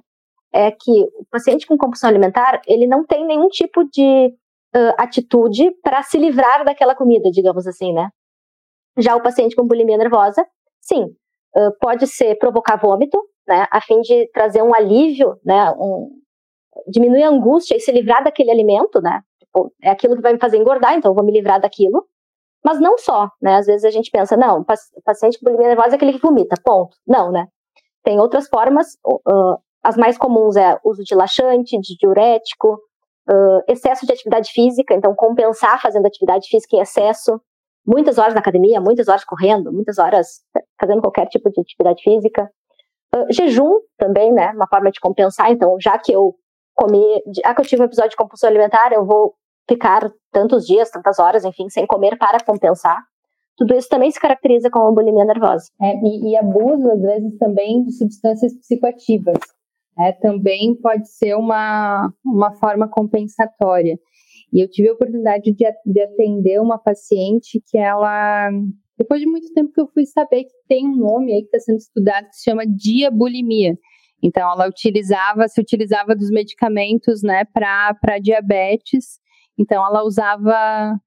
É 0.53 0.71
que 0.71 1.03
o 1.15 1.25
paciente 1.29 1.65
com 1.65 1.77
compulsão 1.77 2.09
alimentar, 2.09 2.61
ele 2.67 2.85
não 2.85 3.05
tem 3.05 3.25
nenhum 3.25 3.49
tipo 3.49 3.83
de 3.85 4.35
uh, 4.75 4.93
atitude 4.97 5.71
para 5.83 6.01
se 6.03 6.17
livrar 6.17 6.63
daquela 6.65 6.95
comida, 6.95 7.29
digamos 7.31 7.67
assim, 7.67 7.93
né? 7.93 8.09
Já 8.97 9.15
o 9.15 9.21
paciente 9.21 9.55
com 9.55 9.65
bulimia 9.65 9.97
nervosa, 9.97 10.45
sim, 10.81 11.03
uh, 11.03 11.71
pode 11.79 12.07
ser 12.07 12.35
provocar 12.37 12.77
vômito, 12.77 13.17
né, 13.47 13.65
a 13.71 13.81
fim 13.81 14.01
de 14.01 14.29
trazer 14.33 14.61
um 14.61 14.75
alívio, 14.75 15.37
né, 15.43 15.71
um, 15.71 16.09
diminuir 16.87 17.23
a 17.23 17.29
angústia 17.29 17.75
e 17.75 17.79
se 17.79 17.91
livrar 17.91 18.23
daquele 18.23 18.51
alimento, 18.51 19.01
né? 19.01 19.21
Tipo, 19.39 19.73
é 19.81 19.89
aquilo 19.89 20.15
que 20.15 20.21
vai 20.21 20.33
me 20.33 20.39
fazer 20.39 20.57
engordar, 20.57 20.93
então 20.93 21.11
eu 21.11 21.15
vou 21.15 21.23
me 21.23 21.31
livrar 21.31 21.59
daquilo. 21.59 22.05
Mas 22.63 22.79
não 22.79 22.97
só, 22.97 23.27
né? 23.41 23.55
Às 23.55 23.65
vezes 23.65 23.83
a 23.83 23.89
gente 23.89 24.11
pensa, 24.11 24.37
não, 24.37 24.59
o 24.59 24.65
paciente 25.03 25.39
com 25.39 25.45
bulimia 25.45 25.69
nervosa 25.69 25.91
é 25.91 25.95
aquele 25.95 26.13
que 26.13 26.21
vomita, 26.21 26.55
ponto. 26.63 26.95
Não, 27.07 27.31
né? 27.31 27.47
Tem 28.03 28.19
outras 28.19 28.47
formas, 28.47 28.97
uh, 29.05 29.57
as 29.83 29.97
mais 29.97 30.17
comuns 30.17 30.55
é 30.55 30.79
uso 30.83 31.03
de 31.03 31.15
laxante, 31.15 31.79
de 31.79 31.97
diurético, 31.97 32.79
uh, 33.29 33.61
excesso 33.67 34.05
de 34.05 34.13
atividade 34.13 34.51
física, 34.51 34.93
então 34.93 35.13
compensar 35.15 35.81
fazendo 35.81 36.05
atividade 36.05 36.47
física 36.47 36.77
em 36.77 36.81
excesso, 36.81 37.41
muitas 37.85 38.17
horas 38.17 38.33
na 38.33 38.39
academia, 38.39 38.79
muitas 38.79 39.07
horas 39.07 39.23
correndo, 39.23 39.71
muitas 39.71 39.97
horas 39.97 40.41
fazendo 40.79 41.01
qualquer 41.01 41.27
tipo 41.27 41.49
de 41.49 41.61
atividade 41.61 42.01
física, 42.03 42.49
Uh, 43.13 43.27
jejum 43.29 43.79
também, 43.97 44.31
né? 44.31 44.51
Uma 44.55 44.67
forma 44.67 44.89
de 44.89 44.99
compensar. 44.99 45.51
Então, 45.51 45.75
já 45.81 45.97
que 45.97 46.13
eu 46.13 46.33
comi, 46.73 47.21
já 47.43 47.53
que 47.53 47.61
eu 47.61 47.65
tive 47.65 47.81
um 47.81 47.85
episódio 47.85 48.11
de 48.11 48.15
compulsão 48.15 48.49
alimentar, 48.49 48.93
eu 48.93 49.05
vou 49.05 49.33
ficar 49.69 50.09
tantos 50.31 50.65
dias, 50.65 50.89
tantas 50.89 51.19
horas, 51.19 51.43
enfim, 51.43 51.69
sem 51.69 51.85
comer 51.85 52.17
para 52.17 52.39
compensar. 52.43 52.97
Tudo 53.57 53.75
isso 53.75 53.89
também 53.89 54.09
se 54.09 54.19
caracteriza 54.19 54.69
como 54.71 54.93
bulimia 54.93 55.25
nervosa. 55.25 55.65
É, 55.81 55.93
e, 55.97 56.31
e, 56.31 56.37
abuso, 56.37 56.89
às 56.89 57.01
vezes, 57.01 57.37
também 57.37 57.83
de 57.83 57.91
substâncias 57.91 58.53
psicoativas. 58.59 59.37
É, 60.07 60.11
também 60.13 60.75
pode 60.75 61.09
ser 61.09 61.35
uma, 61.35 62.11
uma 62.25 62.53
forma 62.55 62.87
compensatória. 62.89 63.97
E 64.53 64.61
eu 64.61 64.69
tive 64.69 64.89
a 64.89 64.93
oportunidade 64.93 65.53
de, 65.53 65.65
de 65.85 66.01
atender 66.01 66.59
uma 66.59 66.77
paciente 66.77 67.61
que 67.69 67.77
ela, 67.77 68.49
depois 68.97 69.21
de 69.21 69.27
muito 69.27 69.53
tempo 69.53 69.71
que 69.71 69.81
eu 69.81 69.87
fui 69.87 70.05
saber 70.05 70.43
que 70.43 70.53
tem 70.67 70.87
um 70.87 70.95
nome 70.95 71.33
aí 71.33 71.41
que 71.41 71.47
está 71.47 71.59
sendo 71.59 71.77
estudado 71.77 72.27
que 72.27 72.35
se 72.35 72.43
chama 72.43 72.65
diabulimia. 72.65 73.77
Então, 74.23 74.51
ela 74.51 74.67
utilizava, 74.67 75.47
se 75.47 75.59
utilizava 75.59 76.15
dos 76.15 76.29
medicamentos, 76.29 77.23
né, 77.23 77.43
para 77.45 78.19
diabetes. 78.21 79.19
Então, 79.57 79.83
ela 79.85 80.03
usava, 80.03 80.99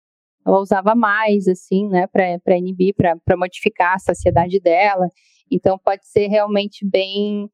ela 0.45 0.61
usava 0.61 0.95
mais, 0.95 1.47
assim, 1.47 1.89
né, 1.89 2.07
para 2.09 2.59
inibir, 2.59 2.95
para 2.95 3.37
modificar 3.37 3.95
a 3.95 3.99
saciedade 3.99 4.59
dela. 4.61 5.07
Então, 5.51 5.79
pode 5.79 6.07
ser 6.09 6.27
realmente 6.27 6.85
bem, 6.85 7.49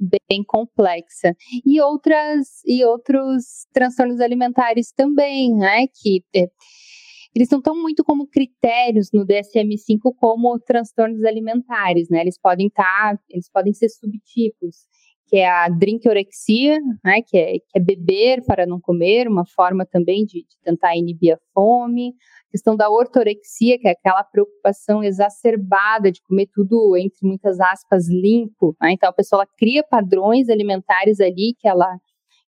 bem 0.00 0.44
complexa. 0.46 1.34
E 1.64 1.80
outras 1.80 2.62
e 2.66 2.84
outros 2.84 3.66
transtornos 3.72 4.20
alimentares 4.20 4.92
também, 4.92 5.54
né, 5.54 5.86
que 5.88 6.24
é, 6.34 6.48
eles 7.34 7.50
não 7.50 7.58
estão 7.58 7.76
muito 7.76 8.02
como 8.02 8.26
critérios 8.26 9.10
no 9.12 9.26
DSM-5 9.26 10.14
como 10.18 10.58
transtornos 10.58 11.22
alimentares, 11.22 12.08
né? 12.08 12.22
Eles 12.22 12.40
podem 12.40 12.68
estar, 12.68 13.16
tá, 13.16 13.22
eles 13.28 13.50
podem 13.50 13.74
ser 13.74 13.90
subtipos 13.90 14.86
que 15.26 15.36
é 15.36 15.48
a 15.48 15.68
drinkorexia, 15.68 16.78
né, 17.04 17.20
que, 17.26 17.36
é, 17.36 17.58
que 17.58 17.76
é 17.76 17.80
beber 17.80 18.44
para 18.46 18.64
não 18.64 18.80
comer, 18.80 19.28
uma 19.28 19.44
forma 19.44 19.84
também 19.84 20.24
de, 20.24 20.42
de 20.42 20.56
tentar 20.62 20.96
inibir 20.96 21.34
a 21.34 21.38
fome. 21.52 22.14
A 22.48 22.50
questão 22.52 22.76
da 22.76 22.88
ortorexia, 22.88 23.78
que 23.78 23.88
é 23.88 23.90
aquela 23.90 24.22
preocupação 24.22 25.02
exacerbada 25.02 26.12
de 26.12 26.22
comer 26.22 26.48
tudo, 26.52 26.96
entre 26.96 27.26
muitas 27.26 27.58
aspas, 27.58 28.08
limpo. 28.08 28.76
Né? 28.80 28.92
Então, 28.92 29.08
a 29.08 29.12
pessoa 29.12 29.46
cria 29.58 29.82
padrões 29.82 30.48
alimentares 30.48 31.20
ali 31.20 31.54
que 31.58 31.68
ela 31.68 31.98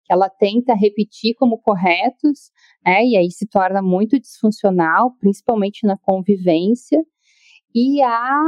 que 0.08 0.14
ela 0.14 0.30
tenta 0.30 0.76
repetir 0.76 1.34
como 1.34 1.58
corretos, 1.58 2.52
né, 2.86 3.04
e 3.04 3.18
aí 3.18 3.32
se 3.32 3.48
torna 3.48 3.82
muito 3.82 4.20
disfuncional, 4.20 5.14
principalmente 5.20 5.80
na 5.84 5.98
convivência. 5.98 7.02
E 7.74 8.04
a 8.04 8.40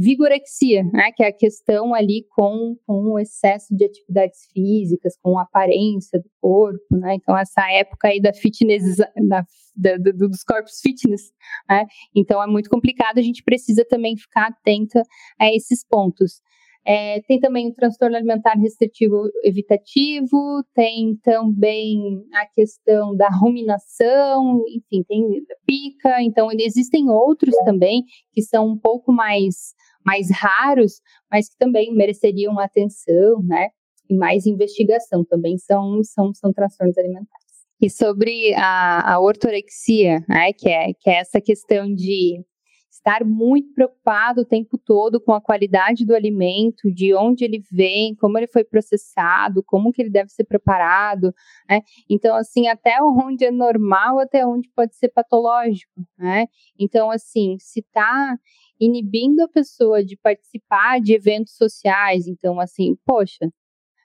vigorexia, 0.00 0.82
né, 0.84 1.12
que 1.14 1.22
é 1.22 1.28
a 1.28 1.32
questão 1.32 1.94
ali 1.94 2.24
com, 2.30 2.74
com 2.86 3.12
o 3.12 3.18
excesso 3.18 3.74
de 3.76 3.84
atividades 3.84 4.46
físicas, 4.52 5.14
com 5.22 5.38
a 5.38 5.42
aparência 5.42 6.18
do 6.18 6.30
corpo, 6.40 6.96
né, 6.96 7.14
então 7.14 7.36
essa 7.36 7.70
época 7.70 8.08
aí 8.08 8.20
da 8.20 8.32
fitness, 8.32 8.96
da, 8.96 9.44
da, 9.76 9.96
dos 9.98 10.42
corpos 10.42 10.80
fitness, 10.80 11.30
né, 11.68 11.86
então 12.16 12.42
é 12.42 12.46
muito 12.46 12.70
complicado, 12.70 13.18
a 13.18 13.22
gente 13.22 13.42
precisa 13.44 13.84
também 13.84 14.16
ficar 14.16 14.48
atenta 14.48 15.02
a 15.38 15.52
esses 15.52 15.86
pontos. 15.86 16.40
É, 16.82 17.20
tem 17.28 17.38
também 17.38 17.68
o 17.68 17.74
transtorno 17.74 18.16
alimentar 18.16 18.54
restritivo 18.54 19.28
evitativo, 19.44 20.64
tem 20.74 21.14
também 21.22 22.24
a 22.32 22.46
questão 22.46 23.14
da 23.14 23.28
ruminação, 23.28 24.64
enfim, 24.66 25.04
tem 25.06 25.22
pica, 25.66 26.22
então 26.22 26.48
existem 26.50 27.10
outros 27.10 27.54
também 27.66 28.02
que 28.32 28.40
são 28.40 28.66
um 28.66 28.78
pouco 28.78 29.12
mais 29.12 29.74
mais 30.04 30.28
raros, 30.30 31.00
mas 31.30 31.48
que 31.48 31.56
também 31.56 31.94
mereceriam 31.94 32.58
atenção, 32.58 33.42
né? 33.42 33.68
E 34.08 34.16
mais 34.16 34.46
investigação 34.46 35.24
também 35.24 35.56
são, 35.58 36.02
são, 36.02 36.34
são 36.34 36.52
transtornos 36.52 36.98
alimentares. 36.98 37.50
E 37.80 37.88
sobre 37.88 38.52
a, 38.54 39.14
a 39.14 39.20
ortorexia, 39.20 40.22
né, 40.28 40.52
que, 40.52 40.68
é, 40.68 40.92
que 40.92 41.08
é 41.08 41.20
essa 41.20 41.40
questão 41.40 41.94
de 41.94 42.44
estar 42.90 43.24
muito 43.24 43.72
preocupado 43.72 44.42
o 44.42 44.44
tempo 44.44 44.76
todo 44.76 45.20
com 45.20 45.32
a 45.32 45.40
qualidade 45.40 46.04
do 46.04 46.14
alimento, 46.14 46.92
de 46.92 47.14
onde 47.14 47.44
ele 47.44 47.62
vem, 47.72 48.14
como 48.16 48.36
ele 48.36 48.46
foi 48.46 48.64
processado, 48.64 49.62
como 49.64 49.92
que 49.92 50.02
ele 50.02 50.10
deve 50.10 50.28
ser 50.30 50.44
preparado, 50.44 51.32
né? 51.68 51.80
Então, 52.08 52.36
assim, 52.36 52.68
até 52.68 53.02
onde 53.02 53.46
é 53.46 53.50
normal, 53.50 54.18
até 54.18 54.46
onde 54.46 54.68
pode 54.76 54.94
ser 54.96 55.08
patológico, 55.08 56.04
né? 56.18 56.46
Então, 56.78 57.10
assim, 57.10 57.56
se 57.58 57.80
está 57.80 58.36
inibindo 58.80 59.42
a 59.42 59.48
pessoa 59.48 60.04
de 60.04 60.16
participar 60.16 61.00
de 61.00 61.12
eventos 61.12 61.54
sociais. 61.54 62.26
Então, 62.26 62.58
assim, 62.58 62.96
poxa, 63.04 63.50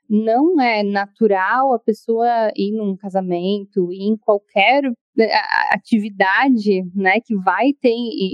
não 0.09 0.59
é 0.59 0.84
natural 0.84 1.73
a 1.73 1.80
pessoa 1.80 2.51
ir 2.55 2.71
num 2.71 2.95
casamento, 2.95 3.91
ir 3.91 4.03
em 4.03 4.17
qualquer 4.17 4.84
né, 5.15 5.28
atividade, 5.71 6.84
né, 6.93 7.19
que 7.21 7.36
vai 7.36 7.73
ter 7.73 7.93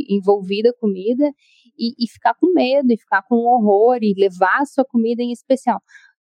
envolvida 0.10 0.74
comida 0.80 1.32
e, 1.78 1.94
e 1.98 2.10
ficar 2.10 2.34
com 2.34 2.52
medo, 2.54 2.92
e 2.92 2.98
ficar 2.98 3.22
com 3.24 3.36
horror, 3.36 4.00
e 4.02 4.14
levar 4.18 4.62
a 4.62 4.66
sua 4.66 4.84
comida 4.84 5.22
em 5.22 5.32
especial. 5.32 5.82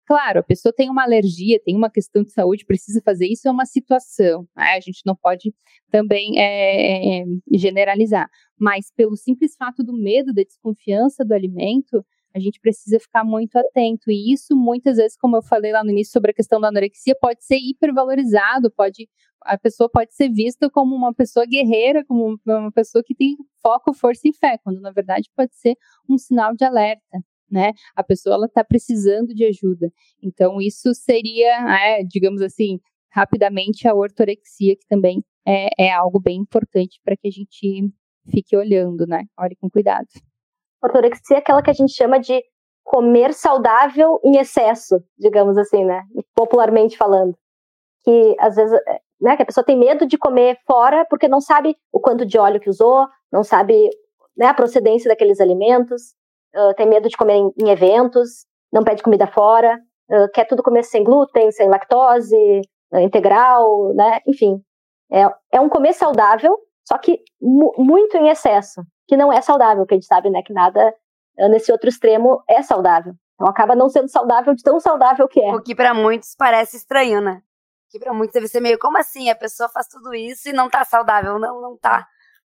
Claro, 0.07 0.39
a 0.39 0.43
pessoa 0.43 0.73
tem 0.73 0.89
uma 0.89 1.03
alergia, 1.03 1.59
tem 1.61 1.75
uma 1.75 1.89
questão 1.89 2.23
de 2.23 2.31
saúde, 2.31 2.65
precisa 2.65 3.01
fazer 3.03 3.27
isso, 3.27 3.45
é 3.45 3.51
uma 3.51 3.65
situação. 3.65 4.47
Né? 4.55 4.75
A 4.77 4.79
gente 4.79 5.01
não 5.05 5.13
pode 5.15 5.53
também 5.91 6.39
é, 6.39 7.19
é, 7.19 7.25
generalizar. 7.53 8.29
Mas 8.59 8.91
pelo 8.95 9.15
simples 9.15 9.55
fato 9.55 9.83
do 9.83 9.93
medo, 9.93 10.33
da 10.33 10.43
desconfiança 10.43 11.23
do 11.23 11.33
alimento, 11.33 12.03
a 12.35 12.39
gente 12.39 12.59
precisa 12.59 12.99
ficar 12.99 13.23
muito 13.23 13.55
atento. 13.55 14.09
E 14.09 14.33
isso, 14.33 14.55
muitas 14.55 14.97
vezes, 14.97 15.17
como 15.17 15.37
eu 15.37 15.41
falei 15.41 15.71
lá 15.71 15.83
no 15.83 15.91
início 15.91 16.13
sobre 16.13 16.31
a 16.31 16.33
questão 16.33 16.59
da 16.59 16.67
anorexia, 16.69 17.15
pode 17.19 17.43
ser 17.45 17.57
hipervalorizado, 17.57 18.71
pode, 18.71 19.07
a 19.43 19.57
pessoa 19.57 19.89
pode 19.89 20.13
ser 20.15 20.29
vista 20.29 20.69
como 20.69 20.95
uma 20.95 21.13
pessoa 21.13 21.45
guerreira, 21.45 22.03
como 22.05 22.37
uma 22.45 22.71
pessoa 22.71 23.03
que 23.03 23.15
tem 23.15 23.35
foco, 23.61 23.93
força 23.93 24.27
e 24.27 24.33
fé, 24.33 24.57
quando 24.63 24.81
na 24.81 24.91
verdade 24.91 25.29
pode 25.35 25.55
ser 25.55 25.75
um 26.09 26.17
sinal 26.17 26.55
de 26.55 26.63
alerta 26.63 27.19
né? 27.49 27.71
A 27.95 28.03
pessoa 28.03 28.45
está 28.45 28.63
precisando 28.63 29.33
de 29.33 29.45
ajuda. 29.45 29.91
Então 30.21 30.61
isso 30.61 30.93
seria, 30.93 31.77
é, 31.81 32.03
digamos 32.03 32.41
assim, 32.41 32.79
rapidamente 33.09 33.87
a 33.87 33.95
ortorexia 33.95 34.75
que 34.75 34.85
também 34.87 35.23
é, 35.45 35.69
é 35.87 35.91
algo 35.91 36.19
bem 36.19 36.39
importante 36.39 36.99
para 37.03 37.15
que 37.15 37.27
a 37.27 37.31
gente 37.31 37.89
fique 38.31 38.55
olhando, 38.55 39.05
né? 39.05 39.25
Olhe 39.37 39.55
com 39.55 39.69
cuidado. 39.69 40.07
Ortorexia 40.81 41.37
é 41.37 41.39
aquela 41.39 41.61
que 41.61 41.69
a 41.69 41.73
gente 41.73 41.93
chama 41.93 42.19
de 42.19 42.41
comer 42.83 43.33
saudável 43.33 44.19
em 44.23 44.37
excesso, 44.37 45.03
digamos 45.17 45.57
assim, 45.57 45.83
né? 45.83 46.03
Popularmente 46.33 46.97
falando. 46.97 47.35
Que 48.03 48.35
às 48.39 48.55
vezes, 48.55 48.79
é, 48.87 48.99
né, 49.19 49.35
que 49.35 49.43
a 49.43 49.45
pessoa 49.45 49.65
tem 49.65 49.77
medo 49.77 50.05
de 50.05 50.17
comer 50.17 50.57
fora 50.65 51.05
porque 51.09 51.27
não 51.27 51.41
sabe 51.41 51.75
o 51.91 51.99
quanto 51.99 52.25
de 52.25 52.37
óleo 52.37 52.59
que 52.59 52.69
usou, 52.69 53.07
não 53.31 53.43
sabe 53.43 53.89
né, 54.37 54.45
a 54.47 54.53
procedência 54.53 55.09
daqueles 55.09 55.41
alimentos, 55.41 56.13
uh, 56.55 56.73
tem 56.75 56.87
medo 56.87 57.09
de 57.09 57.17
comer 57.17 57.35
em, 57.35 57.51
em, 57.59 57.69
eventos, 57.69 58.45
não 58.71 58.83
pede 58.83 59.03
comida 59.03 59.27
fora, 59.27 59.79
uh, 60.09 60.31
quer 60.33 60.45
tudo 60.45 60.63
comer 60.63 60.83
sem 60.83 61.03
glúten, 61.03 61.51
sem 61.51 61.67
lactose, 61.67 62.61
uh, 62.93 62.99
integral, 62.99 63.93
né? 63.95 64.19
Enfim, 64.27 64.61
é, 65.11 65.23
é 65.51 65.59
um 65.59 65.67
comer 65.67 65.93
saudável, 65.93 66.57
só 66.87 66.97
que 66.97 67.21
mu 67.41 67.73
muito 67.77 68.15
em 68.15 68.29
excesso, 68.29 68.81
que 69.05 69.17
não 69.17 69.31
é 69.31 69.41
saudável, 69.41 69.85
que 69.85 69.93
a 69.93 69.97
gente 69.97 70.07
sabe, 70.07 70.29
né? 70.29 70.41
Que 70.41 70.53
nada 70.53 70.95
nesse 71.49 71.69
outro 71.69 71.89
extremo 71.89 72.41
é 72.47 72.63
saudável. 72.63 73.13
Então 73.35 73.45
acaba 73.45 73.75
não 73.75 73.89
sendo 73.89 74.07
saudável 74.07 74.55
de 74.55 74.63
tão 74.63 74.79
saudável 74.79 75.27
que 75.27 75.41
é. 75.41 75.53
O 75.53 75.61
que 75.61 75.75
para 75.75 75.93
muitos 75.93 76.33
parece 76.37 76.77
estranho, 76.77 77.19
né? 77.19 77.41
O 77.87 77.91
que 77.91 77.99
para 77.99 78.13
muitos 78.13 78.33
deve 78.33 78.47
ser 78.47 78.61
meio, 78.61 78.79
como 78.79 78.97
assim? 78.97 79.29
A 79.29 79.35
pessoa 79.35 79.67
faz 79.67 79.87
tudo 79.89 80.15
isso 80.15 80.47
e 80.47 80.53
não 80.53 80.69
tá 80.69 80.85
saudável? 80.85 81.37
Não, 81.37 81.61
não 81.61 81.77
tá. 81.77 82.07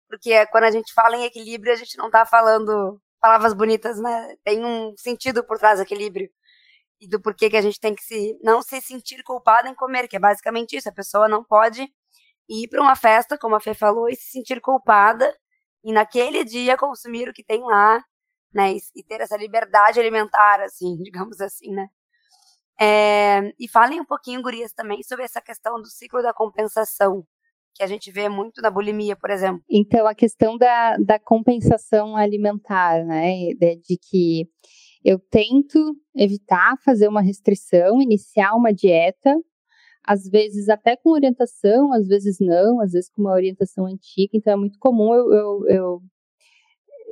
Porque 0.10 0.46
quando 0.48 0.66
a 0.66 0.72
gente 0.72 0.94
fala 0.94 1.16
em 1.16 1.24
equilíbrio, 1.24 1.72
a 1.72 1.78
gente 1.78 1.98
não 1.98 2.12
tá 2.12 2.26
falando 2.26 3.00
palavras 3.22 3.54
bonitas, 3.54 3.98
né? 4.02 4.36
Tem 4.44 4.66
um 4.66 4.94
sentido 4.98 5.46
por 5.46 5.58
trás 5.58 5.80
do 5.80 5.84
equilíbrio. 5.84 6.30
E 7.00 7.08
do 7.08 7.22
porquê 7.22 7.50
que 7.50 7.58
a 7.58 7.62
gente 7.62 7.80
tem 7.80 7.96
que 7.96 8.04
se 8.04 8.38
não 8.44 8.62
se 8.62 8.82
sentir 8.82 9.24
culpada 9.24 9.70
em 9.70 9.76
comer, 9.76 10.10
que 10.10 10.18
é 10.18 10.20
basicamente 10.20 10.76
isso. 10.76 10.90
A 10.90 10.94
pessoa 10.94 11.30
não 11.30 11.42
pode 11.42 11.90
ir 12.50 12.68
para 12.68 12.82
uma 12.82 12.96
festa, 12.96 13.38
como 13.38 13.56
a 13.56 13.60
Fê 13.60 13.74
falou, 13.74 14.10
e 14.10 14.16
se 14.16 14.32
sentir 14.32 14.62
culpada 14.62 15.36
e 15.84 15.92
naquele 15.92 16.44
dia 16.44 16.78
consumir 16.78 17.30
o 17.30 17.34
que 17.34 17.44
tem 17.44 17.62
lá, 17.62 18.04
né? 18.54 18.74
E, 18.96 19.04
ter 19.04 19.22
essa 19.22 19.38
liberdade 19.38 20.00
alimentar, 20.00 20.62
assim, 20.62 20.96
digamos 21.04 21.40
assim, 21.42 21.72
né? 21.72 21.88
É, 22.80 23.54
e 23.60 23.68
falem 23.70 24.02
um 24.02 24.06
pouquinho, 24.06 24.42
gurias, 24.42 24.74
também 24.74 25.02
sobre 25.04 25.26
essa 25.26 25.42
questão 25.42 25.82
do 25.82 25.88
ciclo 25.88 26.22
da 26.22 26.34
compensação 26.34 27.26
que 27.74 27.84
a 27.84 27.88
gente 27.88 28.10
vê 28.12 28.30
muito 28.30 28.62
na 28.62 28.72
bulimia, 28.72 29.16
por 29.16 29.30
exemplo. 29.30 29.62
Então, 29.70 30.08
a 30.08 30.16
questão 30.16 30.58
da, 30.58 30.98
da 30.98 31.20
compensação 31.20 32.16
alimentar, 32.16 33.04
né, 33.06 33.54
de, 33.60 33.76
de 33.78 33.98
que 33.98 34.50
eu 35.04 35.20
tento 35.20 35.96
evitar 36.16 36.76
fazer 36.84 37.08
uma 37.08 37.22
restrição, 37.22 38.02
iniciar 38.02 38.56
uma 38.56 38.74
dieta, 38.74 39.36
às 40.08 40.28
vezes 40.30 40.70
até 40.70 40.96
com 40.96 41.12
orientação, 41.12 41.94
às 41.94 42.08
vezes 42.08 42.38
não, 42.40 42.82
às 42.82 42.92
vezes 42.92 43.10
com 43.10 43.22
uma 43.22 43.34
orientação 43.34 43.86
antiga, 43.86 44.32
então 44.34 44.54
é 44.54 44.56
muito 44.56 44.78
comum 44.80 45.14
eu, 45.14 45.34
eu, 45.34 45.68
eu 45.68 46.02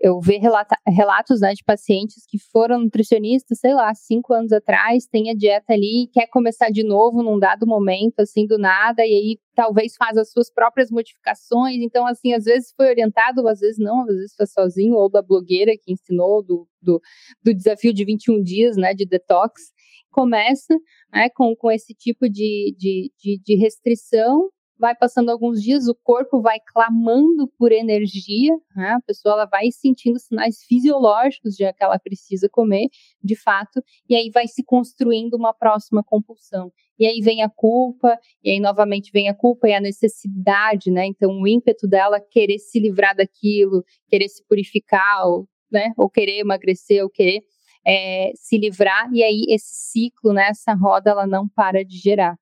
eu 0.03 0.19
ver 0.19 0.37
relata, 0.37 0.75
relatos 0.85 1.39
né, 1.39 1.53
de 1.53 1.63
pacientes 1.63 2.25
que 2.27 2.37
foram 2.37 2.77
nutricionistas, 2.81 3.57
sei 3.57 3.73
lá, 3.73 3.93
cinco 3.95 4.33
anos 4.33 4.51
atrás, 4.51 5.07
tem 5.07 5.29
a 5.31 5.33
dieta 5.33 5.71
ali, 5.71 6.09
quer 6.11 6.27
começar 6.27 6.69
de 6.69 6.83
novo 6.83 7.23
num 7.23 7.39
dado 7.39 7.65
momento, 7.65 8.19
assim, 8.19 8.45
do 8.45 8.57
nada, 8.57 9.05
e 9.05 9.13
aí 9.13 9.39
talvez 9.55 9.95
faz 9.95 10.17
as 10.17 10.29
suas 10.29 10.51
próprias 10.51 10.91
modificações. 10.91 11.77
Então, 11.81 12.05
assim, 12.05 12.33
às 12.33 12.43
vezes 12.43 12.73
foi 12.75 12.89
orientado, 12.89 13.47
às 13.47 13.61
vezes 13.61 13.77
não, 13.79 14.01
às 14.01 14.07
vezes 14.07 14.35
foi 14.35 14.45
sozinho, 14.45 14.95
ou 14.95 15.09
da 15.09 15.21
blogueira 15.21 15.71
que 15.81 15.93
ensinou 15.93 16.43
do, 16.43 16.67
do, 16.81 17.01
do 17.41 17.53
desafio 17.53 17.93
de 17.93 18.03
21 18.03 18.43
dias, 18.43 18.75
né, 18.75 18.93
de 18.93 19.05
detox. 19.05 19.71
Começa 20.14 20.74
né, 21.11 21.28
com, 21.30 21.53
com 21.55 21.70
esse 21.70 21.93
tipo 21.93 22.30
de, 22.30 22.74
de, 22.78 23.11
de, 23.20 23.41
de 23.43 23.55
restrição 23.55 24.49
vai 24.84 24.93
passando 24.93 25.30
alguns 25.30 25.61
dias, 25.61 25.88
o 25.88 25.95
corpo 25.95 26.41
vai 26.41 26.59
clamando 26.59 27.47
por 27.57 27.72
energia, 27.72 28.53
né? 28.76 28.89
a 28.89 29.01
pessoa 29.01 29.36
ela 29.36 29.45
vai 29.45 29.72
sentindo 29.72 30.20
sinais 30.20 30.64
fisiológicos 30.68 31.55
de 31.55 31.72
que 31.72 31.84
ela 31.84 31.97
precisa 31.97 32.49
comer, 32.51 32.89
de 33.24 33.36
fato, 33.36 33.82
e 34.09 34.16
aí 34.16 34.30
vai 34.30 34.45
se 34.45 34.61
construindo 34.61 35.36
uma 35.36 35.53
próxima 35.53 36.03
compulsão. 36.03 36.70
E 36.99 37.05
aí 37.05 37.22
vem 37.22 37.41
a 37.41 37.49
culpa, 37.49 38.18
e 38.43 38.51
aí 38.51 38.59
novamente 38.59 39.09
vem 39.14 39.30
a 39.30 39.34
culpa 39.34 39.70
e 39.70 39.74
a 39.74 39.80
necessidade, 39.80 40.91
né? 40.91 41.05
Então 41.05 41.32
o 41.32 41.47
ímpeto 41.47 41.88
dela 41.88 42.20
querer 42.20 42.59
se 42.59 42.78
livrar 42.78 43.16
daquilo, 43.16 43.84
querer 44.09 44.28
se 44.28 44.43
purificar, 44.45 45.26
ou, 45.28 45.47
né? 45.72 45.93
ou 45.97 46.09
querer 46.09 46.39
emagrecer, 46.39 47.01
ou 47.03 47.09
querer 47.09 47.41
é, 47.86 48.31
se 48.36 48.57
livrar, 48.57 49.09
e 49.13 49.23
aí 49.23 49.45
esse 49.49 49.91
ciclo, 49.91 50.34
né? 50.34 50.49
essa 50.49 50.73
roda, 50.73 51.11
ela 51.11 51.27
não 51.27 51.47
para 51.47 51.84
de 51.84 51.97
gerar. 51.97 52.38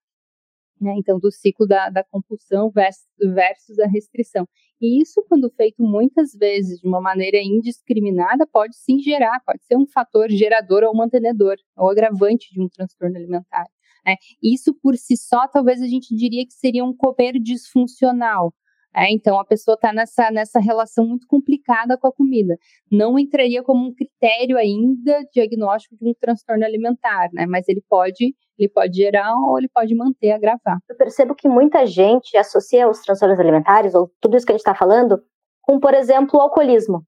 Né? 0.80 0.96
Então, 0.98 1.20
do 1.20 1.32
ciclo 1.32 1.68
da, 1.68 1.90
da 1.90 2.04
compulsão 2.04 2.72
versus, 2.72 3.06
versus 3.20 3.78
a 3.80 3.88
restrição. 3.88 4.48
E 4.82 5.00
isso, 5.00 5.24
quando 5.30 5.50
feito 5.52 5.84
muitas 5.84 6.34
vezes 6.34 6.80
de 6.80 6.88
uma 6.88 7.00
maneira 7.00 7.38
indiscriminada, 7.38 8.48
pode 8.48 8.76
sim 8.76 9.00
gerar, 9.00 9.40
pode 9.46 9.64
ser 9.64 9.78
um 9.78 9.86
fator 9.86 10.30
gerador 10.32 10.84
ou 10.84 10.96
mantenedor, 10.96 11.56
ou 11.78 11.90
agravante 11.90 12.52
de 12.52 12.60
um 12.60 12.68
transtorno 12.68 13.16
alimentar. 13.16 13.68
Né? 14.06 14.16
Isso 14.42 14.74
por 14.74 14.98
si 14.98 15.16
só, 15.16 15.48
talvez 15.48 15.82
a 15.82 15.88
gente 15.88 16.16
diria 16.16 16.46
que 16.46 16.54
seria 16.54 16.84
um 16.84 16.96
comer 16.96 17.34
disfuncional, 17.40 18.52
é, 18.96 19.12
então 19.12 19.40
a 19.40 19.46
pessoa 19.46 19.76
está 19.76 19.94
nessa, 19.94 20.30
nessa 20.32 20.60
relação 20.60 21.08
muito 21.08 21.26
complicada 21.28 21.98
com 21.98 22.08
a 22.08 22.12
comida. 22.12 22.58
Não 22.92 23.18
entraria 23.18 23.64
como 23.64 23.88
um 23.88 23.94
critério 23.94 24.58
ainda 24.58 25.24
diagnóstico 25.34 25.96
de 25.96 26.10
um 26.10 26.14
transtorno 26.20 26.66
alimentar, 26.66 27.30
né? 27.34 27.46
Mas 27.46 27.70
ele 27.70 27.82
pode, 27.90 28.36
ele 28.60 28.70
pode 28.70 28.98
gerar 28.98 29.34
ou 29.34 29.58
ele 29.58 29.70
pode 29.74 29.96
manter, 29.96 30.32
agravar. 30.32 30.78
Eu 30.90 30.98
percebo 30.98 31.34
que 31.34 31.48
muita 31.48 31.86
gente 31.86 32.36
associa 32.36 32.90
os 32.90 33.00
transtornos 33.00 33.40
alimentares, 33.40 33.96
ou 33.96 34.12
tudo 34.20 34.36
isso 34.36 34.46
que 34.46 34.52
a 34.52 34.56
gente 34.56 34.62
está 34.62 34.76
falando, 34.76 35.22
com, 35.62 35.80
por 35.80 35.94
exemplo, 35.94 36.38
o 36.38 36.42
alcoolismo. 36.42 37.04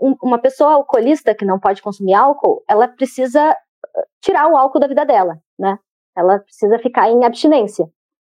Um, 0.00 0.16
uma 0.24 0.40
pessoa 0.40 0.72
alcoolista 0.72 1.34
que 1.34 1.44
não 1.44 1.60
pode 1.60 1.80
consumir 1.80 2.14
álcool, 2.14 2.64
ela 2.68 2.88
precisa 2.88 3.52
uh, 3.52 4.02
tirar 4.20 4.48
o 4.48 4.56
álcool 4.56 4.80
da 4.80 4.88
vida 4.88 5.06
dela, 5.06 5.38
né? 5.56 5.78
Ela 6.16 6.40
precisa 6.40 6.80
ficar 6.80 7.08
em 7.08 7.24
abstinência. 7.24 7.86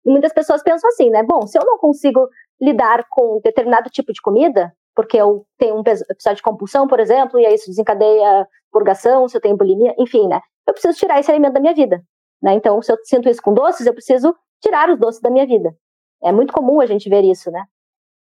E 0.06 0.10
muitas 0.10 0.32
pessoas 0.32 0.64
pensam 0.64 0.88
assim, 0.90 1.10
né? 1.10 1.22
Bom, 1.22 1.46
se 1.46 1.60
eu 1.60 1.66
não 1.66 1.78
consigo 1.78 2.30
lidar 2.62 3.06
com 3.10 3.40
determinado 3.44 3.90
tipo 3.90 4.12
de 4.12 4.22
comida, 4.22 4.74
porque 4.96 5.18
eu 5.18 5.46
tenho 5.58 5.76
um 5.76 5.82
episódio 5.82 6.38
de 6.38 6.42
compulsão, 6.42 6.88
por 6.88 7.00
exemplo, 7.00 7.40
e 7.40 7.46
aí 7.46 7.54
isso 7.54 7.70
desencadeia 7.70 8.48
purgação, 8.72 9.28
se 9.28 9.38
eu 9.38 9.42
tenho 9.42 9.56
bulimia, 9.56 9.94
enfim, 9.98 10.28
né? 10.28 10.42
Eu 10.68 10.74
preciso 10.74 10.98
tirar 10.98 11.20
esse 11.20 11.30
alimento 11.30 11.54
da 11.54 11.60
minha 11.60 11.74
vida, 11.74 12.04
né? 12.42 12.54
Então, 12.54 12.82
se 12.82 12.92
eu 12.92 12.98
sinto 13.04 13.30
isso 13.30 13.42
com 13.42 13.54
doces, 13.54 13.86
eu 13.86 13.94
preciso 13.94 14.36
tirar 14.62 14.90
os 14.90 15.00
doces 15.00 15.22
da 15.22 15.30
minha 15.30 15.46
vida. 15.46 15.76
É 16.24 16.32
muito 16.32 16.52
comum 16.52 16.82
a 16.82 16.86
gente 16.86 17.10
ver 17.10 17.24
isso, 17.24 17.52
né? 17.52 17.64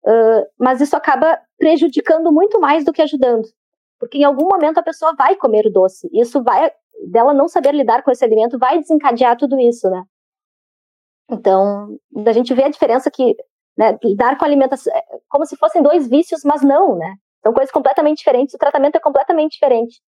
Uh, 0.05 0.47
mas 0.59 0.80
isso 0.80 0.97
acaba 0.97 1.41
prejudicando 1.57 2.30
muito 2.32 2.61
mais 2.61 2.85
do 2.85 2.93
que 2.93 3.01
ajudando, 3.01 3.49
porque 3.99 4.18
em 4.18 4.24
algum 4.24 4.47
momento 4.47 4.78
a 4.78 4.82
pessoa 4.82 5.14
vai 5.16 5.37
comer 5.37 5.66
o 5.66 5.72
doce. 5.72 6.11
Isso 6.12 6.43
vai, 6.43 6.70
dela 7.11 7.32
não 7.32 7.49
saber 7.49 7.72
lidar 7.72 8.03
com 8.03 8.11
esse 8.11 8.24
alimento, 8.24 8.59
vai 8.59 8.78
desencadear 8.78 9.37
tudo 9.39 9.59
isso, 9.59 9.89
né? 9.89 10.03
Então, 11.30 11.97
a 12.26 12.32
gente 12.32 12.53
vê 12.53 12.64
a 12.64 12.68
diferença 12.68 13.11
que 13.11 13.35
né, 13.77 13.99
lidar 14.03 14.39
com 14.39 14.45
alimentação 14.45 14.93
é, 14.95 15.03
como 15.29 15.45
se 15.47 15.57
fossem 15.57 15.83
dois 15.83 16.09
vícios, 16.09 16.43
mas 16.45 16.62
não, 16.62 16.97
né? 16.97 17.14
São 17.43 17.53
coisas 17.53 17.70
completamente 17.70 18.18
diferentes, 18.18 18.55
o 18.55 18.59
tratamento 18.59 18.97
é 18.97 19.01
completamente 19.01 19.53
diferente. 19.53 20.01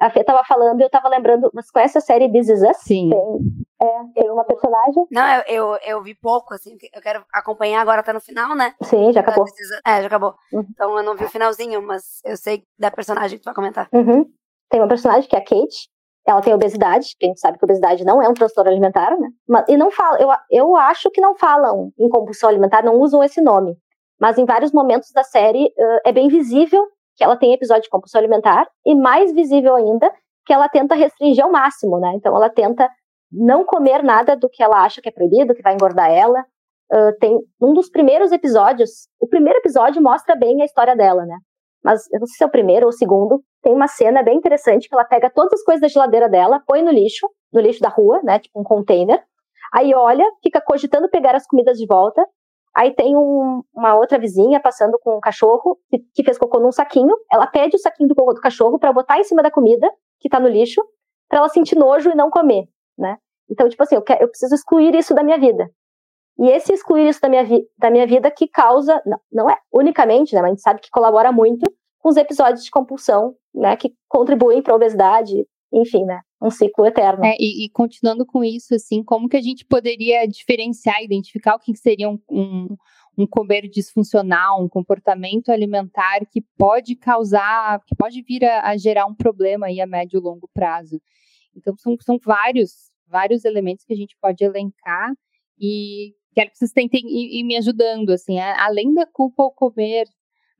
A 0.00 0.08
Fê 0.08 0.20
estava 0.20 0.42
falando 0.44 0.80
e 0.80 0.82
eu 0.82 0.86
estava 0.86 1.10
lembrando, 1.10 1.50
você 1.52 1.70
conhece 1.70 1.98
a 1.98 2.00
série 2.00 2.32
This 2.32 2.48
Is 2.48 2.62
Us? 2.62 2.78
Sim. 2.78 3.10
Tem, 3.10 3.86
é, 3.86 4.02
tem 4.14 4.30
uma 4.30 4.44
personagem. 4.44 5.06
Não, 5.10 5.34
eu, 5.34 5.42
eu, 5.46 5.78
eu, 5.84 6.02
vi 6.02 6.14
pouco, 6.14 6.54
assim, 6.54 6.78
eu 6.94 7.02
quero 7.02 7.22
acompanhar, 7.30 7.82
agora 7.82 8.02
tá 8.02 8.10
no 8.10 8.20
final, 8.20 8.56
né? 8.56 8.74
Sim, 8.82 9.12
já 9.12 9.20
acabou. 9.20 9.44
É, 9.86 10.00
já 10.00 10.06
acabou. 10.06 10.34
Uhum. 10.54 10.64
Então 10.70 10.96
eu 10.96 11.04
não 11.04 11.14
vi 11.14 11.24
o 11.24 11.28
finalzinho, 11.28 11.82
mas 11.82 12.20
eu 12.24 12.34
sei 12.38 12.64
da 12.78 12.90
personagem 12.90 13.36
que 13.36 13.42
tu 13.42 13.46
vai 13.46 13.54
comentar. 13.54 13.90
Uhum. 13.92 14.24
Tem 14.70 14.80
uma 14.80 14.88
personagem 14.88 15.28
que 15.28 15.36
é 15.36 15.38
a 15.38 15.44
Kate, 15.44 15.89
ela 16.26 16.40
tem 16.40 16.54
obesidade, 16.54 17.16
que 17.18 17.26
a 17.26 17.28
gente 17.28 17.40
sabe 17.40 17.58
que 17.58 17.64
obesidade 17.64 18.04
não 18.04 18.22
é 18.22 18.28
um 18.28 18.34
transtorno 18.34 18.70
alimentar, 18.70 19.16
né? 19.18 19.28
E 19.68 19.76
não 19.76 19.90
fala, 19.90 20.20
eu, 20.20 20.28
eu 20.50 20.76
acho 20.76 21.10
que 21.10 21.20
não 21.20 21.34
falam 21.34 21.92
em 21.98 22.08
compulsão 22.08 22.48
alimentar, 22.48 22.82
não 22.82 22.96
usam 23.00 23.22
esse 23.22 23.40
nome. 23.40 23.76
Mas 24.20 24.36
em 24.36 24.44
vários 24.44 24.70
momentos 24.70 25.10
da 25.12 25.24
série 25.24 25.66
uh, 25.66 26.00
é 26.04 26.12
bem 26.12 26.28
visível 26.28 26.84
que 27.16 27.24
ela 27.24 27.36
tem 27.36 27.52
episódio 27.52 27.84
de 27.84 27.88
compulsão 27.88 28.18
alimentar 28.18 28.68
e 28.84 28.94
mais 28.94 29.32
visível 29.32 29.74
ainda 29.74 30.12
que 30.46 30.52
ela 30.52 30.68
tenta 30.68 30.94
restringir 30.94 31.44
ao 31.44 31.50
máximo, 31.50 31.98
né? 31.98 32.12
Então 32.14 32.36
ela 32.36 32.50
tenta 32.50 32.88
não 33.32 33.64
comer 33.64 34.02
nada 34.02 34.36
do 34.36 34.48
que 34.48 34.62
ela 34.62 34.82
acha 34.82 35.00
que 35.00 35.08
é 35.08 35.12
proibido, 35.12 35.54
que 35.54 35.62
vai 35.62 35.74
engordar 35.74 36.10
ela. 36.10 36.44
Uh, 36.92 37.16
tem 37.18 37.38
um 37.60 37.72
dos 37.72 37.88
primeiros 37.88 38.32
episódios, 38.32 39.08
o 39.18 39.26
primeiro 39.26 39.58
episódio 39.58 40.02
mostra 40.02 40.34
bem 40.34 40.60
a 40.60 40.64
história 40.64 40.96
dela, 40.96 41.24
né? 41.24 41.36
Mas 41.82 42.06
eu 42.12 42.20
não 42.20 42.26
sei 42.26 42.36
se 42.36 42.44
é 42.44 42.46
o 42.46 42.50
primeiro 42.50 42.86
ou 42.86 42.90
o 42.90 42.92
segundo, 42.92 43.42
tem 43.62 43.72
uma 43.74 43.88
cena 43.88 44.22
bem 44.22 44.36
interessante 44.36 44.88
que 44.88 44.94
ela 44.94 45.04
pega 45.04 45.30
todas 45.30 45.54
as 45.54 45.64
coisas 45.64 45.80
da 45.80 45.88
geladeira 45.88 46.28
dela, 46.28 46.62
põe 46.66 46.82
no 46.82 46.90
lixo, 46.90 47.28
no 47.52 47.60
lixo 47.60 47.80
da 47.80 47.88
rua, 47.88 48.20
né, 48.22 48.38
tipo 48.38 48.60
um 48.60 48.64
container. 48.64 49.22
Aí 49.72 49.94
olha, 49.94 50.24
fica 50.42 50.60
cogitando 50.60 51.08
pegar 51.08 51.34
as 51.34 51.46
comidas 51.46 51.78
de 51.78 51.86
volta. 51.86 52.24
Aí 52.74 52.94
tem 52.94 53.16
um, 53.16 53.62
uma 53.74 53.96
outra 53.96 54.18
vizinha 54.18 54.60
passando 54.60 54.98
com 55.02 55.16
um 55.16 55.20
cachorro 55.20 55.78
que, 55.88 55.98
que, 56.14 56.24
fez 56.24 56.38
cocô 56.38 56.60
num 56.60 56.72
saquinho. 56.72 57.16
Ela 57.32 57.46
pede 57.46 57.76
o 57.76 57.78
saquinho 57.78 58.08
do 58.08 58.14
cocô 58.14 58.32
do 58.32 58.40
cachorro 58.40 58.78
para 58.78 58.92
botar 58.92 59.18
em 59.18 59.24
cima 59.24 59.42
da 59.42 59.50
comida 59.50 59.90
que 60.20 60.28
tá 60.28 60.38
no 60.38 60.48
lixo, 60.48 60.82
para 61.28 61.38
ela 61.38 61.48
sentir 61.48 61.76
nojo 61.76 62.10
e 62.10 62.14
não 62.14 62.30
comer, 62.30 62.68
né? 62.98 63.16
Então, 63.50 63.68
tipo 63.68 63.82
assim, 63.82 63.94
eu, 63.96 64.02
quero, 64.02 64.22
eu 64.22 64.28
preciso 64.28 64.54
excluir 64.54 64.94
isso 64.94 65.14
da 65.14 65.22
minha 65.22 65.38
vida. 65.38 65.68
E 66.40 66.48
esse 66.48 66.72
excluir 66.72 67.06
isso 67.06 67.20
da 67.20 67.28
minha, 67.28 67.46
da 67.76 67.90
minha 67.90 68.06
vida 68.06 68.30
que 68.30 68.48
causa, 68.48 69.02
não, 69.04 69.20
não 69.30 69.50
é 69.50 69.58
unicamente, 69.70 70.34
né, 70.34 70.40
mas 70.40 70.48
a 70.48 70.54
gente 70.54 70.62
sabe 70.62 70.80
que 70.80 70.90
colabora 70.90 71.30
muito 71.30 71.70
com 71.98 72.08
os 72.08 72.16
episódios 72.16 72.64
de 72.64 72.70
compulsão, 72.70 73.34
né, 73.54 73.76
que 73.76 73.92
contribuem 74.08 74.62
para 74.62 74.72
a 74.72 74.76
obesidade, 74.76 75.46
enfim, 75.70 76.02
né, 76.06 76.22
um 76.40 76.50
ciclo 76.50 76.86
eterno. 76.86 77.26
É, 77.26 77.36
e, 77.38 77.66
e, 77.66 77.68
continuando 77.68 78.24
com 78.24 78.42
isso, 78.42 78.74
assim, 78.74 79.04
como 79.04 79.28
que 79.28 79.36
a 79.36 79.42
gente 79.42 79.66
poderia 79.66 80.26
diferenciar, 80.26 81.02
identificar 81.02 81.56
o 81.56 81.58
que 81.58 81.76
seria 81.76 82.08
um, 82.08 82.18
um, 82.30 82.74
um 83.18 83.26
comer 83.26 83.68
disfuncional, 83.68 84.64
um 84.64 84.68
comportamento 84.68 85.50
alimentar 85.50 86.24
que 86.24 86.40
pode 86.56 86.96
causar, 86.96 87.84
que 87.84 87.94
pode 87.94 88.22
vir 88.22 88.46
a, 88.46 88.70
a 88.70 88.76
gerar 88.78 89.04
um 89.04 89.14
problema 89.14 89.66
aí 89.66 89.78
a 89.78 89.86
médio 89.86 90.18
e 90.18 90.22
longo 90.22 90.48
prazo. 90.54 90.98
Então, 91.54 91.76
são, 91.76 91.94
são 92.00 92.18
vários, 92.24 92.90
vários 93.06 93.44
elementos 93.44 93.84
que 93.84 93.92
a 93.92 93.96
gente 93.96 94.16
pode 94.18 94.42
elencar 94.42 95.12
e 95.58 96.14
quero 96.34 96.50
que 96.50 96.58
vocês 96.58 96.72
tentem 96.72 97.02
ir, 97.06 97.40
ir 97.40 97.44
me 97.44 97.56
ajudando, 97.56 98.10
assim, 98.10 98.38
além 98.38 98.94
da 98.94 99.06
culpa 99.06 99.42
ao 99.42 99.52
comer, 99.52 100.06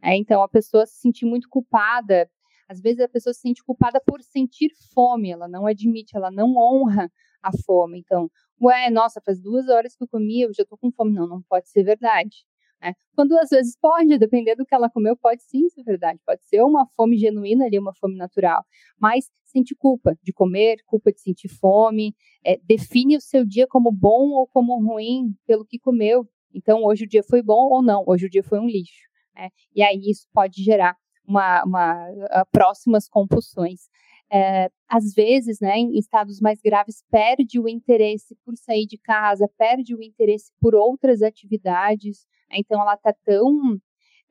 é, 0.03 0.16
então, 0.16 0.43
a 0.43 0.49
pessoa 0.49 0.87
se 0.87 0.99
sentir 1.01 1.27
muito 1.27 1.49
culpada. 1.49 2.29
Às 2.68 2.81
vezes 2.81 3.01
a 3.01 3.09
pessoa 3.09 3.35
se 3.35 3.41
sente 3.41 3.62
culpada 3.64 4.01
por 4.07 4.23
sentir 4.23 4.71
fome, 4.95 5.31
ela 5.31 5.49
não 5.49 5.66
admite, 5.66 6.16
ela 6.16 6.31
não 6.31 6.57
honra 6.57 7.11
a 7.43 7.51
fome. 7.64 7.99
Então, 7.99 8.31
ué, 8.62 8.91
nossa, 8.91 9.21
faz 9.25 9.41
duas 9.41 9.68
horas 9.68 9.95
que 9.97 10.05
eu 10.05 10.09
comi, 10.09 10.43
eu 10.43 10.53
já 10.55 10.64
tô 10.64 10.77
com 10.79 10.91
fome. 10.93 11.12
Não, 11.12 11.27
não 11.27 11.43
pode 11.43 11.68
ser 11.68 11.83
verdade. 11.83 12.45
É. 12.83 12.93
Quando 13.14 13.37
às 13.39 13.51
vezes 13.51 13.76
pode, 13.78 14.16
depender 14.18 14.55
do 14.55 14.64
que 14.64 14.74
ela 14.74 14.89
comeu, 14.89 15.16
pode 15.16 15.43
sim 15.43 15.68
ser 15.68 15.83
verdade. 15.83 16.18
Pode 16.24 16.43
ser 16.47 16.62
uma 16.62 16.87
fome 16.97 17.18
genuína 17.18 17.66
ali, 17.66 17.78
uma 17.78 17.95
fome 17.95 18.16
natural. 18.16 18.64
Mas 18.99 19.26
sente 19.45 19.74
culpa 19.74 20.16
de 20.22 20.33
comer, 20.33 20.78
culpa 20.87 21.12
de 21.12 21.20
sentir 21.20 21.49
fome. 21.49 22.14
É, 22.45 22.59
define 22.64 23.16
o 23.16 23.20
seu 23.20 23.45
dia 23.45 23.66
como 23.66 23.93
bom 23.93 24.31
ou 24.31 24.47
como 24.47 24.81
ruim 24.83 25.35
pelo 25.47 25.66
que 25.66 25.78
comeu. 25.78 26.26
Então, 26.55 26.83
hoje 26.85 27.05
o 27.05 27.09
dia 27.09 27.22
foi 27.22 27.43
bom 27.43 27.68
ou 27.70 27.83
não, 27.83 28.03
hoje 28.07 28.26
o 28.26 28.31
dia 28.31 28.43
foi 28.43 28.59
um 28.59 28.66
lixo. 28.66 29.09
Né? 29.35 29.51
E 29.74 29.83
aí 29.83 30.01
isso 30.11 30.26
pode 30.33 30.62
gerar 30.62 30.97
uma, 31.26 31.62
uma 31.64 32.11
uh, 32.11 32.47
próximas 32.51 33.09
compulsões. 33.09 33.89
É, 34.33 34.70
às 34.89 35.12
vezes, 35.14 35.61
né, 35.61 35.76
em 35.78 35.99
estados 35.99 36.41
mais 36.41 36.61
graves, 36.61 37.03
perde 37.11 37.59
o 37.59 37.68
interesse 37.68 38.37
por 38.45 38.57
sair 38.57 38.87
de 38.87 38.99
casa, 38.99 39.49
perde 39.59 39.95
o 39.95 40.03
interesse 40.03 40.53
por 40.61 40.74
outras 40.74 41.22
atividades. 41.22 42.26
Né? 42.51 42.59
Então, 42.59 42.81
ela 42.81 42.95
está 42.95 43.12
tão 43.24 43.81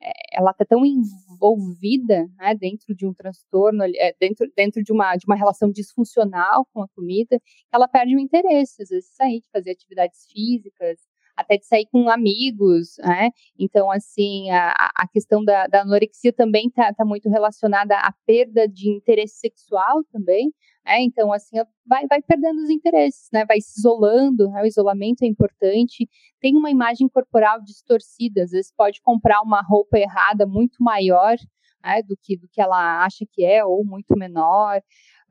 é, 0.02 0.12
ela 0.32 0.50
está 0.52 0.64
tão 0.64 0.82
envolvida 0.84 2.26
né, 2.38 2.54
dentro 2.54 2.94
de 2.94 3.06
um 3.06 3.12
transtorno, 3.12 3.84
é, 3.84 4.14
dentro, 4.18 4.50
dentro 4.56 4.82
de, 4.82 4.92
uma, 4.92 5.14
de 5.16 5.26
uma 5.26 5.36
relação 5.36 5.70
disfuncional 5.70 6.66
com 6.72 6.82
a 6.82 6.88
comida, 6.88 7.38
ela 7.72 7.86
perde 7.86 8.16
o 8.16 8.18
interesse, 8.18 8.82
às 8.82 8.88
vezes, 8.88 9.10
sair 9.14 9.40
de 9.40 9.48
fazer 9.52 9.72
atividades 9.72 10.26
físicas, 10.32 10.98
até 11.40 11.56
de 11.56 11.66
sair 11.66 11.86
com 11.90 12.08
amigos, 12.08 12.96
né? 12.98 13.30
Então, 13.58 13.90
assim, 13.90 14.50
a, 14.50 14.72
a 14.96 15.08
questão 15.08 15.44
da, 15.44 15.66
da 15.66 15.82
anorexia 15.82 16.32
também 16.32 16.68
está 16.68 16.92
tá 16.94 17.04
muito 17.04 17.28
relacionada 17.28 17.96
à 17.96 18.12
perda 18.26 18.68
de 18.68 18.90
interesse 18.90 19.38
sexual 19.38 20.04
também, 20.12 20.52
né? 20.84 21.02
Então, 21.02 21.32
assim, 21.32 21.56
vai, 21.86 22.06
vai 22.06 22.22
perdendo 22.22 22.62
os 22.62 22.70
interesses, 22.70 23.28
né? 23.32 23.44
Vai 23.46 23.60
se 23.60 23.78
isolando, 23.78 24.48
né? 24.50 24.62
o 24.62 24.66
isolamento 24.66 25.22
é 25.22 25.26
importante. 25.26 26.08
Tem 26.40 26.56
uma 26.56 26.70
imagem 26.70 27.08
corporal 27.08 27.60
distorcida, 27.62 28.42
às 28.44 28.50
vezes 28.50 28.72
pode 28.76 29.00
comprar 29.02 29.40
uma 29.42 29.62
roupa 29.62 29.98
errada 29.98 30.46
muito 30.46 30.82
maior, 30.82 31.36
né, 31.82 32.02
do, 32.02 32.16
que, 32.22 32.36
do 32.36 32.46
que 32.48 32.60
ela 32.60 33.04
acha 33.04 33.24
que 33.32 33.44
é, 33.44 33.64
ou 33.64 33.84
muito 33.84 34.16
menor. 34.16 34.80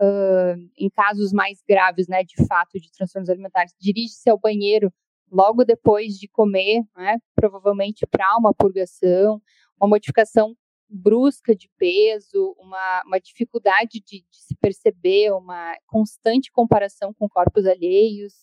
Uh, 0.01 0.55
em 0.77 0.89
casos 0.89 1.33
mais 1.33 1.61
graves, 1.67 2.07
né, 2.07 2.23
de 2.23 2.45
fato, 2.47 2.79
de 2.79 2.89
transtornos 2.89 3.29
alimentares, 3.29 3.75
dirige-se 3.77 4.29
ao 4.29 4.39
banheiro 4.39 4.93
logo 5.31 5.63
depois 5.63 6.15
de 6.15 6.27
comer, 6.27 6.81
né, 6.95 7.17
provavelmente 7.35 8.05
para 8.07 8.35
uma 8.37 8.53
purgação, 8.53 9.41
uma 9.79 9.89
modificação 9.89 10.55
brusca 10.89 11.55
de 11.55 11.69
peso, 11.77 12.55
uma, 12.57 13.03
uma 13.05 13.19
dificuldade 13.19 14.01
de, 14.05 14.21
de, 14.21 14.25
se 14.31 14.55
perceber, 14.55 15.31
uma 15.31 15.75
constante 15.85 16.51
comparação 16.51 17.13
com 17.13 17.29
corpos 17.29 17.65
alheios, 17.65 18.33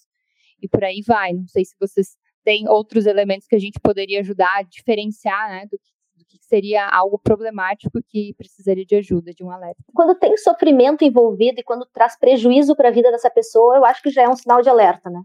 e 0.63 0.69
por 0.69 0.85
aí 0.85 1.03
vai. 1.05 1.33
Não 1.33 1.47
sei 1.49 1.65
se 1.65 1.75
vocês 1.79 2.17
têm 2.45 2.69
outros 2.69 3.07
elementos 3.07 3.49
que 3.49 3.57
a 3.57 3.59
gente 3.59 3.81
poderia 3.81 4.21
ajudar 4.21 4.59
a 4.59 4.63
diferenciar 4.63 5.49
né, 5.51 5.67
do 5.67 5.77
que 5.79 5.97
que 6.27 6.39
seria 6.45 6.87
algo 6.87 7.19
problemático 7.19 8.01
que 8.09 8.35
precisaria 8.35 8.85
de 8.85 8.97
ajuda, 8.97 9.33
de 9.33 9.45
um 9.45 9.51
alerta. 9.51 9.83
Quando 9.95 10.19
tem 10.19 10.37
sofrimento 10.37 11.05
envolvido 11.05 11.61
e 11.61 11.65
quando 11.65 11.87
traz 11.87 12.19
prejuízo 12.19 12.75
para 12.75 12.89
a 12.89 12.93
vida 12.93 13.11
dessa 13.11 13.31
pessoa, 13.31 13.77
eu 13.77 13.85
acho 13.85 14.03
que 14.03 14.11
já 14.11 14.23
é 14.23 14.29
um 14.29 14.37
sinal 14.37 14.61
de 14.61 14.69
alerta, 14.69 15.09
né? 15.09 15.23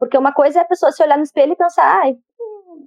Porque 0.00 0.18
uma 0.18 0.32
coisa 0.32 0.58
é 0.58 0.62
a 0.62 0.66
pessoa 0.66 0.90
se 0.90 1.02
olhar 1.02 1.16
no 1.18 1.22
espelho 1.22 1.52
e 1.52 1.56
pensar, 1.56 2.00
ai, 2.00 2.16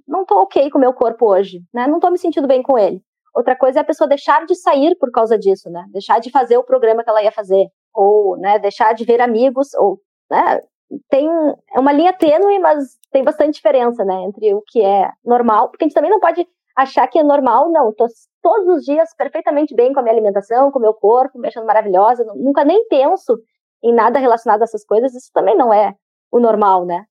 não 0.06 0.26
tô 0.26 0.42
ok 0.42 0.68
com 0.70 0.78
o 0.78 0.80
meu 0.80 0.92
corpo 0.92 1.30
hoje, 1.30 1.62
né? 1.72 1.86
Não 1.86 2.00
tô 2.00 2.10
me 2.10 2.18
sentindo 2.18 2.48
bem 2.48 2.62
com 2.62 2.76
ele. 2.76 3.00
Outra 3.34 3.56
coisa 3.56 3.78
é 3.78 3.82
a 3.82 3.84
pessoa 3.84 4.08
deixar 4.08 4.44
de 4.44 4.54
sair 4.54 4.96
por 4.96 5.10
causa 5.10 5.38
disso, 5.38 5.70
né? 5.70 5.84
Deixar 5.88 6.20
de 6.20 6.30
fazer 6.30 6.58
o 6.58 6.64
programa 6.64 7.02
que 7.02 7.10
ela 7.10 7.22
ia 7.22 7.32
fazer, 7.32 7.68
ou, 7.94 8.36
né, 8.36 8.58
deixar 8.58 8.92
de 8.94 9.04
ver 9.04 9.20
amigos, 9.20 9.72
ou, 9.74 10.00
né, 10.30 10.60
tem 11.08 11.28
é 11.74 11.80
uma 11.80 11.92
linha 11.92 12.12
tênue, 12.12 12.58
mas 12.58 12.98
tem 13.10 13.24
bastante 13.24 13.54
diferença, 13.54 14.04
né, 14.04 14.14
entre 14.22 14.54
o 14.54 14.62
que 14.66 14.82
é 14.82 15.10
normal, 15.24 15.68
porque 15.68 15.84
a 15.84 15.88
gente 15.88 15.94
também 15.94 16.10
não 16.10 16.20
pode 16.20 16.46
achar 16.76 17.06
que 17.06 17.18
é 17.18 17.22
normal, 17.22 17.70
não. 17.70 17.92
Tô 17.92 18.06
todos 18.42 18.68
os 18.76 18.84
dias 18.84 19.14
perfeitamente 19.16 19.74
bem 19.74 19.92
com 19.92 20.00
a 20.00 20.02
minha 20.02 20.14
alimentação, 20.14 20.70
com 20.70 20.78
o 20.78 20.82
meu 20.82 20.94
corpo, 20.94 21.38
me 21.38 21.48
achando 21.48 21.66
maravilhosa. 21.66 22.24
Nunca 22.34 22.64
nem 22.64 22.86
penso 22.88 23.38
em 23.82 23.94
nada 23.94 24.18
relacionado 24.18 24.62
a 24.62 24.64
essas 24.64 24.84
coisas. 24.84 25.14
Isso 25.14 25.30
também 25.32 25.56
não 25.56 25.72
é 25.72 25.94
o 26.34 26.40
normal, 26.40 26.84
né? 26.84 27.06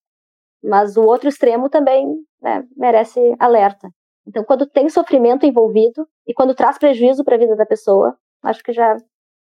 Mas 0.61 0.97
o 0.97 1.01
outro 1.01 1.29
extremo 1.29 1.69
também 1.69 2.05
né, 2.41 2.61
merece 2.75 3.19
alerta. 3.39 3.89
Então, 4.27 4.43
quando 4.43 4.67
tem 4.67 4.89
sofrimento 4.89 5.45
envolvido 5.45 6.05
e 6.27 6.33
quando 6.33 6.53
traz 6.53 6.77
prejuízo 6.77 7.23
para 7.23 7.35
a 7.35 7.39
vida 7.39 7.55
da 7.55 7.65
pessoa, 7.65 8.17
acho 8.43 8.61
que 8.61 8.73
já 8.73 8.97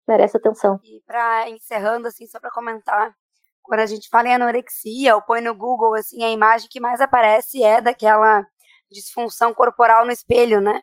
merece 0.06 0.36
atenção. 0.36 0.78
E 0.84 1.02
para 1.04 1.50
encerrando 1.50 2.06
assim, 2.06 2.26
só 2.28 2.38
para 2.38 2.50
comentar, 2.52 3.12
quando 3.60 3.80
a 3.80 3.86
gente 3.86 4.08
fala 4.08 4.28
em 4.28 4.34
anorexia, 4.34 5.16
ou 5.16 5.22
põe 5.22 5.40
no 5.40 5.52
Google 5.52 5.94
assim, 5.94 6.22
a 6.22 6.30
imagem 6.30 6.68
que 6.70 6.78
mais 6.78 7.00
aparece 7.00 7.60
é 7.60 7.80
daquela 7.80 8.46
disfunção 8.88 9.52
corporal 9.52 10.06
no 10.06 10.12
espelho, 10.12 10.60
né? 10.60 10.80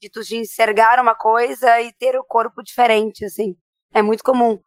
De 0.00 0.08
tu 0.08 0.20
enxergar 0.32 1.00
uma 1.00 1.16
coisa 1.16 1.80
e 1.80 1.92
ter 1.92 2.16
o 2.16 2.24
corpo 2.24 2.62
diferente, 2.62 3.24
assim. 3.24 3.56
É 3.92 4.00
muito 4.00 4.22
comum. 4.22 4.60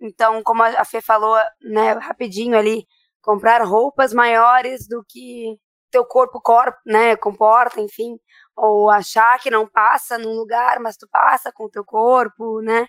Então, 0.00 0.42
como 0.42 0.62
a 0.62 0.84
Fê 0.84 1.00
falou, 1.00 1.36
né, 1.62 1.92
rapidinho 1.92 2.56
ali, 2.58 2.86
comprar 3.26 3.60
roupas 3.64 4.14
maiores 4.14 4.86
do 4.86 5.04
que 5.08 5.58
teu 5.90 6.04
corpo, 6.06 6.40
né, 6.86 7.16
comporta, 7.16 7.80
enfim, 7.80 8.16
ou 8.56 8.88
achar 8.88 9.40
que 9.40 9.50
não 9.50 9.66
passa 9.68 10.16
num 10.16 10.32
lugar, 10.34 10.78
mas 10.80 10.96
tu 10.96 11.08
passa 11.10 11.50
com 11.52 11.64
o 11.64 11.70
teu 11.70 11.84
corpo, 11.84 12.60
né? 12.62 12.86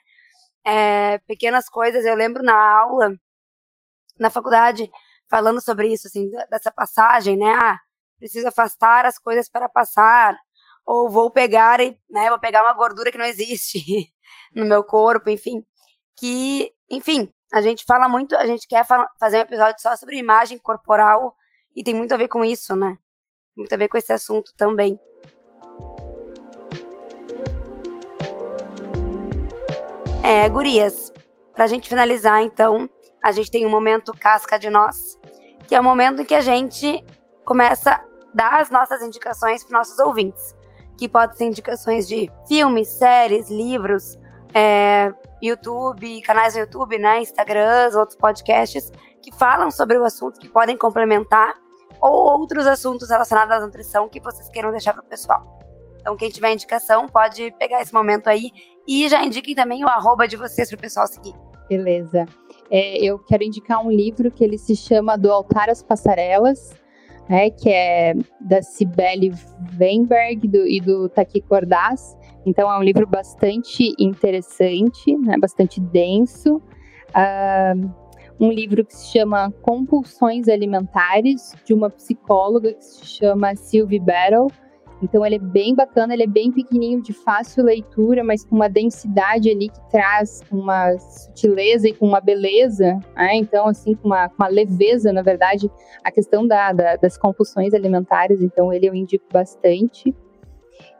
É, 0.66 1.20
pequenas 1.28 1.68
coisas. 1.70 2.06
Eu 2.06 2.16
lembro 2.16 2.44
na 2.44 2.56
aula, 2.56 3.16
na 4.20 4.30
faculdade, 4.30 4.90
falando 5.30 5.62
sobre 5.62 5.88
isso, 5.92 6.08
assim, 6.08 6.30
dessa 6.52 6.72
passagem, 6.72 7.38
né? 7.38 7.54
Ah, 7.56 7.80
preciso 8.20 8.48
afastar 8.48 9.06
as 9.06 9.18
coisas 9.18 9.50
para 9.50 9.68
passar, 9.70 10.38
ou 10.86 11.10
vou 11.10 11.32
pegar, 11.32 11.80
né, 11.80 12.30
vou 12.30 12.40
pegar 12.40 12.64
uma 12.64 12.74
gordura 12.74 13.12
que 13.12 13.18
não 13.18 13.26
existe 13.26 13.80
no 14.56 14.66
meu 14.66 14.84
corpo, 14.84 15.30
enfim, 15.30 15.64
que, 16.18 16.72
enfim, 16.90 17.32
a 17.52 17.62
gente 17.62 17.86
fala 17.86 18.10
muito, 18.10 18.36
a 18.36 18.45
gente 18.45 18.68
quer 18.68 18.86
fazer 19.20 19.38
um 19.38 19.41
episódio 19.41 19.82
só 19.82 19.95
sobre 19.95 20.18
imagem 20.18 20.58
corporal 20.58 21.36
e 21.76 21.84
tem 21.84 21.93
muito 21.93 22.14
a 22.14 22.18
ver 22.18 22.28
com 22.28 22.43
isso, 22.43 22.76
né? 22.76 22.98
Muito 23.56 23.74
a 23.74 23.78
ver 23.78 23.88
com 23.88 23.98
esse 23.98 24.12
assunto 24.12 24.54
também. 24.58 25.00
É, 30.24 30.50
gurias, 30.50 31.14
pra 31.54 31.68
gente 31.68 31.88
finalizar, 31.88 32.43
então, 32.43 32.89
a 33.24 33.32
gente 33.32 33.50
tem 33.50 33.66
um 33.66 33.70
momento 33.70 34.12
casca 34.12 34.60
de 34.60 34.70
nós, 34.70 35.18
que 35.68 35.74
é 35.74 35.80
o 35.80 35.84
momento 35.84 36.22
em 36.22 36.26
que 36.26 36.36
a 36.36 36.41
gente 36.41 37.04
começa 37.45 37.91
a 37.91 38.04
dar 38.34 38.60
as 38.60 38.70
nossas 38.70 39.02
indicações 39.02 39.64
para 39.64 39.78
nossos 39.78 39.98
ouvintes, 40.00 40.54
que 40.98 41.08
podem 41.08 41.38
ser 41.38 41.45
indicações 41.45 42.08
de 42.08 42.30
filmes, 42.45 42.89
séries, 42.89 43.50
livros, 43.50 44.18
é, 44.58 45.14
YouTube, 45.39 46.20
canais 46.22 46.55
no 46.55 46.62
YouTube, 46.62 46.97
né, 46.97 47.22
Instagrams, 47.22 47.95
outros 47.95 48.18
podcasts 48.18 48.91
que 49.22 49.32
falam 49.32 49.70
sobre 49.70 49.97
o 49.99 50.03
assunto, 50.03 50.39
que 50.39 50.49
podem 50.49 50.76
complementar, 50.76 51.53
ou 52.01 52.39
outros 52.39 52.66
assuntos 52.66 53.10
relacionados 53.10 53.55
à 53.55 53.60
nutrição 53.60 54.10
que 54.10 54.20
vocês 54.20 54.49
queiram 54.49 54.72
deixar 54.72 54.93
para 54.93 55.03
o 55.03 55.05
pessoal. 55.05 55.60
Então, 56.01 56.16
quem 56.16 56.30
tiver 56.30 56.53
indicação, 56.53 57.08
pode 57.08 57.51
pegar 57.60 57.82
esse 57.82 57.93
momento 57.93 58.28
aí 58.28 58.49
e 58.88 59.08
já 59.08 59.24
indiquem 59.24 59.53
também 59.53 59.84
o 59.84 59.88
arroba 59.88 60.28
de 60.28 60.36
vocês 60.36 60.70
para 60.70 60.78
o 60.78 60.82
pessoal 60.82 61.05
seguir. 61.05 61.36
Beleza. 61.70 62.26
É, 62.72 62.97
eu 63.03 63.20
quero 63.20 63.43
indicar 63.43 63.86
um 63.86 63.91
livro 63.91 64.32
que 64.32 64.43
ele 64.43 64.58
se 64.58 64.76
chama 64.76 65.18
Do 65.18 65.32
Altar 65.32 65.70
às 65.70 65.84
Passarelas, 65.84 66.74
né, 67.30 67.49
que 67.49 67.70
é 67.70 68.14
da 68.41 68.62
Cibele 68.64 69.34
Weinberg 69.80 70.47
do, 70.47 70.66
e 70.68 70.80
do 70.80 71.10
Taki 71.10 71.41
Cordaz. 71.41 72.18
Então 72.48 72.72
é 72.72 72.80
um 72.80 72.82
livro 72.82 73.06
bastante 73.06 73.93
interessante, 74.00 75.14
né, 75.18 75.38
bastante 75.38 75.82
denso. 75.82 76.62
Uh, 77.10 77.91
um 78.39 78.50
livro 78.50 78.86
que 78.86 78.95
se 78.95 79.12
chama 79.12 79.52
Compulsões 79.62 80.48
Alimentares, 80.48 81.54
de 81.66 81.74
uma 81.74 81.89
psicóloga 81.89 82.74
que 82.74 82.86
se 82.86 83.06
chama 83.06 83.54
Sylvie 83.54 84.00
Battle. 84.00 84.48
Então 85.04 85.26
ele 85.26 85.36
é 85.36 85.39
bem 85.39 85.76
bacana, 85.76 86.14
ele 86.14 86.24
é 86.24 86.28
bem 86.28 86.50
pequenininho, 86.50 87.02
de 87.02 87.12
fácil 87.12 87.66
leitura, 87.66 88.24
mas 88.24 88.45
com 88.45 88.56
uma 88.56 88.70
densidade 88.70 89.50
ali 89.50 89.68
que 89.68 89.89
traz 89.89 90.41
uma 90.50 90.98
sutileza 90.98 91.89
e 91.89 91.93
com 91.93 92.08
uma 92.08 92.22
beleza, 92.22 92.98
né? 93.16 93.36
então 93.36 93.68
assim, 93.68 93.93
com 93.93 94.08
uma, 94.08 94.32
uma, 94.39 94.48
leveza, 94.48 95.12
na 95.12 95.22
verdade, 95.22 95.70
a 96.02 96.12
questão 96.12 96.48
da, 96.48 96.72
da, 96.72 96.95
das 96.95 97.18
compulsões 97.18 97.74
alimentares, 97.74 98.41
então 98.41 98.72
ele 98.72 98.88
eu 98.88 98.95
indico 98.95 99.26
bastante. 99.32 100.16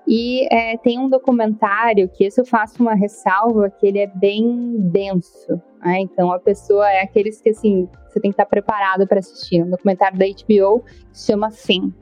E 0.08 0.48
é, 0.50 0.78
tem 0.78 0.98
um 0.98 1.10
documentário 1.10 2.08
que 2.08 2.24
esse 2.24 2.40
eu 2.40 2.46
faço 2.46 2.82
uma 2.82 2.96
ressalva 2.96 3.70
que 3.70 3.86
ele 3.86 4.00
é 4.00 4.08
bem 4.08 4.78
denso, 4.80 5.62
né? 5.84 6.00
então 6.00 6.32
a 6.32 6.40
pessoa 6.40 6.90
é 6.90 7.02
aqueles 7.02 7.42
que 7.42 7.50
assim, 7.50 7.90
você 8.08 8.22
tem 8.22 8.32
que 8.32 8.36
estar 8.36 8.46
preparado 8.46 9.06
para 9.06 9.20
assistir, 9.20 9.62
um 9.62 9.70
documentário 9.70 10.18
da 10.18 10.26
HBO 10.26 10.80
que 11.12 11.20
se 11.20 11.28
chama 11.28 11.52
Fim, 11.52 11.94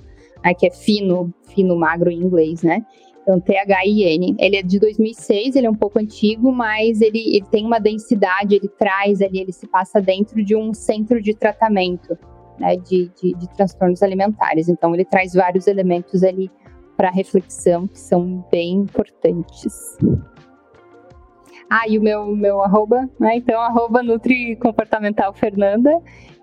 né, 0.44 0.54
que 0.54 0.68
é 0.68 0.72
fino, 0.72 1.34
fino, 1.48 1.76
magro 1.76 2.12
em 2.12 2.22
inglês, 2.22 2.62
né? 2.62 2.86
Então, 3.24 3.40
T-H-I-N. 3.40 4.36
Ele 4.38 4.56
é 4.56 4.62
de 4.62 4.80
2006, 4.80 5.56
ele 5.56 5.66
é 5.66 5.70
um 5.70 5.76
pouco 5.76 5.98
antigo, 5.98 6.52
mas 6.52 7.02
ele, 7.02 7.36
ele 7.36 7.46
tem 7.50 7.66
uma 7.66 7.80
densidade, 7.80 8.54
ele 8.54 8.70
traz 8.70 9.20
ali, 9.20 9.40
ele 9.40 9.52
se 9.52 9.66
passa 9.66 10.00
dentro 10.00 10.46
de 10.46 10.56
um 10.56 10.76
centro 10.76 11.20
de 11.20 11.34
tratamento 11.34 12.16
né, 12.60 12.76
de, 12.76 13.10
de, 13.20 13.34
de 13.34 13.50
transtornos 13.56 14.04
alimentares. 14.04 14.70
Então, 14.70 14.94
ele 14.94 15.04
traz 15.04 15.34
vários 15.34 15.66
elementos 15.66 16.24
ali 16.24 16.52
para 16.96 17.10
reflexão 17.10 17.88
que 17.88 18.00
são 18.00 18.46
bem 18.52 18.74
importantes. 18.74 19.98
Ah, 21.70 21.88
e 21.88 21.98
o 21.98 22.02
meu, 22.02 22.28
meu 22.28 22.64
arroba, 22.64 23.10
né? 23.20 23.38
Então, 23.38 23.60
arroba 23.60 24.04
Nutri 24.04 24.56
Comportamental 24.58 25.34
Fernanda. 25.34 25.92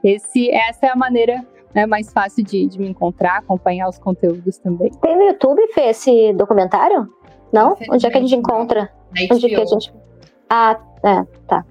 Esse, 0.02 0.50
essa 0.50 0.86
é 0.86 0.90
a 0.90 0.96
maneira 0.96 1.46
é 1.74 1.86
mais 1.86 2.12
fácil 2.12 2.44
de, 2.44 2.66
de 2.66 2.78
me 2.78 2.88
encontrar, 2.88 3.38
acompanhar 3.38 3.88
os 3.88 3.98
conteúdos 3.98 4.58
também. 4.58 4.90
Tem 5.00 5.16
no 5.16 5.22
YouTube, 5.22 5.66
Fê, 5.72 5.88
esse 5.88 6.32
documentário? 6.34 7.08
Não? 7.52 7.76
Onde 7.90 8.06
é 8.06 8.10
que 8.10 8.18
a 8.18 8.20
gente 8.20 8.34
encontra? 8.34 8.90
Onde 9.30 9.48
que 9.48 9.54
a 9.54 9.64
gente... 9.64 9.92
Ah, 10.50 10.78
é, 11.02 11.24
tá. 11.46 11.64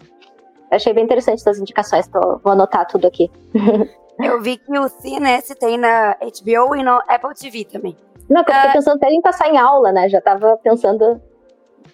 achei 0.72 0.92
bem 0.94 1.04
interessante 1.04 1.48
as 1.48 1.60
indicações, 1.60 2.08
tô, 2.08 2.40
vou 2.44 2.54
anotar 2.54 2.88
tudo 2.88 3.06
aqui. 3.06 3.30
Eu 4.20 4.42
vi 4.42 4.58
que 4.58 4.78
o 4.78 4.88
Cines 4.88 5.48
tem 5.60 5.78
na 5.78 6.16
HBO 6.16 6.76
e 6.76 6.84
no 6.84 7.00
Apple 7.08 7.34
TV 7.40 7.66
também. 7.66 7.96
Não, 8.32 8.42
eu 8.42 8.46
fiquei 8.46 8.70
ah. 8.70 8.74
pensando 8.74 8.96
até 8.96 9.12
em 9.12 9.22
passar 9.22 9.50
em 9.50 9.58
aula, 9.58 9.92
né? 9.92 10.08
Já 10.08 10.22
tava 10.22 10.58
pensando 10.58 11.22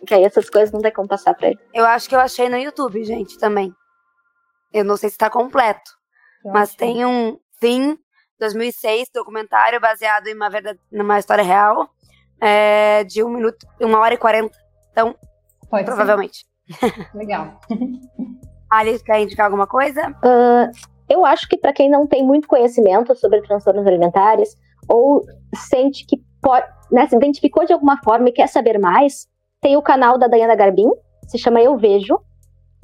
que 0.05 0.13
aí 0.13 0.23
essas 0.23 0.49
coisas 0.49 0.71
não 0.71 0.81
tem 0.81 0.91
como 0.91 1.07
passar 1.07 1.33
pra 1.33 1.47
ele. 1.47 1.59
Eu 1.73 1.85
acho 1.85 2.07
que 2.07 2.15
eu 2.15 2.19
achei 2.19 2.47
no 2.47 2.57
YouTube, 2.57 3.03
gente, 3.03 3.37
também. 3.39 3.73
Eu 4.71 4.83
não 4.85 4.95
sei 4.95 5.09
se 5.09 5.17
tá 5.17 5.29
completo. 5.29 5.91
Eu 6.45 6.51
mas 6.51 6.75
tem 6.75 7.05
um, 7.05 7.39
Thin 7.59 7.97
2006, 8.39 9.09
documentário 9.13 9.81
baseado 9.81 10.27
em 10.27 10.35
uma, 10.35 10.49
verdade, 10.49 10.79
numa 10.91 11.17
história 11.17 11.43
real, 11.43 11.89
é, 12.39 13.03
de 13.03 13.23
um 13.23 13.29
minuto, 13.29 13.65
uma 13.81 13.99
hora 13.99 14.13
e 14.13 14.17
quarenta. 14.17 14.55
Então, 14.91 15.15
Pode 15.69 15.85
provavelmente. 15.85 16.45
Ser. 16.79 17.09
Legal. 17.17 17.59
Ali, 18.69 18.99
quer 18.99 19.21
indicar 19.21 19.45
alguma 19.45 19.65
coisa? 19.65 20.09
Uh, 20.23 20.69
eu 21.09 21.25
acho 21.25 21.47
que 21.47 21.57
para 21.57 21.73
quem 21.73 21.89
não 21.89 22.05
tem 22.05 22.23
muito 22.23 22.47
conhecimento 22.47 23.15
sobre 23.15 23.41
transtornos 23.41 23.87
alimentares, 23.87 24.55
ou 24.87 25.25
sente 25.55 26.05
que 26.05 26.26
né, 26.91 27.07
se 27.07 27.15
identificou 27.15 27.65
de 27.65 27.73
alguma 27.73 27.97
forma 28.03 28.29
e 28.29 28.31
quer 28.31 28.47
saber 28.47 28.79
mais, 28.79 29.27
tem 29.61 29.75
o 29.75 29.81
canal 29.81 30.17
da 30.17 30.27
Dayana 30.27 30.55
Garbin, 30.55 30.89
se 31.27 31.37
chama 31.37 31.61
Eu 31.61 31.77
Vejo, 31.77 32.19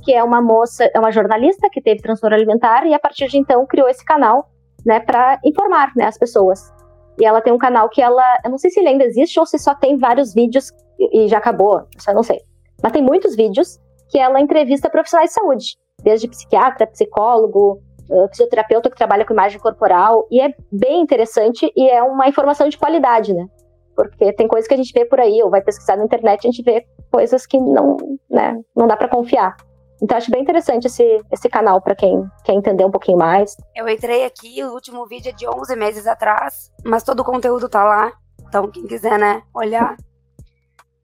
que 0.04 0.14
é 0.14 0.24
uma 0.24 0.42
moça, 0.42 0.90
é 0.94 1.00
uma 1.00 1.12
jornalista 1.12 1.70
que 1.72 1.82
teve 1.82 2.02
transtorno 2.02 2.36
alimentar 2.36 2.86
e 2.86 2.94
a 2.94 3.00
partir 3.00 3.28
de 3.28 3.38
então 3.38 3.66
criou 3.66 3.88
esse 3.88 4.04
canal, 4.04 4.50
né, 4.86 5.00
para 5.00 5.40
informar, 5.46 5.92
né, 5.96 6.06
as 6.06 6.18
pessoas. 6.18 6.74
E 7.20 7.26
ela 7.26 7.42
tem 7.42 7.54
um 7.54 7.58
canal 7.58 7.88
que 7.90 8.02
ela, 8.02 8.24
eu 8.44 8.50
não 8.50 8.58
sei 8.58 8.70
se 8.70 8.80
ele 8.80 8.90
ainda 8.90 9.06
existe 9.06 9.40
ou 9.40 9.46
se 9.46 9.58
só 9.58 9.74
tem 9.74 9.98
vários 9.98 10.34
vídeos 10.34 10.72
e, 11.00 11.24
e 11.26 11.28
já 11.28 11.38
acabou, 11.38 11.88
eu 12.08 12.14
não 12.14 12.24
sei. 12.24 12.42
Mas 12.82 12.92
tem 12.92 13.02
muitos 13.02 13.36
vídeos 13.36 13.80
que 14.10 14.20
ela 14.20 14.42
entrevista 14.42 14.90
profissionais 14.90 15.30
de 15.30 15.36
saúde, 15.36 15.78
desde 16.04 16.28
psiquiatra, 16.28 16.88
psicólogo, 16.88 17.82
fisioterapeuta 18.30 18.90
que 18.90 18.96
trabalha 18.96 19.26
com 19.26 19.34
imagem 19.34 19.60
corporal, 19.60 20.28
e 20.32 20.42
é 20.42 20.54
bem 20.72 21.02
interessante 21.02 21.72
e 21.76 21.90
é 21.90 22.02
uma 22.04 22.28
informação 22.28 22.70
de 22.70 22.78
qualidade, 22.78 23.34
né? 23.34 23.48
Porque 23.96 24.34
tem 24.34 24.48
coisas 24.48 24.68
que 24.68 24.74
a 24.74 24.78
gente 24.78 24.94
vê 24.94 25.06
por 25.06 25.20
aí, 25.20 25.42
ou 25.44 25.50
vai 25.50 25.62
pesquisar 25.62 25.98
na 25.98 26.04
internet, 26.04 26.48
a 26.48 26.52
gente 26.52 26.64
vê 26.64 26.86
coisas 27.12 27.46
que 27.46 27.60
não, 27.60 27.98
né, 28.30 28.60
não 28.76 28.88
dá 28.88 28.98
para 28.98 29.08
confiar. 29.08 29.56
Então 30.02 30.18
acho 30.18 30.32
bem 30.32 30.42
interessante 30.42 30.88
esse, 30.88 31.22
esse 31.32 31.48
canal 31.48 31.80
para 31.82 31.96
quem 31.96 32.24
quer 32.44 32.54
entender 32.54 32.84
um 32.84 32.92
pouquinho 32.92 33.18
mais. 33.18 33.56
Eu 33.76 33.88
entrei 33.88 34.26
aqui, 34.26 34.64
o 34.64 34.74
último 34.74 35.06
vídeo 35.06 35.30
é 35.30 35.34
de 35.34 35.48
11 35.48 35.76
meses 35.76 36.08
atrás, 36.08 36.72
mas 36.84 37.04
todo 37.04 37.22
o 37.22 37.24
conteúdo 37.24 37.70
tá 37.70 37.84
lá. 37.84 38.12
Então 38.48 38.70
quem 38.70 38.86
quiser, 38.86 39.18
né, 39.18 39.42
olhar. 39.54 39.96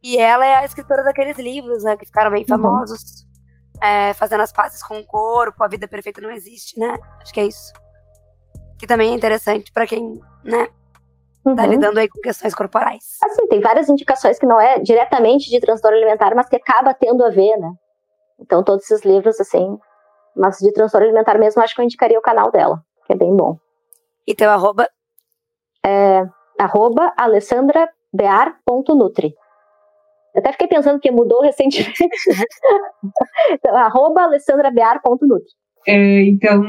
E 0.02 0.18
ela 0.18 0.46
é 0.46 0.56
a 0.56 0.64
escritora 0.64 1.04
daqueles 1.04 1.38
livros, 1.38 1.84
né, 1.84 1.98
que 1.98 2.06
ficaram 2.06 2.32
bem 2.32 2.46
uhum. 2.50 2.58
famosos. 2.58 3.02
Uhum 3.02 3.29
é, 3.82 4.14
fazendo 4.14 4.42
as 4.42 4.52
pazes 4.52 4.84
com 4.84 5.00
o 5.00 5.06
corpo, 5.06 5.64
a 5.64 5.68
vida 5.68 5.88
perfeita 5.88 6.22
não 6.22 6.32
existe, 6.32 6.80
né? 6.80 6.98
Acho 7.22 7.34
que 7.34 7.40
é 7.40 7.46
isso. 7.46 7.74
Que 8.78 8.86
também 8.88 9.12
é 9.12 9.16
interessante 9.16 9.72
para 9.72 9.88
quem, 9.88 10.20
né, 10.44 10.68
tá 11.44 11.50
uhum. 11.50 11.56
tá 11.56 11.66
lidando 11.66 12.00
aí 12.00 12.08
com 12.08 12.22
questões 12.22 12.54
corporais. 12.54 13.18
Assim, 13.24 13.48
tem 13.48 13.60
várias 13.60 13.90
indicações 13.90 14.38
que 14.40 14.46
não 14.46 14.60
é 14.60 14.80
diretamente 14.80 15.50
de 15.50 15.60
transtorno 15.60 15.98
alimentar, 15.98 16.36
mas 16.36 16.48
que 16.48 16.56
acaba 16.56 16.94
tendo 16.94 17.26
a 17.26 17.30
ver, 17.30 17.58
né? 17.58 17.74
Então, 18.40 18.64
todos 18.64 18.86
esses 18.86 19.04
livros, 19.04 19.40
assim, 19.40 19.78
mas 20.36 20.58
de 20.58 20.72
transtorno 20.72 21.08
alimentar 21.08 21.38
mesmo, 21.38 21.62
acho 21.62 21.76
que 21.76 21.82
eu 21.82 21.86
indicaria 21.86 22.18
o 22.18 22.22
canal 22.22 22.52
dela, 22.52 22.82
que 23.06 23.14
é 23.14 23.16
bem 23.16 23.36
bom. 23.36 23.58
E 24.26 24.36
teu 24.36 24.50
arroba? 24.50 24.88
É, 25.86 26.24
arroba 26.58 27.14
alessandrabear.nutri. 27.18 29.36
Eu 30.36 30.40
até 30.40 30.52
fiquei 30.52 30.68
pensando 30.68 31.00
que 31.00 31.12
mudou 31.12 31.42
recentemente. 31.44 32.04
então, 33.52 33.76
arroba 33.76 34.24
alessandrabear.nutri. 34.24 35.48
É, 35.88 36.24
então, 36.24 36.64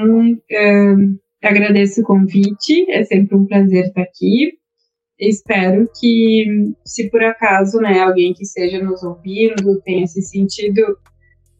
é, 0.50 0.94
agradeço 1.42 2.00
o 2.02 2.04
convite, 2.04 2.90
é 2.90 3.02
sempre 3.04 3.36
um 3.36 3.46
prazer 3.46 3.86
estar 3.86 4.02
aqui. 4.02 4.52
Espero 5.18 5.88
que, 6.00 6.72
se 6.84 7.10
por 7.10 7.22
acaso, 7.22 7.78
né, 7.78 8.00
alguém 8.00 8.32
que 8.32 8.42
esteja 8.42 8.82
nos 8.82 9.02
ouvindo 9.02 9.80
tenha 9.82 10.06
se 10.06 10.22
sentido, 10.22 10.96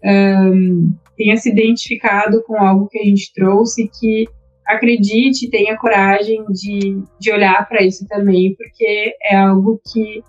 um, 0.03 0.95
tenha 1.15 1.37
se 1.37 1.51
identificado 1.51 2.43
com 2.45 2.57
algo 2.57 2.89
que 2.89 2.99
a 2.99 3.05
gente 3.05 3.31
trouxe, 3.35 3.91
que 4.01 4.27
acredite, 4.67 5.51
tenha 5.51 5.77
coragem 5.77 6.43
de, 6.47 7.03
de 7.19 7.33
olhar 7.33 7.69
para 7.69 7.83
isso 7.83 8.07
também, 8.09 8.55
porque 8.57 9.15
é 9.25 9.37
algo 9.37 9.79
que 9.93 10.23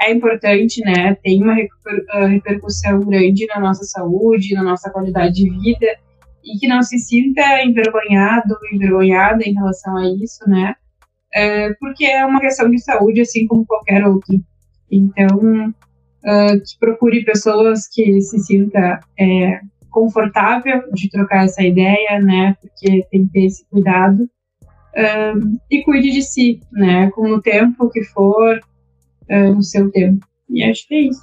é 0.00 0.12
importante, 0.12 0.80
né? 0.84 1.16
Tem 1.22 1.42
uma 1.42 1.54
ah, 2.10 2.26
repercussão 2.26 3.00
grande 3.00 3.46
na 3.46 3.60
nossa 3.60 3.84
saúde, 3.84 4.54
na 4.54 4.62
nossa 4.62 4.90
qualidade 4.90 5.34
de 5.34 5.50
vida, 5.50 5.86
e 6.44 6.58
que 6.58 6.68
não 6.68 6.82
se 6.82 6.98
sinta 6.98 7.62
envergonhado, 7.62 8.56
envergonhada 8.72 9.42
em 9.44 9.54
relação 9.54 9.96
a 9.96 10.06
isso, 10.22 10.48
né? 10.48 10.74
É, 11.34 11.72
porque 11.74 12.04
é 12.04 12.24
uma 12.24 12.40
questão 12.40 12.70
de 12.70 12.78
saúde, 12.78 13.20
assim 13.20 13.46
como 13.46 13.66
qualquer 13.66 14.06
outra. 14.06 14.36
Então, 14.90 15.68
uh, 15.68 16.60
que 16.60 16.78
procure 16.78 17.24
pessoas 17.24 17.88
que 17.88 18.20
se 18.20 18.38
sinta 18.38 19.00
é, 19.18 19.60
confortável 19.90 20.82
de 20.92 21.10
trocar 21.10 21.44
essa 21.44 21.62
ideia, 21.62 22.20
né? 22.20 22.54
Porque 22.60 23.06
tem 23.10 23.26
que 23.26 23.32
ter 23.32 23.44
esse 23.46 23.66
cuidado. 23.68 24.22
Uh, 24.94 25.58
e 25.70 25.82
cuide 25.82 26.10
de 26.10 26.22
si, 26.22 26.60
né? 26.72 27.10
Com 27.10 27.28
o 27.28 27.42
tempo 27.42 27.90
que 27.90 28.02
for, 28.04 28.60
uh, 29.30 29.54
no 29.54 29.62
seu 29.62 29.90
tempo. 29.90 30.26
E 30.48 30.62
acho 30.64 30.86
que 30.86 30.94
é 30.94 31.00
isso. 31.08 31.22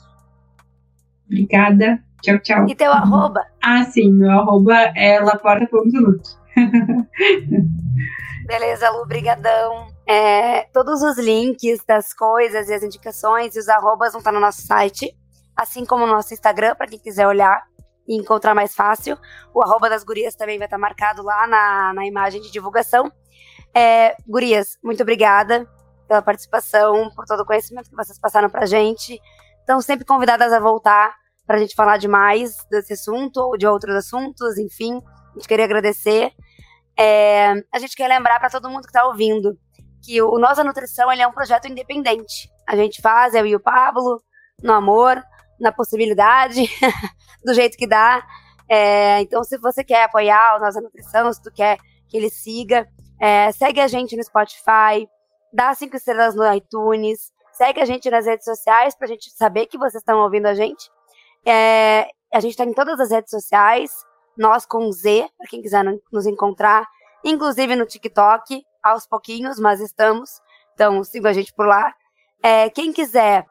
Obrigada. 1.26 2.04
Tchau, 2.22 2.40
tchau. 2.40 2.68
E 2.68 2.76
teu 2.76 2.92
arroba? 2.92 3.46
Ah, 3.62 3.84
sim, 3.86 4.12
meu 4.12 4.32
arroba 4.32 4.74
é 4.96 5.20
laporta.lut. 5.20 6.24
Beleza, 8.48 8.90
Lu, 8.92 9.06
brigadão. 9.06 9.88
É, 10.08 10.64
todos 10.74 11.02
os 11.02 11.18
links 11.18 11.84
das 11.86 12.14
coisas 12.14 12.70
e 12.70 12.74
as 12.74 12.84
indicações 12.84 13.56
e 13.56 13.60
os 13.60 13.70
arrobas 13.70 14.12
vão 14.12 14.20
estar 14.20 14.32
no 14.32 14.40
nosso 14.40 14.62
site, 14.62 15.16
assim 15.56 15.86
como 15.86 16.06
no 16.06 16.14
nosso 16.14 16.34
Instagram, 16.34 16.76
para 16.76 16.88
quem 16.88 17.00
quiser 17.00 17.26
olhar 17.26 17.64
e 18.08 18.18
encontrar 18.18 18.54
mais 18.54 18.76
fácil. 18.76 19.18
O 19.54 19.62
arroba 19.62 19.90
das 19.90 20.04
gurias 20.04 20.36
também 20.36 20.58
vai 20.58 20.68
estar 20.68 20.78
marcado 20.78 21.24
lá 21.24 21.48
na, 21.48 21.94
na 21.94 22.06
imagem 22.06 22.42
de 22.42 22.52
divulgação. 22.52 23.12
É, 23.74 24.16
gurias, 24.28 24.78
muito 24.84 25.02
obrigada 25.02 25.68
pela 26.08 26.22
participação, 26.22 27.10
por 27.16 27.26
todo 27.26 27.42
o 27.42 27.46
conhecimento 27.46 27.90
que 27.90 27.96
vocês 27.96 28.20
passaram 28.20 28.50
para 28.50 28.64
a 28.64 28.66
gente. 28.66 29.20
Estão 29.60 29.82
sempre 29.82 30.06
convidadas 30.06 30.52
a 30.52 30.60
voltar 30.60 31.16
para 31.46 31.58
a 31.58 31.60
gente 31.60 31.76
falar 31.76 31.98
de 31.98 32.08
mais 32.08 32.56
desse 32.70 32.94
assunto 32.94 33.38
ou 33.38 33.58
de 33.58 33.68
outros 33.68 33.96
assuntos, 33.96 34.58
enfim. 34.58 35.02
A 35.32 35.34
gente 35.40 35.48
queria 35.48 35.66
agradecer. 35.66 36.32
É, 36.98 37.54
a 37.74 37.80
gente 37.80 37.96
quer 37.96 38.08
lembrar 38.08 38.40
para 38.40 38.50
todo 38.50 38.70
mundo 38.70 38.84
que 38.84 38.90
está 38.90 39.06
ouvindo 39.06 39.58
que 40.04 40.22
o 40.22 40.38
Nossa 40.38 40.64
Nutrição 40.64 41.12
ele 41.12 41.22
é 41.22 41.28
um 41.28 41.32
projeto 41.32 41.68
independente. 41.68 42.50
A 42.68 42.76
gente 42.76 43.02
faz, 43.02 43.34
eu 43.34 43.46
e 43.46 43.56
o 43.56 43.60
Pablo, 43.60 44.22
no 44.62 44.74
amor, 44.74 45.22
na 45.60 45.72
possibilidade, 45.72 46.70
do 47.44 47.54
jeito 47.54 47.78
que 47.78 47.88
dá. 47.88 48.24
É, 48.70 49.22
então, 49.22 49.44
se 49.44 49.58
você 49.58 49.84
quer 49.84 50.04
apoiar 50.04 50.58
o 50.58 50.60
Nossa 50.60 50.82
Nutrição, 50.82 51.32
se 51.32 51.42
tu 51.42 51.52
quer 51.52 51.78
que 52.08 52.18
ele 52.18 52.30
siga, 52.30 52.88
é, 53.20 53.52
segue 53.52 53.80
a 53.80 53.88
gente 53.88 54.16
no 54.16 54.24
Spotify, 54.24 55.08
dá 55.54 55.74
cinco 55.76 55.96
estrelas 55.96 56.34
no 56.34 56.52
iTunes, 56.54 57.32
segue 57.54 57.80
a 57.80 57.86
gente 57.86 58.10
nas 58.10 58.26
redes 58.26 58.44
sociais 58.44 58.96
para 58.96 59.06
a 59.06 59.10
gente 59.10 59.30
saber 59.30 59.68
que 59.68 59.78
vocês 59.78 60.02
estão 60.02 60.20
ouvindo 60.20 60.48
a 60.48 60.56
gente. 60.56 60.90
É, 61.46 62.08
a 62.34 62.40
gente 62.40 62.52
está 62.52 62.66
em 62.66 62.74
todas 62.74 63.00
as 63.00 63.12
redes 63.12 63.30
sociais, 63.30 63.92
nós 64.36 64.66
com 64.66 64.92
Z, 64.92 65.30
para 65.38 65.48
quem 65.48 65.62
quiser 65.62 65.86
nos 66.12 66.26
encontrar, 66.26 66.88
inclusive 67.24 67.76
no 67.76 67.86
TikTok, 67.86 68.64
aos 68.82 69.06
pouquinhos, 69.06 69.60
mas 69.60 69.80
estamos. 69.80 70.42
Então, 70.74 71.04
siga 71.04 71.30
a 71.30 71.34
gente 71.34 71.54
por 71.54 71.68
lá. 71.68 71.94
É, 72.42 72.70
quem 72.72 72.92
quiser 72.92 73.46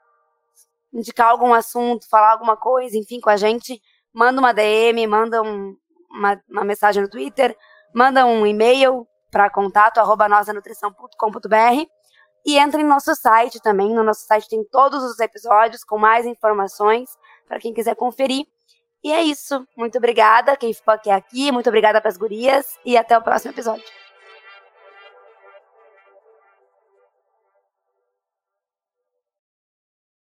indicar 0.93 1.31
algum 1.31 1.55
assunto, 1.55 2.09
falar 2.11 2.33
alguma 2.33 2.57
coisa, 2.57 2.99
enfim, 2.99 3.21
com 3.21 3.31
a 3.31 3.37
gente, 3.37 3.81
manda 4.13 4.41
uma 4.41 4.53
DM, 4.53 5.07
manda 5.07 5.41
um, 5.41 5.75
uma, 6.11 6.43
uma 6.51 6.65
mensagem 6.65 7.03
no 7.03 7.09
Twitter, 7.09 7.57
manda 7.95 8.27
um 8.27 8.45
e-mail 8.45 9.07
para 9.33 9.51
contato 9.51 9.99
arroba 9.99 10.29
nosanutrição.com.br 10.29 11.87
e 12.45 12.59
entre 12.59 12.83
em 12.83 12.85
nosso 12.85 13.15
site 13.17 13.61
também. 13.61 13.93
No 13.95 14.05
nosso 14.05 14.27
site 14.27 14.49
tem 14.49 14.63
todos 14.65 15.03
os 15.03 15.19
episódios 15.19 15.83
com 15.83 15.99
mais 15.99 16.27
informações 16.27 17.11
para 17.49 17.59
quem 17.59 17.73
quiser 17.73 17.97
conferir. 17.97 18.45
E 19.03 19.11
é 19.11 19.23
isso. 19.23 19.67
Muito 19.77 19.99
obrigada 19.99 20.57
quem 20.57 20.73
ficou 20.73 20.95
aqui, 20.95 21.11
aqui. 21.11 21.51
Muito 21.51 21.69
obrigada 21.69 22.01
para 22.01 22.11
as 22.11 22.17
gurias 22.17 22.79
e 22.85 22.97
até 22.97 23.17
o 23.17 23.23
próximo 23.23 23.53
episódio. 23.53 24.02